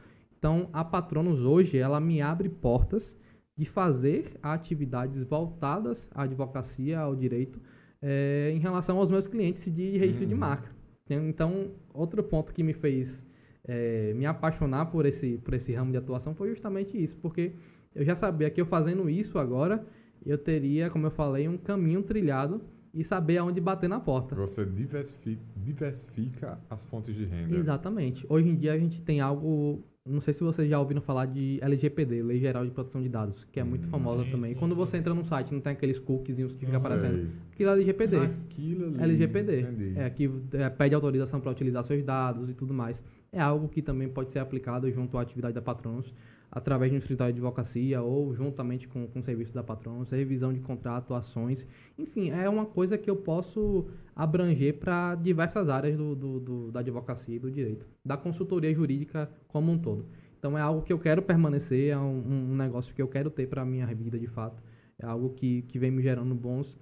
[0.46, 3.18] Então, a Patronos hoje, ela me abre portas
[3.58, 7.60] de fazer atividades voltadas à advocacia, ao direito,
[8.00, 10.40] eh, em relação aos meus clientes de registro de Uhum.
[10.40, 10.70] marca.
[11.10, 13.26] Então, outro ponto que me fez
[13.68, 17.54] eh, me apaixonar por esse, por esse ramo de atuação foi justamente isso, porque
[17.96, 19.84] eu já sabia que eu fazendo isso agora,
[20.24, 22.62] eu teria, como eu falei, um caminho trilhado
[22.94, 24.36] e saber aonde bater na porta.
[24.36, 27.56] Você diversifica, diversifica as fontes de renda.
[27.56, 28.24] Exatamente.
[28.30, 31.58] Hoje em dia a gente tem algo, não sei se vocês já ouviram falar de
[31.62, 34.54] LGPD, Lei Geral de Proteção de Dados, que é muito Hum, famosa sim, também.
[34.54, 34.78] sim, Quando sim.
[34.78, 37.28] você entra num site, não tem aqueles cookiezinhos que ficam aparecendo.
[37.52, 38.18] Aquilo é LGPD.
[38.18, 39.02] Aquilo ali.
[39.04, 39.62] LGPD.
[39.62, 39.94] Entendi.
[40.00, 43.04] É, que é, pede autorização para utilizar seus dados e tudo mais.
[43.32, 46.14] É algo que também pode ser aplicado junto à atividade da Patronos,
[46.56, 50.54] através de um escritório de advocacia ou juntamente com, com o serviço da Patronos, revisão
[50.54, 51.68] de contrato, ações.
[52.00, 56.80] Enfim, é uma coisa que eu posso abranger para diversas áreas do, do- do- da
[56.80, 60.08] advocacia e do direito, da consultoria jurídica como um todo.
[60.40, 63.48] Então é algo que eu quero permanecer, é um, um negócio que eu quero ter
[63.48, 64.64] para a minha vida de fato.
[64.98, 66.78] É algo que, que vem me gerando bons,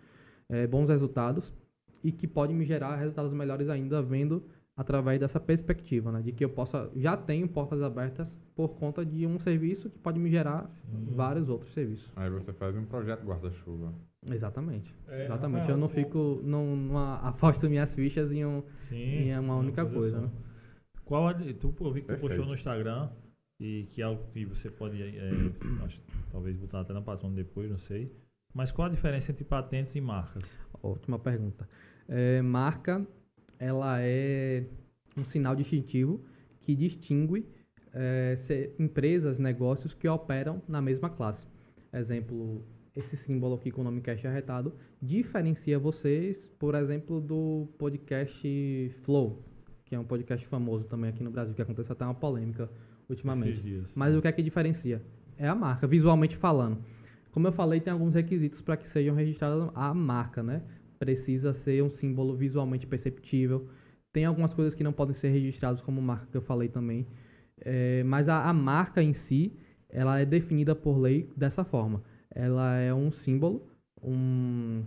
[0.49, 1.51] eh, bons resultados
[2.03, 4.43] e que pode me gerar resultados melhores ainda vendo
[4.75, 6.21] através dessa perspectiva, né?
[6.21, 10.19] De que eu possa já tenho portas abertas por conta de um serviço que pode
[10.19, 11.05] me gerar Sim.
[11.15, 12.11] vários outros serviços.
[12.15, 13.93] Aí você faz um projeto guarda-chuva.
[14.31, 14.95] Exatamente.
[15.07, 15.59] É, Exatamente.
[15.61, 18.63] Rafael, eu não o- fico, não, não aposto minhas fichas em um.
[18.87, 18.95] Sim,
[19.25, 20.29] E é uma única coisa, né?
[21.05, 23.09] Qual a, tu, eu vi que tu postou no Instagram
[23.59, 25.31] e que é algo que você pode é,
[25.85, 26.01] acho,
[26.31, 28.11] talvez botar até na patrona depois, não sei.
[28.53, 30.43] Mas qual a diferença entre patentes e marcas?
[30.81, 31.67] Ótima pergunta.
[32.07, 33.05] É, marca,
[33.63, 34.65] ela é
[35.15, 36.21] um sinal distintivo
[36.59, 37.47] que distingue
[37.93, 38.35] é,
[38.77, 41.47] empresas, negócios que operam na mesma classe.
[41.93, 42.61] Exemplo,
[42.95, 49.41] esse símbolo aqui com o nome Cash Arretado diferencia vocês, por exemplo, do podcast Flow,
[49.85, 52.69] que é um podcast famoso também aqui no Brasil, que aconteceu até uma polêmica
[53.09, 53.61] ultimamente.
[53.61, 53.91] Dias.
[53.95, 55.01] Mas o que é que diferencia?
[55.37, 56.83] É a marca, visualmente falando.
[57.31, 60.61] Como eu falei, tem alguns requisitos para que sejam registradas a marca, né?
[61.05, 63.67] Precisa ser um símbolo visualmente perceptível.
[64.11, 67.07] Tem algumas coisas que não podem ser registradas como marca, que eu falei também.
[67.59, 69.53] É, mas a, a marca em si,
[69.89, 72.03] ela é definida por lei dessa forma.
[72.29, 73.67] Ela é um símbolo,
[74.01, 74.83] um,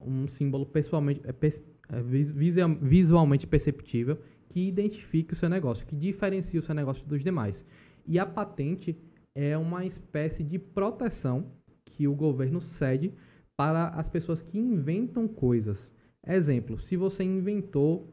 [0.00, 4.18] um símbolo pessoalmente, é, é, vis- visual- visualmente perceptível
[4.48, 7.64] que identifica o seu negócio, que diferencia o seu negócio dos demais.
[8.06, 8.96] E a patente
[9.34, 11.52] é uma espécie de proteção
[11.84, 13.12] que o governo cede
[13.56, 15.92] para as pessoas que inventam coisas.
[16.26, 18.12] Exemplo, se você inventou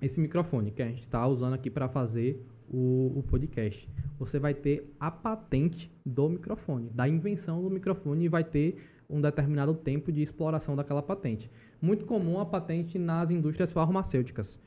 [0.00, 3.88] esse microfone que a gente está usando aqui para fazer o, o podcast,
[4.18, 8.76] você vai ter a patente do microfone, da invenção do microfone e vai ter
[9.08, 11.50] um determinado tempo de exploração daquela patente.
[11.80, 14.58] Muito comum a patente nas indústrias farmacêuticas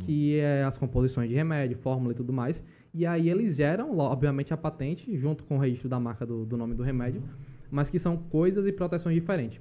[0.00, 2.62] que é as composições de remédio, fórmula e tudo mais.
[2.94, 6.56] E aí eles geram, obviamente, a patente junto com o registro da marca do, do
[6.56, 7.22] nome do remédio,
[7.70, 9.60] mas que são coisas e proteções diferentes.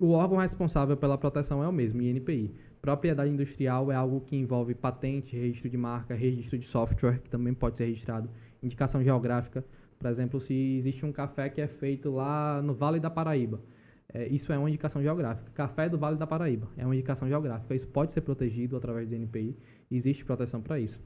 [0.00, 2.54] O órgão responsável pela proteção é o mesmo, INPI.
[2.80, 7.52] Propriedade industrial é algo que envolve patente, registro de marca, registro de software, que também
[7.52, 8.30] pode ser registrado,
[8.62, 9.64] indicação geográfica.
[9.98, 13.60] Por exemplo, se existe um café que é feito lá no Vale da Paraíba,
[14.12, 15.50] é, isso é uma indicação geográfica.
[15.52, 17.74] Café do Vale da Paraíba é uma indicação geográfica.
[17.74, 19.56] Isso pode ser protegido através do INPI.
[19.90, 21.00] Existe proteção para isso.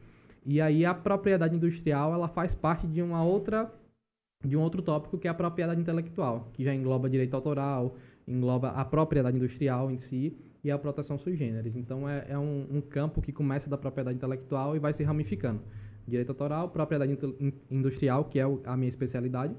[0.44, 3.73] E aí a propriedade industrial ela faz parte de uma outra
[4.44, 7.97] de um outro tópico que é a propriedade intelectual, que já engloba direito autoral,
[8.27, 11.77] engloba a propriedade industrial em si e a proteção sui generis.
[11.77, 15.60] Então é, é um, um campo que começa da propriedade intelectual e vai se ramificando.
[16.06, 17.16] Direito autoral, propriedade
[17.70, 19.55] industrial, que é a minha especialidade,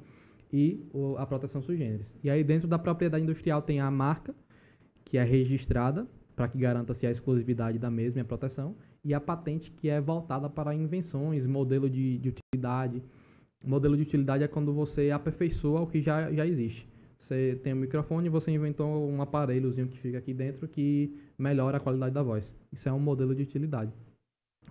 [0.51, 0.85] e
[1.17, 2.13] a proteção sui generis.
[2.23, 4.35] E aí dentro da propriedade industrial tem a marca,
[5.03, 9.19] que é registrada para que garanta-se a exclusividade da mesma e a proteção, e a
[9.19, 13.03] patente que é voltada para invenções, modelo de, de utilidade.
[13.63, 16.87] Modelo de utilidade é quando você aperfeiçoa o que já, já existe.
[17.17, 21.77] Você tem um microfone e você inventou um aparelhozinho que fica aqui dentro que melhora
[21.77, 22.53] a qualidade da voz.
[22.71, 23.93] Isso é um modelo de utilidade.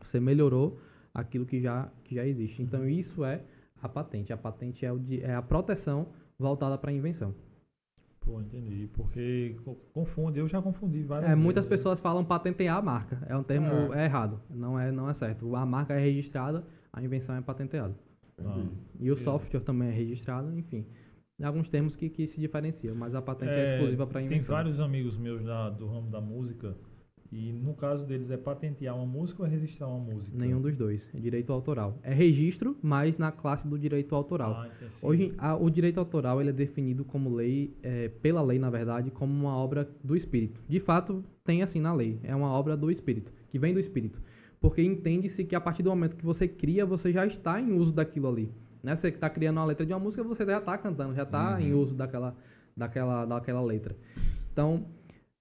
[0.02, 0.78] Você melhorou
[1.14, 2.60] aquilo que já, que já existe.
[2.62, 3.40] Então isso é
[3.80, 4.32] a patente.
[4.32, 6.08] A patente é, o de- é a proteção
[6.38, 7.34] voltada para a invenção.
[8.20, 8.86] Pô, entendi.
[8.92, 11.42] Porque co- confunde, eu já confundi várias É, vezes.
[11.42, 13.22] muitas pessoas falam patentear a marca.
[13.26, 14.40] É um termo é errado.
[14.50, 15.56] Não é, não é certo.
[15.56, 17.94] A marca é registrada, a invenção é patenteada.
[18.38, 18.64] Ah.
[19.00, 20.86] E o software também é registrado, enfim.
[21.36, 24.26] Tem alguns termos que, que se diferenciam, mas a patente é, É, exclusiva para Tem
[24.26, 24.54] invenção.
[24.54, 26.76] vários amigos meus da- do ramo da música
[27.32, 30.36] e no caso deles é patentear uma música ou é registrar uma música?
[30.36, 31.08] Nenhum dos dois.
[31.14, 31.98] É direito autoral.
[32.02, 34.52] É registro, mas na classe do direito autoral.
[34.52, 34.70] Ah.
[35.00, 39.10] Hoje, a- o direito autoral ele é definido como lei, é, pela lei, na verdade,
[39.10, 40.60] como uma obra do espírito.
[40.68, 42.20] De fato, tem assim na lei.
[42.22, 44.20] É uma obra do espírito, que vem do espírito.
[44.62, 47.92] Porque entende-se que a partir do momento que você cria, você já está em uso
[47.92, 48.50] daquilo ali.
[48.82, 48.94] Né?
[48.96, 51.60] Você está criando uma letra de uma música, você já está cantando, já está Uhum.
[51.60, 52.36] em uso daquela,
[52.76, 53.96] daquela, daquela letra.
[54.52, 54.86] Então,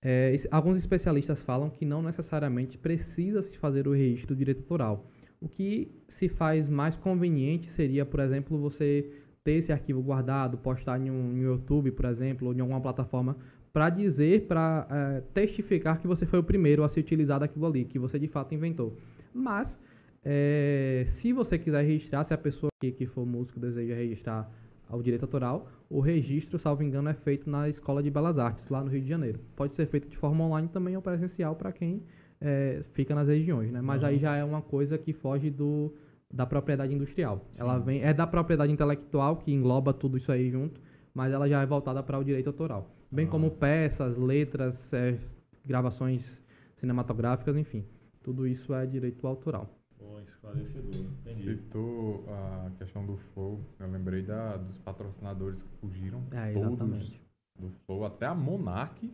[0.04, 5.06] é, alguns especialistas falam que não necessariamente precisa se fazer o registro do direito autoral.
[5.40, 9.12] O que se faz mais conveniente seria, por exemplo, você
[9.44, 13.38] ter esse arquivo guardado, postar em um no YouTube, por exemplo, ou em alguma plataforma,
[13.74, 17.98] para dizer, para testificar que você foi o primeiro a se utilizar daquilo ali, que
[17.98, 18.98] você de fato inventou.
[19.34, 19.80] Mas,
[20.24, 24.50] é, se você quiser registrar, se a pessoa que, que for músico deseja registrar
[24.90, 28.84] ao direito autoral, o registro, salvo engano, é feito na Escola de Belas Artes, lá
[28.84, 29.40] no Rio de Janeiro.
[29.56, 32.04] Pode ser feito de forma online também ou presencial para quem
[32.42, 33.82] é, fica nas regiões, né?
[33.82, 34.10] Mas Uhum.
[34.10, 35.94] aí já é uma coisa que foge do,
[36.30, 37.46] da propriedade industrial.
[37.58, 37.86] Ela Sim.
[37.86, 40.82] vem é da propriedade intelectual que engloba tudo isso aí junto,
[41.14, 43.30] mas ela já é voltada para o direito autoral, bem Ah.
[43.30, 45.18] como peças, letras, é,
[45.66, 46.42] gravações
[46.76, 47.86] cinematográficas, enfim,
[48.24, 49.70] tudo isso é direito autoral.
[49.98, 50.90] Pô, esclarecedor.
[50.96, 51.34] Entendi.
[51.34, 53.62] Citou a questão do Flow.
[53.80, 56.24] Eu lembrei da, dos patrocinadores que fugiram.
[56.32, 57.22] É, todos exatamente.
[57.60, 58.04] do Flow.
[58.06, 59.14] Até a Monark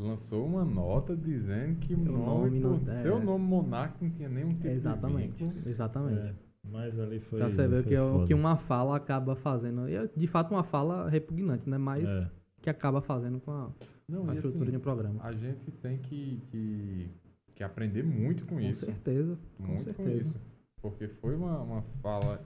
[0.00, 2.90] lançou uma nota dizendo que o nome, nome não- por é.
[2.90, 5.36] seu nome Monarca não tinha nenhum tipo Exatamente.
[5.36, 5.68] de vínculo.
[5.68, 6.20] Exatamente.
[6.26, 6.34] É,
[6.68, 7.38] mas ali foi.
[7.38, 8.26] Pra você ver que, o foda.
[8.26, 9.88] que uma fala acaba fazendo.
[9.88, 11.78] E é, de fato, uma fala repugnante, né?
[11.78, 12.30] Mas É.
[12.74, 13.70] que acaba fazendo com a,
[14.08, 15.20] Não, com a estrutura assim, de um programa.
[15.22, 17.10] a gente tem que, que,
[17.54, 18.84] que aprender muito com, Com isso.
[18.86, 19.38] certeza.
[19.56, 20.20] Com muito com certeza.
[20.20, 20.40] isso.
[20.82, 22.42] Porque foi uma, uma fala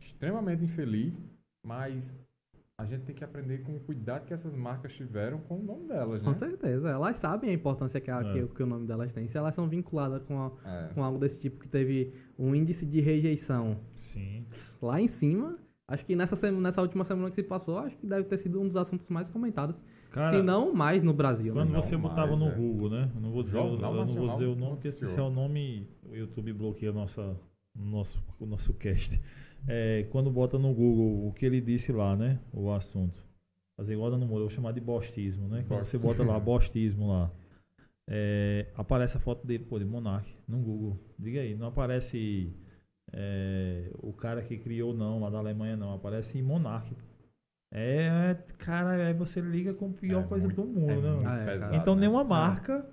[0.00, 1.22] extremamente infeliz,
[1.64, 2.18] mas
[2.78, 5.86] a gente tem que aprender com o cuidado que essas marcas tiveram com o nome
[5.86, 6.24] delas, né?
[6.26, 6.88] Com certeza.
[6.90, 8.32] Elas sabem a importância que, a- É.
[8.32, 9.28] que, que o nome delas tem.
[9.28, 10.92] Se elas são vinculadas com, a- É.
[10.94, 13.78] com algo desse tipo que teve um índice de rejeição
[14.12, 14.44] Sim.
[14.82, 15.56] lá em cima,
[15.88, 18.60] acho que nessa, sema- nessa última semana que se passou, acho que deve ter sido
[18.60, 19.82] um dos assuntos mais comentados.
[20.10, 21.52] Cara, se não mais no Brasil.
[21.54, 22.54] Quando Não você mais, botava no é.
[22.54, 23.10] Google, né?
[23.14, 25.22] Eu não vou dizer, o- Jornal eu não vou dizer o nome, porque esse é
[25.22, 25.88] o nome.
[26.04, 27.36] O YouTube bloqueia nossa,
[27.76, 29.20] o nosso, o nosso cast.
[29.66, 32.38] É, quando bota no Google o que ele disse lá, né?
[32.52, 33.22] O assunto.
[33.76, 35.64] Fazer igual dando moda, eu vou chamar de bostismo, né?
[35.66, 37.30] Quando você bota lá bostismo lá.
[38.08, 40.98] é, aparece a foto dele, pô, de Monark, no Google.
[41.18, 42.52] Diga aí, não aparece
[43.16, 45.94] é, o cara que criou, não, lá da Alemanha, não.
[45.94, 46.94] Aparece Monark.
[47.72, 51.22] É, cara, aí você liga com a pior É coisa muito- do mundo, é né?
[51.24, 52.02] Ah, é, pesado, Então né?
[52.02, 52.86] nenhuma marca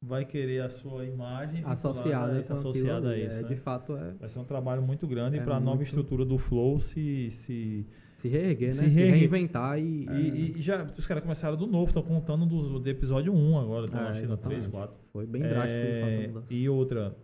[0.00, 3.38] vai querer a sua imagem Associada, aquilo associada a isso.
[3.38, 3.48] É, né?
[3.48, 6.24] De fato, é Vai ser um trabalho muito grande É para a nova muito- estrutura
[6.24, 7.30] do Flow se.
[7.30, 7.86] se
[8.18, 8.88] se reerguer, Se né?
[8.90, 9.18] Se, reerguer.
[9.18, 10.06] reinventar e...
[10.06, 13.86] e, e já os caras começaram do novo, estão contando do, do episódio 1 agora,
[13.86, 14.68] estão É, que no 3, exatamente.
[14.68, 14.96] 4.
[15.10, 15.72] Foi bem drástico.
[15.72, 17.16] É, e outra,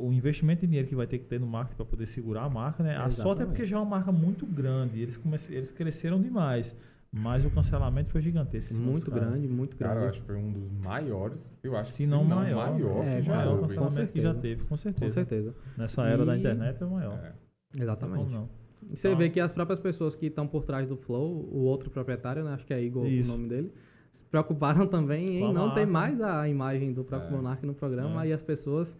[0.00, 2.48] o investimento de dinheiro que vai ter que ter no marketing para poder segurar a
[2.50, 2.96] marca, né?
[2.96, 6.74] A sorte é porque já é uma marca muito grande, eles, comece, eles cresceram demais,
[7.12, 8.74] mas o cancelamento foi gigantesco.
[8.74, 10.10] em Muito grande, muito Cara, eu grande.
[10.12, 11.56] acho que foi um dos maiores.
[11.62, 14.32] Eu acho Se que não se maior, maior é, que já maior cancelamento que já
[14.32, 14.34] certeza.
[14.40, 15.14] teve, com Com certeza.
[15.14, 15.54] certeza.
[15.76, 17.18] Nessa era da E- internet é o maior.
[17.22, 17.32] É.
[17.82, 18.32] Exatamente.
[18.32, 18.48] Não, não.
[18.90, 21.58] E você Então- vê que as próprias pessoas que estão por trás do Flow, o
[21.64, 23.28] outro proprietário, né, acho que é Igor Isso.
[23.30, 23.72] o nome dele,
[24.10, 27.36] se preocuparam também em não ter mais a imagem do próprio É.
[27.36, 28.28] Monark no programa É.
[28.28, 28.96] e as pessoas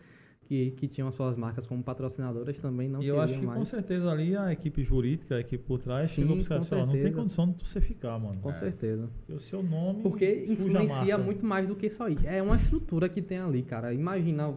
[0.51, 3.65] que, que tinham as suas marcas como patrocinadoras também não e eu acho que com
[3.65, 7.13] certeza ali a equipe jurídica, a equipe por trás, Sim, chegou e falou, não tem
[7.13, 8.41] condição de você ficar, mano.
[8.41, 8.55] Com É.
[8.55, 9.09] certeza.
[9.17, 12.27] Porque o seu nome Porque influencia muito mais do que só isso.
[12.27, 13.95] É uma estrutura que tem ali, cara.
[13.95, 14.53] Imagina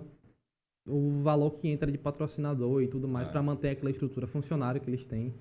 [0.87, 3.31] o, valor que entra de patrocinador e tudo mais É.
[3.31, 5.31] pra manter aquela estrutura funcionária que eles têm.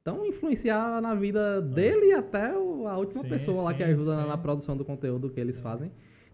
[0.00, 4.16] Então, influenciar na vida dele e até a última Sim, pessoa lá que sim, ajuda
[4.16, 4.28] na, sim.
[4.30, 5.92] na produção do conteúdo que eles fazem.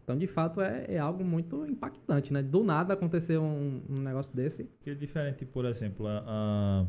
[0.09, 2.43] Então, de fato, é, é algo muito impactante, né?
[2.43, 4.65] Do nada acontecer um, um negócio desse.
[4.65, 6.87] Porque é diferente, por exemplo, a, a-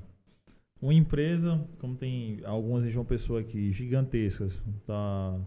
[0.82, 5.38] uma empresa, como tem algumas em João Pessoa aqui, gigantescas, tá,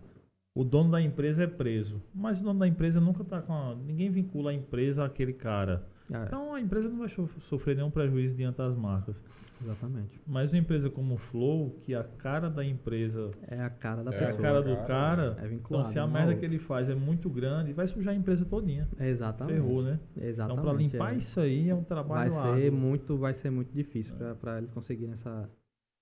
[0.54, 2.02] o dono da empresa é preso.
[2.14, 5.88] Mas o dono da empresa nunca tá com a, Ninguém vincula a empresa àquele cara.
[6.12, 9.16] É, Então a empresa não vai so- sofrer nenhum prejuízo diante das marcas.
[9.62, 10.20] exatamente.
[10.26, 14.10] Mas uma empresa como o Flow, que a cara da empresa É a cara da
[14.10, 14.38] É é pessoa.
[14.38, 15.88] a cara do cara, É então vinculado.
[15.88, 18.88] se a ao merda que ele faz é muito grande, vai sujar a empresa todinha.
[18.98, 19.54] Exatamente.
[19.60, 20.00] Ferrou, né?
[20.20, 20.60] Exatamente.
[20.60, 21.16] Então pra limpar é.
[21.18, 22.72] isso aí é um vai trabalho ser árduo.
[22.72, 25.48] muito vai ser muito difícil pra para eles conseguirem essa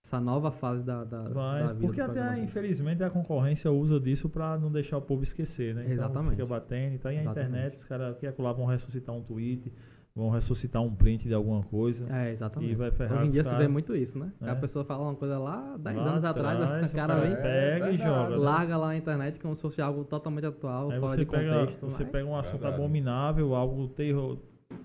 [0.02, 4.00] essa nova fase da, da, Vai, da vida porque do até, infelizmente, a concorrência usa
[4.00, 5.82] disso pra não deixar o povo esquecer, né?
[5.82, 6.30] Então Exatamente.
[6.30, 7.48] fica batendo, tá aí a Exatamente.
[7.50, 9.70] internet, os caras que acolá vão ressuscitar um tweet,
[10.14, 12.04] vão ressuscitar um print de alguma coisa.
[12.14, 13.62] é exatamente E vai ferrar hoje em dia se cara.
[13.62, 14.50] vê muito isso né É.
[14.50, 17.90] a pessoa fala uma coisa lá 10 Lá anos atrás, atrás, a cara vem pega
[17.90, 17.98] e verdade.
[17.98, 18.30] joga.
[18.30, 18.36] né?
[18.36, 21.60] larga lá na internet como se fosse algo totalmente atual Aí fora você de pega,
[21.60, 22.74] contexto você mas- pega um assunto Verdade.
[22.82, 24.38] abominável, algo terror,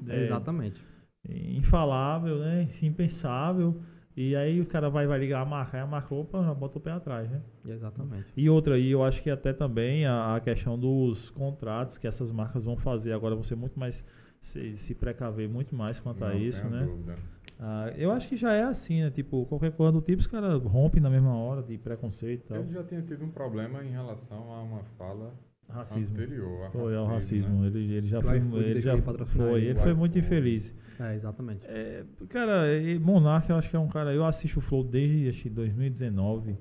[0.08, 0.82] é, exatamente
[1.28, 2.68] infalável, né?
[2.82, 3.76] Impensável.
[4.18, 6.78] E aí o cara vai, vai ligar a marca, aí a marca, opa, já bota
[6.78, 7.42] o pé atrás, né?
[7.68, 12.08] exatamente E outra aí, eu acho que até também a, a questão dos contratos que
[12.08, 14.06] essas marcas vão fazer agora vão ser muito mais
[14.46, 16.86] se, se precaver muito mais quanto a Não isso, tenho né?
[16.86, 17.16] dúvida.
[17.60, 19.10] Ah, eu acho que já é assim, né?
[19.10, 22.58] Tipo, qualquer coisa do tipo, os caras rompem na mesma hora de preconceito e tal.
[22.60, 25.34] Ele já tinha tido um problema em relação a uma fala
[25.70, 26.16] Racismo.
[26.16, 26.66] anterior.
[26.66, 27.14] a Foi ao né?
[27.14, 27.66] racismo.
[27.66, 28.38] Ele, ele já foi.
[28.38, 29.64] Ele já foi.
[29.66, 29.80] ele.
[29.80, 30.76] Foi muito infeliz.
[31.00, 32.64] é exatamente É, cara,
[33.02, 34.14] Monark eu acho que é um cara.
[34.14, 36.58] Eu assisto o Flow desde acho que 2019.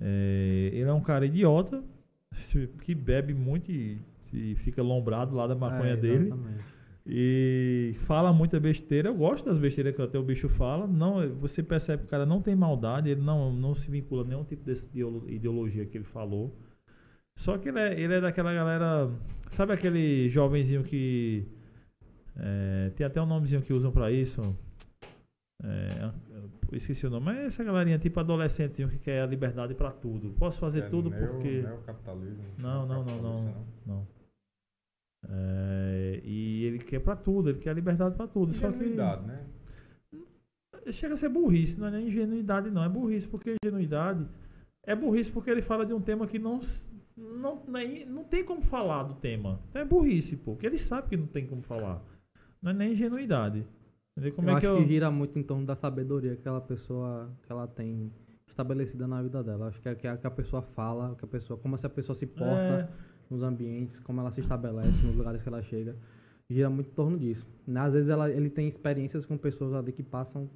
[0.00, 1.82] É, ele é um cara idiota
[2.82, 4.00] que bebe muito e,
[4.32, 6.32] e fica lombrado lá da maconha É, dele.
[7.04, 9.08] E fala muita besteira.
[9.08, 10.86] Eu gosto das besteiras que até o bicho fala.
[10.86, 14.26] Não, você percebe que o cara não tem maldade, ele não, não se vincula a
[14.26, 14.72] nenhum tipo de
[15.34, 16.56] ideologia que ele falou.
[17.36, 19.10] Só que ele é, ele é daquela galera.
[19.50, 21.44] Sabe aquele jovenzinho que.
[22.36, 24.40] é, tem até um nomezinho que usam pra isso.
[25.64, 26.10] É,
[26.70, 29.90] eu esqueci o nome, mas é essa galerinha tipo adolescentezinho que quer a liberdade pra
[29.90, 30.34] tudo.
[30.38, 31.62] Posso fazer É tudo porque.
[31.62, 32.44] neocapitalismo.
[32.58, 33.22] Não, não, não, Capitalista,
[33.86, 33.96] não.
[33.96, 34.06] Não.
[35.28, 38.52] É, e ele quer pra tudo, ele quer a liberdade pra tudo.
[38.52, 39.46] Só que Ingenuidade, né?
[40.90, 42.82] chega a ser burrice, não é nem ingenuidade, não.
[42.82, 44.26] É burrice porque ingenuidade
[44.84, 46.60] é burrice porque ele fala de um tema que não,
[47.16, 49.60] não, nem, não tem como falar do tema.
[49.74, 50.52] É burrice, pô.
[50.52, 52.02] Porque ele sabe que não tem como falar.
[52.60, 53.64] Não é nem ingenuidade.
[54.16, 54.34] Entendeu?
[54.34, 54.88] Como eu é acho que que, eu.
[54.88, 58.12] gira muito em torno da sabedoria que aquela pessoa que ela tem
[58.48, 59.68] estabelecida na vida dela.
[59.68, 62.14] Acho que é que a, que a pessoa fala, que a pessoa, como essa pessoa
[62.16, 62.88] se porta É,
[63.32, 65.96] nos ambientes, como ela se estabelece nos lugares que ela chega,
[66.48, 67.46] gira muito em torno disso.
[67.66, 67.80] Né?
[67.80, 70.48] Às vezes ela, ele tem experiências com pessoas ali que passam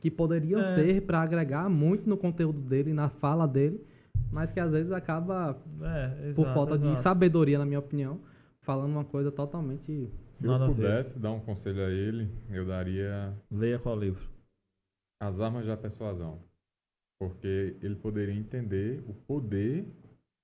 [0.00, 0.74] que poderiam É.
[0.74, 3.82] ser para agregar muito no conteúdo dele, na fala dele,
[4.30, 8.20] mas que às vezes acaba é, por exato, falta de sabedoria, na minha opinião,
[8.60, 13.78] falando uma coisa totalmente Se eu pudesse dar um conselho a ele, eu daria Leia
[13.78, 14.28] qual livro.
[15.22, 16.38] As Armas da Persuasão.
[17.18, 19.86] Porque ele poderia entender o poder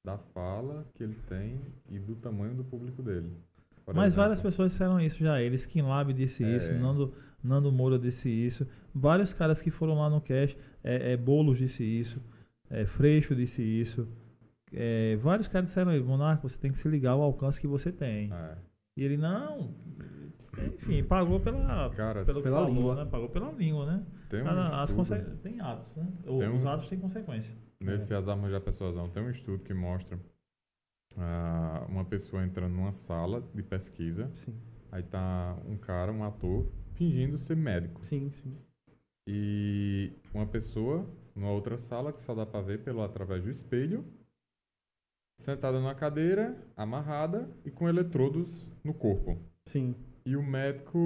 [0.04, 1.60] da fala que ele tem
[1.90, 3.30] e do tamanho do público dele.
[3.84, 5.40] Por Mas exemplo, várias pessoas disseram isso já.
[5.42, 6.56] Ele, Skin Lab disse É.
[6.56, 7.12] isso, Nando,
[7.42, 8.66] Nando Moura disse isso.
[8.94, 12.20] Vários caras que foram lá no cast, é, é, Boulos disse isso,
[12.68, 14.08] é, Freixo disse isso.
[14.72, 17.90] É, vários caras disseram isso, Monarco, você tem que se ligar ao alcance que você
[17.90, 18.32] tem.
[18.32, 18.56] É,
[18.96, 19.74] E ele, não.
[20.66, 22.94] Enfim, pagou pela, Cara, pelo pela falou, língua.
[22.96, 23.04] né?
[23.10, 24.02] Pagou pela língua, né?
[24.28, 24.92] tem um Cara, as
[25.42, 26.08] Tem atos, né?
[26.24, 27.52] Tem um- Os atos têm consequência.
[27.80, 30.18] Nesse As Armas da Persuasão, tem um estudo que mostra
[31.16, 36.70] ah, uma pessoa entrando numa sala de pesquisa, sim, aí tá um cara, um ator,
[36.94, 38.02] fingindo ser médico.
[38.02, 38.56] sim, sim.
[39.26, 44.04] E uma pessoa numa outra sala que só dá pra ver pelo através do espelho,
[45.38, 49.38] sentada numa cadeira, amarrada e com eletrodos no corpo.
[49.66, 49.94] Sim,
[50.24, 50.98] E o médico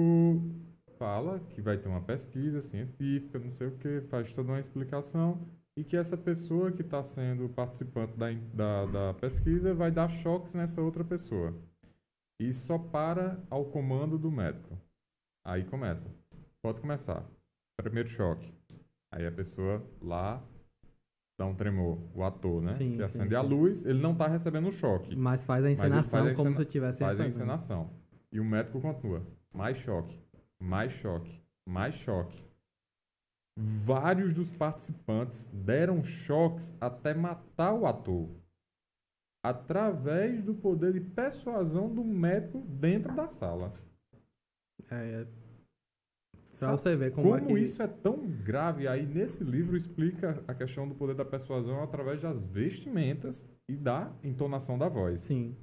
[0.97, 5.39] fala que vai ter uma pesquisa científica, não sei o que, faz toda uma explicação
[5.77, 10.53] e que essa pessoa que está sendo participante da, da, da pesquisa vai dar choques
[10.55, 11.53] nessa outra pessoa.
[12.39, 14.77] E só para ao comando do médico.
[15.45, 16.07] Aí começa.
[16.61, 17.25] Pode começar.
[17.81, 18.53] Primeiro choque.
[19.13, 20.43] Aí a pessoa lá
[21.37, 21.97] dá um tremor.
[22.13, 22.73] O ator, né?
[22.73, 23.47] Sim, que sim, acende a sim.
[23.49, 26.65] luz, ele não está recebendo o choque mas faz a encenação faz a como encena-
[26.65, 27.43] se tivesse faz a recebendo.
[27.53, 27.89] encenação.
[28.31, 29.21] E o médico continua.
[29.53, 30.19] Mais choque,
[30.59, 32.44] mais choque, mais choque.
[33.57, 38.29] Vários dos participantes deram choques até matar o ator.
[39.43, 43.71] Através do poder de persuasão do médico dentro da sala.
[44.89, 45.25] É,
[46.57, 47.53] pra Sabe você ver como, como é que...
[47.53, 48.87] isso é tão grave?
[48.87, 54.11] Aí nesse livro explica a questão do poder da persuasão através das vestimentas e da
[54.23, 55.21] entonação da voz.
[55.21, 55.55] Sim,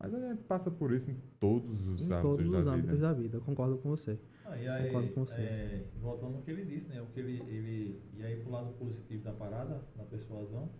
[0.00, 2.70] Mas a gente passa por isso em todos os em âmbitos todos da os vida.
[2.70, 4.18] âmbitos da vida, eu concordo com você.
[4.50, 5.34] Ah, e aí, você.
[5.34, 7.00] é, voltando ao que ele disse, né?
[7.02, 10.70] O que ele, ele, e aí pro lado positivo da parada, da persuasão,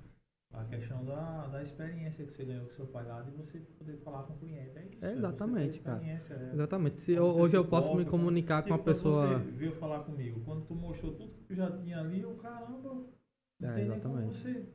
[0.52, 3.98] a questão da, da experiência que você ganhou com seu pai lá de você poder
[3.98, 4.78] falar com o cliente.
[4.78, 5.04] É isso.
[5.04, 6.02] É, você exatamente, cara.
[6.04, 6.50] é.
[6.54, 7.00] Exatamente.
[7.02, 9.38] Se, você hoje eu posso me comunicar com Tipo, uma pessoa...
[9.38, 12.78] Você veio falar comigo, quando tu mostrou tudo que tu já tinha ali, eu, caramba,
[13.60, 14.36] não É, tem nem como exatamente.
[14.36, 14.66] você,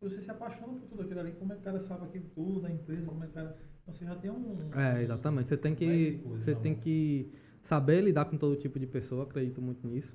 [0.00, 2.60] você se apaixona por tudo aquilo ali, como é que o cara sabe aquilo tudo,
[2.60, 3.56] da empresa, como é que o cara...
[3.82, 4.56] Então você já tem um...
[4.74, 5.48] É, exatamente.
[5.48, 9.60] Você tem que, você na tem que saber lidar com todo tipo de pessoa, acredito
[9.62, 10.14] muito nisso.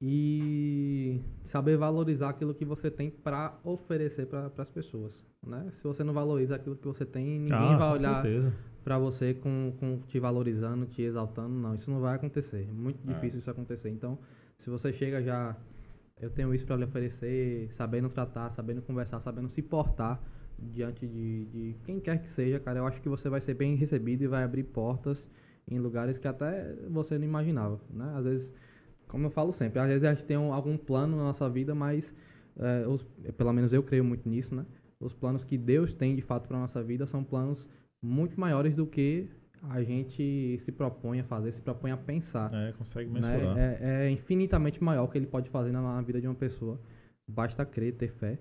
[0.00, 5.66] E saber valorizar aquilo que você tem para oferecer para as pessoas, né?
[5.72, 8.24] Se você não valoriza aquilo que você tem, ninguém Ah, vai olhar
[8.84, 11.74] para você com, com te valorizando, te exaltando, não.
[11.74, 12.66] Isso não vai acontecer.
[12.68, 13.12] É muito É.
[13.12, 13.88] difícil isso acontecer.
[13.90, 14.16] Então,
[14.56, 15.56] se você chega já,
[16.20, 20.22] eu tenho isso para lhe oferecer, sabendo tratar, sabendo conversar, sabendo se portar
[20.56, 23.74] diante de, de quem quer que seja, cara, eu acho que você vai ser bem
[23.74, 25.28] recebido e vai abrir portas
[25.70, 28.12] em lugares que até você não imaginava, né?
[28.16, 28.54] Às vezes,
[29.06, 31.74] como eu falo sempre, às vezes a gente tem um- algum plano na nossa vida,
[31.74, 32.14] mas
[32.60, 33.04] eh, os-
[33.36, 34.66] pelo menos eu creio muito nisso, né?
[34.98, 37.68] Os planos que Deus tem de fato para nossa vida são planos
[38.02, 39.28] muito maiores do que
[39.62, 42.52] a gente se propõe a fazer, se propõe a pensar.
[42.52, 43.20] É, consegue né?
[43.20, 43.58] mensurar.
[43.58, 46.80] É, é infinitamente maior o que ele pode fazer na, na vida de uma pessoa.
[47.28, 48.38] Basta crer, ter fé.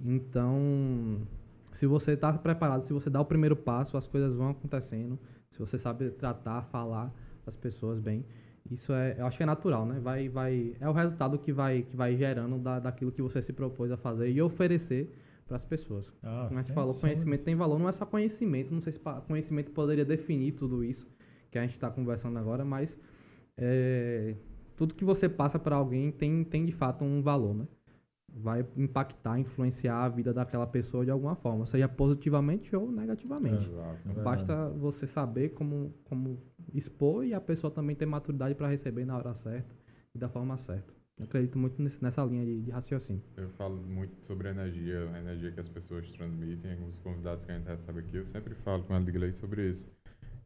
[0.00, 1.26] Então,
[1.72, 5.18] se você está preparado, se você dá o primeiro passo, as coisas vão acontecendo.
[5.52, 7.14] Se você sabe tratar, falar
[7.46, 8.24] as pessoas bem,
[8.70, 10.00] isso é, eu acho que é natural, né?
[10.00, 13.52] Vai, vai, é o resultado que vai, que vai gerando da, daquilo que você se
[13.52, 15.12] propôs a fazer e oferecer
[15.46, 16.12] para as pessoas.
[16.22, 17.78] Ah, Como a gente falou, conhecimento tem valor.
[17.78, 18.72] Não é só conhecimento.
[18.72, 21.06] Não sei se conhecimento poderia definir tudo isso
[21.50, 22.98] que a gente está conversando agora, mas
[23.58, 24.34] é,
[24.76, 27.66] tudo que você passa para alguém tem, tem de fato um valor, né?
[28.34, 33.68] Vai impactar, influenciar a vida daquela pessoa de alguma forma, seja positivamente ou negativamente.
[33.68, 33.98] Exato.
[34.04, 34.24] verdade.
[34.24, 36.38] Basta você saber como, como
[36.72, 39.74] expor e a pessoa também ter maturidade para receber na hora certa
[40.14, 40.92] e da forma certa.
[41.18, 43.22] Eu acredito muito nessa linha de, de raciocínio.
[43.36, 47.52] Eu falo muito sobre a energia, a energia que as pessoas transmitem, os convidados que
[47.52, 49.88] a gente recebe aqui, eu sempre falo com a Edgley sobre isso.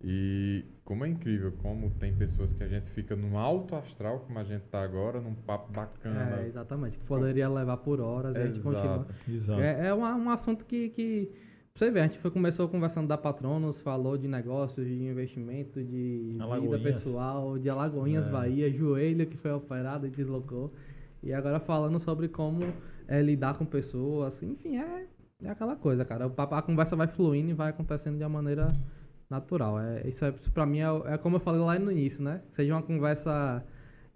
[0.04, 4.38] E como é incrível como tem pessoas que a gente fica num alto astral, como
[4.38, 6.40] a gente tá agora, num papo bacana.
[6.42, 6.98] É, exatamente.
[6.98, 8.94] Que poderia levar por horas e a gente continua.
[8.94, 9.14] Exato.
[9.28, 9.60] Exato.
[9.60, 11.32] É, é uma- um assunto que, que
[11.74, 16.30] você vê, a gente foi, começou conversando da Patronos, falou de negócios, de investimento, de
[16.60, 18.30] vida pessoal, de Alagoinhas, É.
[18.30, 20.72] Bahia, joelho que foi operado e deslocou.
[21.22, 22.60] E agora falando sobre como
[23.08, 25.06] é, lidar com pessoas, enfim, é,
[25.42, 26.26] é aquela coisa, cara.
[26.26, 28.68] O papo- a conversa vai fluindo e vai acontecendo de uma maneira
[29.28, 29.78] natural.
[29.80, 32.42] É, isso, é, isso pra mim é, é como eu falei lá no início, né?
[32.50, 33.64] Seja uma conversa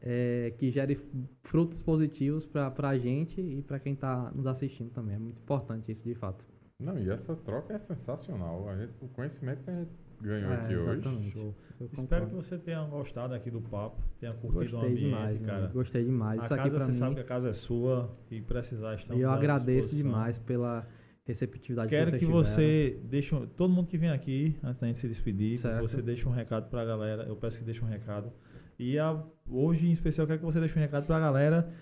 [0.03, 0.99] é, que gere
[1.43, 5.17] frutos positivos pra, pra gente e pra quem tá nos assistindo também.
[5.17, 6.45] É muito importante isso, de fato.
[6.79, 8.69] Não, e essa troca é sensacional.
[8.69, 9.91] A gente- o conhecimento que a gente
[10.23, 11.01] ganhou É, aqui hoje.
[11.01, 11.31] exatamente.
[11.33, 11.55] Show.
[11.79, 15.43] Eu Espero que você tenha gostado aqui do papo, tenha curtido o Gostei ambiente, demais,
[15.43, 15.61] cara.
[15.63, 15.73] mano.
[15.75, 16.41] Gostei demais.
[16.41, 16.99] A Isso casa, você mim.
[16.99, 20.87] sabe que a casa é sua e precisar estar E eu agradeço demais pela
[21.31, 25.09] receptividade Quero que você deixe, um- todo mundo que vem aqui, antes da gente se
[25.09, 25.81] despedir, Certo.
[25.81, 27.25] você deixe um recado pra galera.
[27.25, 28.33] Eu peço que deixe um recado.
[28.79, 31.73] E a- hoje, em especial, quero que você deixe um recado pra galera,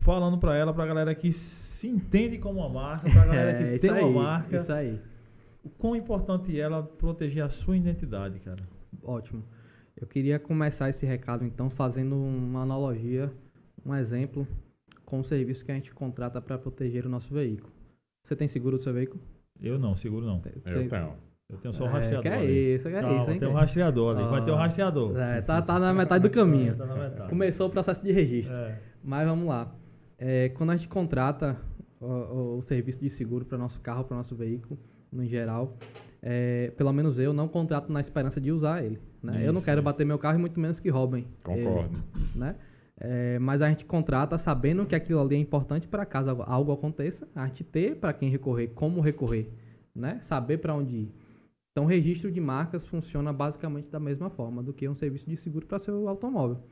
[0.00, 3.78] falando pra ela, pra galera que se entende como uma marca, pra galera que É,
[3.78, 5.00] tem aí, uma marca, Isso aí.
[5.64, 8.62] o quão importante é ela proteger a sua identidade, cara.
[9.02, 9.44] Ótimo.
[9.96, 13.32] Eu queria começar esse recado, então, fazendo uma analogia,
[13.84, 14.46] um exemplo
[15.04, 17.72] com o serviço que a gente contrata para proteger o nosso veículo.
[18.24, 19.20] Você tem seguro do seu veículo?
[19.60, 20.38] Eu não, seguro não.
[20.40, 21.14] Tem- Eu tenho.
[21.48, 22.22] Eu tenho só o É, rastreador.
[22.22, 22.74] que é ali.
[22.76, 23.38] isso, que é Calma, isso, hein?
[23.38, 24.28] tem um rastreador ali.
[24.28, 24.58] Vai ter um Ah.
[24.58, 25.16] rastreador.
[25.18, 26.74] É, tá, tá na metade do caminho.
[26.76, 27.28] Tá na metade.
[27.28, 28.56] Começou o processo de registro.
[28.56, 28.78] É.
[29.04, 29.70] Mas vamos lá.
[30.18, 31.58] É, quando a gente contrata
[32.00, 34.78] o, o- serviço de seguro para nosso carro, para nosso veículo,
[35.12, 35.76] no geral,
[36.22, 38.98] é, pelo menos eu não contrato na esperança de usar ele.
[39.22, 39.46] né?
[39.46, 39.84] eu não Isso, quero isso.
[39.84, 41.26] bater meu carro e muito menos que roubem.
[41.48, 41.98] ele, Concordo.
[42.34, 42.56] né?
[43.04, 47.28] É, mas a gente contrata sabendo que aquilo ali é importante para caso algo- aconteça,
[47.34, 49.50] a gente ter para quem recorrer, como recorrer,
[49.92, 50.20] né?
[50.22, 51.12] Saber para onde ir.
[51.72, 55.66] Então, registro de marcas funciona basicamente da mesma forma do que um serviço de seguro
[55.66, 56.62] para seu automóvel.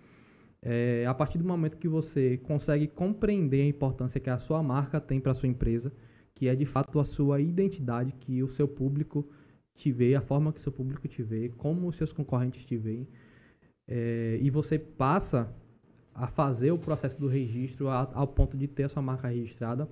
[0.63, 5.01] É, a partir do momento que você consegue compreender a importância que a sua marca
[5.01, 5.93] tem para sua empresa,
[6.35, 9.29] que é de fato a sua identidade, que o seu público
[9.75, 12.77] te vê, a forma que o seu público te vê, como os seus concorrentes te
[12.77, 13.09] veem,
[13.89, 15.53] é, e você passa
[16.21, 19.89] a fazer o processo do registro a- ao ponto de ter a sua marca registrada,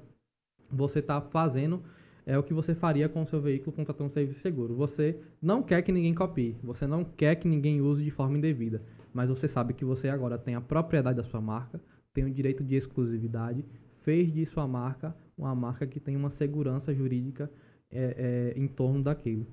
[0.71, 1.83] você está fazendo
[2.27, 4.77] é o que você faria com o seu veículo contratando um serviço seguro.
[4.77, 8.83] Você não quer que ninguém copie, você não quer que ninguém use de forma indevida,
[9.15, 11.81] mas você sabe que você agora tem a propriedade da sua marca,
[12.13, 13.65] tem o direito de exclusividade,
[14.03, 17.51] fez de sua marca uma marca que tem uma segurança jurídica
[17.91, 19.47] é, é, em torno daquilo.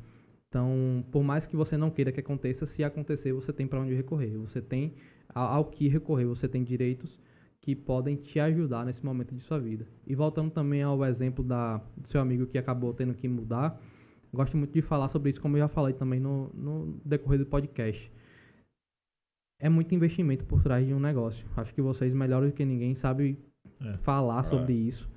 [0.49, 3.93] Então, por mais que você não queira que aconteça, se acontecer, você tem para onde
[3.93, 4.37] recorrer.
[4.37, 4.93] Você tem
[5.29, 7.19] ao que recorrer, você tem direitos
[7.61, 9.87] que podem te ajudar nesse momento de sua vida.
[10.05, 13.81] E voltando também ao exemplo da, do seu amigo que acabou tendo que mudar,
[14.33, 17.45] gosto muito de falar sobre isso, como eu já falei também no, no decorrer do
[17.45, 18.11] podcast.
[19.59, 21.47] É muito investimento por trás de um negócio.
[21.55, 23.37] Acho que vocês, melhor do que ninguém, sabem
[23.81, 23.97] É.
[23.97, 24.43] falar É.
[24.43, 25.09] sobre isso.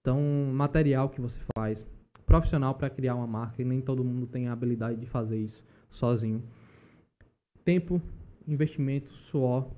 [0.00, 0.20] Então,
[0.54, 1.86] material que você faz,
[2.24, 5.62] profissional para criar uma marca, e nem todo mundo tem a habilidade de fazer isso
[5.90, 6.42] sozinho.
[7.64, 8.00] Tempo,
[8.46, 9.70] investimento, suor,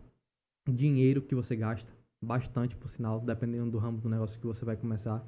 [0.68, 1.92] dinheiro que você gasta,
[2.22, 5.24] bastante por sinal, dependendo do ramo do negócio que você vai começar.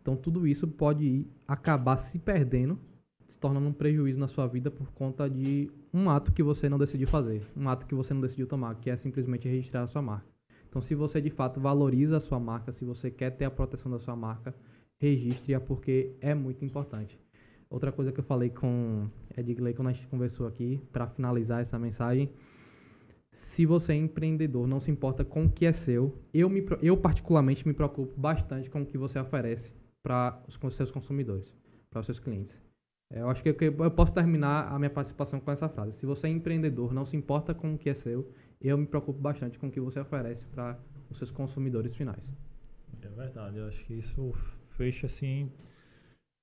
[0.00, 2.78] Então, tudo isso pode acabar se perdendo,
[3.26, 6.78] se tornando um prejuízo na sua vida por conta de um ato que você não
[6.78, 10.02] decidiu fazer, um ato que você não decidiu tomar, que é simplesmente registrar a sua
[10.02, 10.26] marca.
[10.68, 13.92] Então, se você de fato valoriza a sua marca, se você quer ter a proteção
[13.92, 14.54] da sua marca,
[14.98, 17.18] registre-a porque é muito importante.
[17.68, 21.60] Outra coisa que eu falei com Ed Gley quando a gente conversou aqui, para finalizar
[21.60, 22.30] essa mensagem,
[23.32, 26.96] se você é empreendedor, não se importa com o que é seu, eu, me, eu
[26.96, 29.72] particularmente me preocupo bastante com o que você oferece
[30.02, 31.54] para os seus consumidores,
[31.90, 32.60] para os seus clientes.
[33.10, 35.96] É, Eu acho que eu posso terminar a minha participação com essa frase.
[35.96, 38.30] Se você é empreendedor, não se importa com o que é seu,
[38.60, 40.78] eu me preocupo bastante com o que você oferece para
[41.10, 42.32] os seus consumidores finais.
[43.00, 44.32] É verdade, eu acho que isso
[44.76, 45.50] fecha assim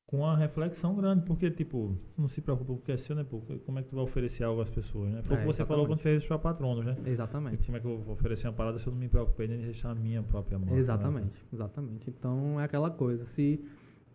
[0.09, 3.15] com uma reflexão grande, porque tipo, você não se preocupa com o que é seu,
[3.15, 3.23] né?
[3.23, 5.21] Pô, como é que tu vai oferecer algo às pessoas, né?
[5.21, 5.87] Foi o É, que você falou exatamente.
[5.87, 6.97] quando você registrou a patrono, né?
[7.05, 7.63] Exatamente.
[7.67, 9.61] Como é que eu vou oferecer uma parada se eu não me preocupei nem em
[9.61, 10.73] registrar a minha própria marca?
[10.73, 10.79] né?
[10.79, 12.09] Exatamente, exatamente.
[12.09, 13.23] Então é aquela coisa.
[13.25, 13.63] Se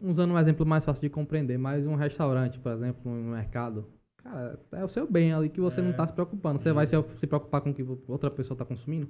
[0.02, 4.58] usando um exemplo mais fácil de compreender, mas um restaurante, por exemplo, um mercado, cara,
[4.72, 5.90] é o seu bem ali que você não É.
[5.92, 6.58] está se preocupando.
[6.58, 9.06] Você vai se, se preocupar com o que outra pessoa está consumindo?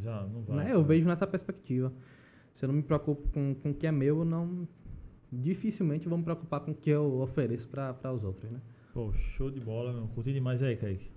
[0.00, 0.56] Já, não vai.
[0.66, 0.74] Né?
[0.74, 1.92] Eu vejo nessa perspectiva.
[2.54, 4.68] Se eu não me preocupo com, com o que é meu, eu não
[5.32, 8.60] dificilmente vou me preocupar com o que eu ofereço para os outros, né?
[8.92, 10.08] Pô, show de bola, meu.
[10.08, 11.10] Curti demais aí, Kaique.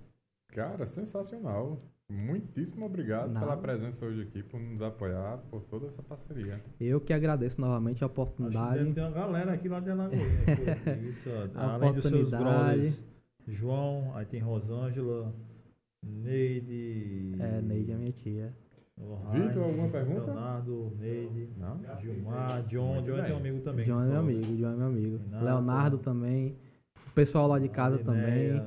[0.49, 1.79] Cara, sensacional.
[2.09, 3.45] Muitíssimo obrigado Nada.
[3.45, 6.61] pela presença hoje aqui, por nos apoiar, por toda essa parceria.
[6.79, 8.93] Eu que agradeço novamente a Acho que oportunidade.
[8.93, 10.23] ter uma galera aqui lá de Alagoinha.
[10.85, 10.91] pô.
[11.09, 11.29] Isso.
[11.55, 12.99] A Além dos seus brothers.
[13.47, 15.33] João, aí tem Rosângela,
[16.05, 17.33] Neide.
[17.39, 18.53] É, Neide é minha tia.
[18.97, 20.25] Vitor, alguma pergunta?
[20.25, 21.79] Leonardo, Neide, Não?
[21.99, 23.01] Gilmar, John.
[23.01, 23.25] John é bem.
[23.25, 23.85] teu amigo também.
[23.85, 25.17] John é meu amigo, John é meu amigo.
[25.17, 25.45] Renato.
[25.45, 26.55] Leonardo também.
[27.07, 28.61] O pessoal lá de casa também.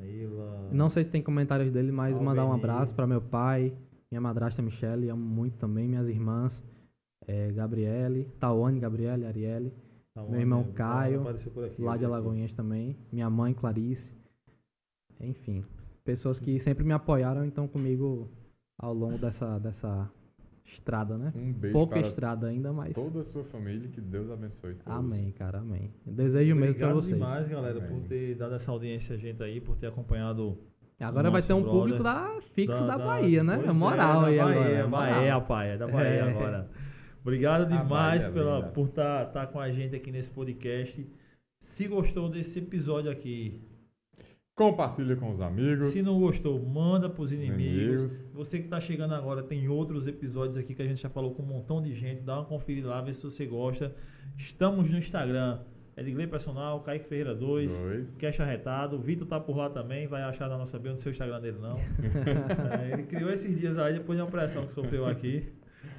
[0.00, 0.60] Aila.
[0.70, 3.72] Não sei se tem comentários dele, mas mandar um abraço para meu pai,
[4.10, 6.62] minha madrasta Michele, amo muito também, minhas irmãs,
[7.26, 9.72] é, Gabriele, Tawane, Gabriele, Arielle,
[10.28, 10.72] meu irmão onde?
[10.72, 11.50] Caio, aqui,
[11.80, 12.04] lá de aqui.
[12.04, 14.12] Alagoinhas também, minha mãe Clarice,
[15.20, 15.64] enfim,
[16.04, 18.28] pessoas que sempre me apoiaram e estão comigo
[18.78, 20.10] ao longo dessa, dessa
[20.64, 21.32] estrada, né?
[21.36, 24.98] Um beijo Pouca para estrada ainda, mas toda a sua família, que Deus abençoe todos.
[24.98, 25.92] amém, cara, amém.
[26.06, 27.14] Desejo mesmo pra Obrigado vocês.
[27.14, 27.90] demais, galera, Amém.
[28.00, 30.58] por ter dado essa audiência a gente aí, por ter acompanhado.
[31.00, 33.60] Agora vai ter um brother público da, fixo da, Bahia, né?
[33.62, 34.88] Pois Moral é, aí da Bahia, agora.
[34.88, 36.30] Bahia, pai, é da Bahia É.
[36.30, 36.70] agora.
[37.20, 41.06] Obrigado demais Bahia, pela, por estar com a gente aqui nesse podcast.
[41.60, 43.60] Se gostou desse episódio aqui,
[44.54, 45.88] Compartilha com os amigos.
[45.88, 47.64] se não gostou, manda pros inimigos.
[47.64, 48.24] Inimigos.
[48.32, 51.42] Você que está chegando agora, tem outros episódios aqui que a gente já falou com
[51.42, 52.22] um montão de gente.
[52.22, 53.94] Dá uma conferida lá, vê se você gosta.
[54.38, 55.58] Estamos no Instagram.
[55.96, 57.70] Edgley Personal, Kaique Ferreira 2.
[57.78, 58.16] Dois.
[58.16, 58.96] Cash arretado.
[58.96, 61.58] O Vitor tá por lá também, vai achar na nossa bio no seu Instagram dele,
[61.60, 61.76] não.
[62.80, 65.52] É, ele criou esses dias aí, depois de uma pressão que sofreu aqui,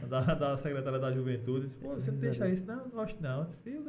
[0.09, 1.65] da, da secretária da Juventude.
[1.65, 2.53] Disse, Pô, você não tem Instagram?
[2.53, 3.47] Disse, Não, não gosto não.
[3.63, 3.83] Filho,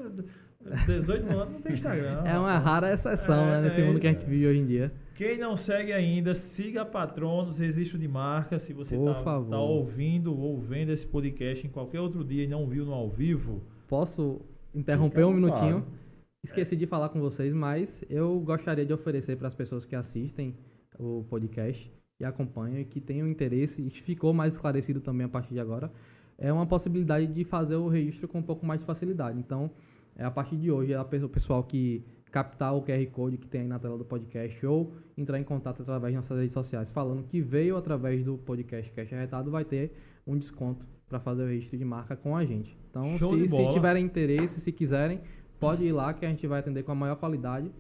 [0.87, 2.23] 18 anos não tem Instagram.
[2.25, 3.63] É uma rara exceção, É, né?
[3.63, 4.21] Nesse é mundo que a isso.
[4.21, 4.93] gente vive hoje em dia.
[5.15, 8.59] Quem não segue ainda, siga Patronos, Registro de Marca.
[8.59, 12.47] Se você Por tá, tá ouvindo ou vendo esse podcast em qualquer outro dia e
[12.47, 14.41] não viu no ao vivo, Posso
[14.75, 15.85] interromper um minutinho?
[16.45, 20.55] Esqueci de falar com vocês, mas eu gostaria de oferecer para as pessoas que assistem
[20.99, 25.55] o podcast e acompanham e que tenham interesse, e ficou mais esclarecido também a partir
[25.55, 25.91] de agora,
[26.39, 29.39] é uma possibilidade de fazer o registro com um pouco mais de facilidade.
[29.39, 29.71] Então,
[30.17, 33.63] é a partir de hoje, é o pessoal que captar o QR Code que tem
[33.63, 37.23] aí na tela do podcast ou entrar em contato através das nossas redes sociais falando
[37.25, 41.79] que veio através do podcast Cash Arretado vai ter um desconto para fazer o registro
[41.79, 42.77] de marca com a gente.
[42.91, 45.21] Então, se, de se tiverem interesse, se quiserem,
[45.61, 47.71] pode ir lá que a gente vai atender com a maior qualidade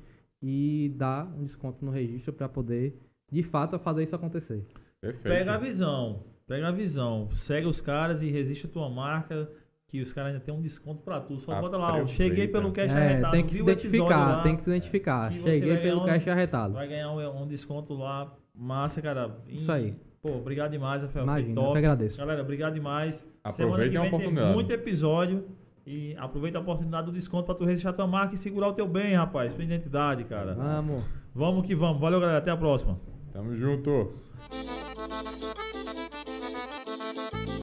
[0.40, 2.98] e dar um desconto no registro para poder,
[3.30, 4.64] de fato, fazer isso acontecer.
[5.00, 5.34] Perfeito.
[5.34, 6.24] pega a visão.
[6.46, 7.28] Pega a visão.
[7.32, 9.50] Segue os caras e resiste a tua marca.
[9.88, 11.38] Que os caras ainda tem um desconto pra tu.
[11.38, 13.32] Só bota lá, ó, cheguei pelo cash É, arretado.
[13.32, 15.30] tem que se identificar, lá, tem que se identificar.
[15.30, 16.74] que Cheguei pelo um- cash arretado.
[16.74, 18.32] Vai ganhar um, um desconto lá.
[18.52, 19.36] Massa, cara.
[19.46, 19.94] E, Isso aí.
[20.20, 21.24] Pô, obrigado demais, Rafael.
[21.24, 21.72] Imagina, eu top.
[21.72, 22.18] que agradeço.
[22.18, 23.24] Galera, obrigado demais.
[23.44, 24.54] Aproveitem Semana que a vem tem oportunidade.
[24.54, 25.44] muito episódio.
[25.86, 28.88] E aproveita a oportunidade do desconto pra tu registrar tua marca e segurar o teu
[28.88, 29.54] bem, rapaz.
[29.54, 30.52] Tua identidade, cara.
[30.52, 31.04] Vamos.
[31.32, 32.00] Vamos que vamos.
[32.00, 32.38] Valeu, galera.
[32.38, 32.98] Até a próxima.
[33.32, 34.14] Tamo junto.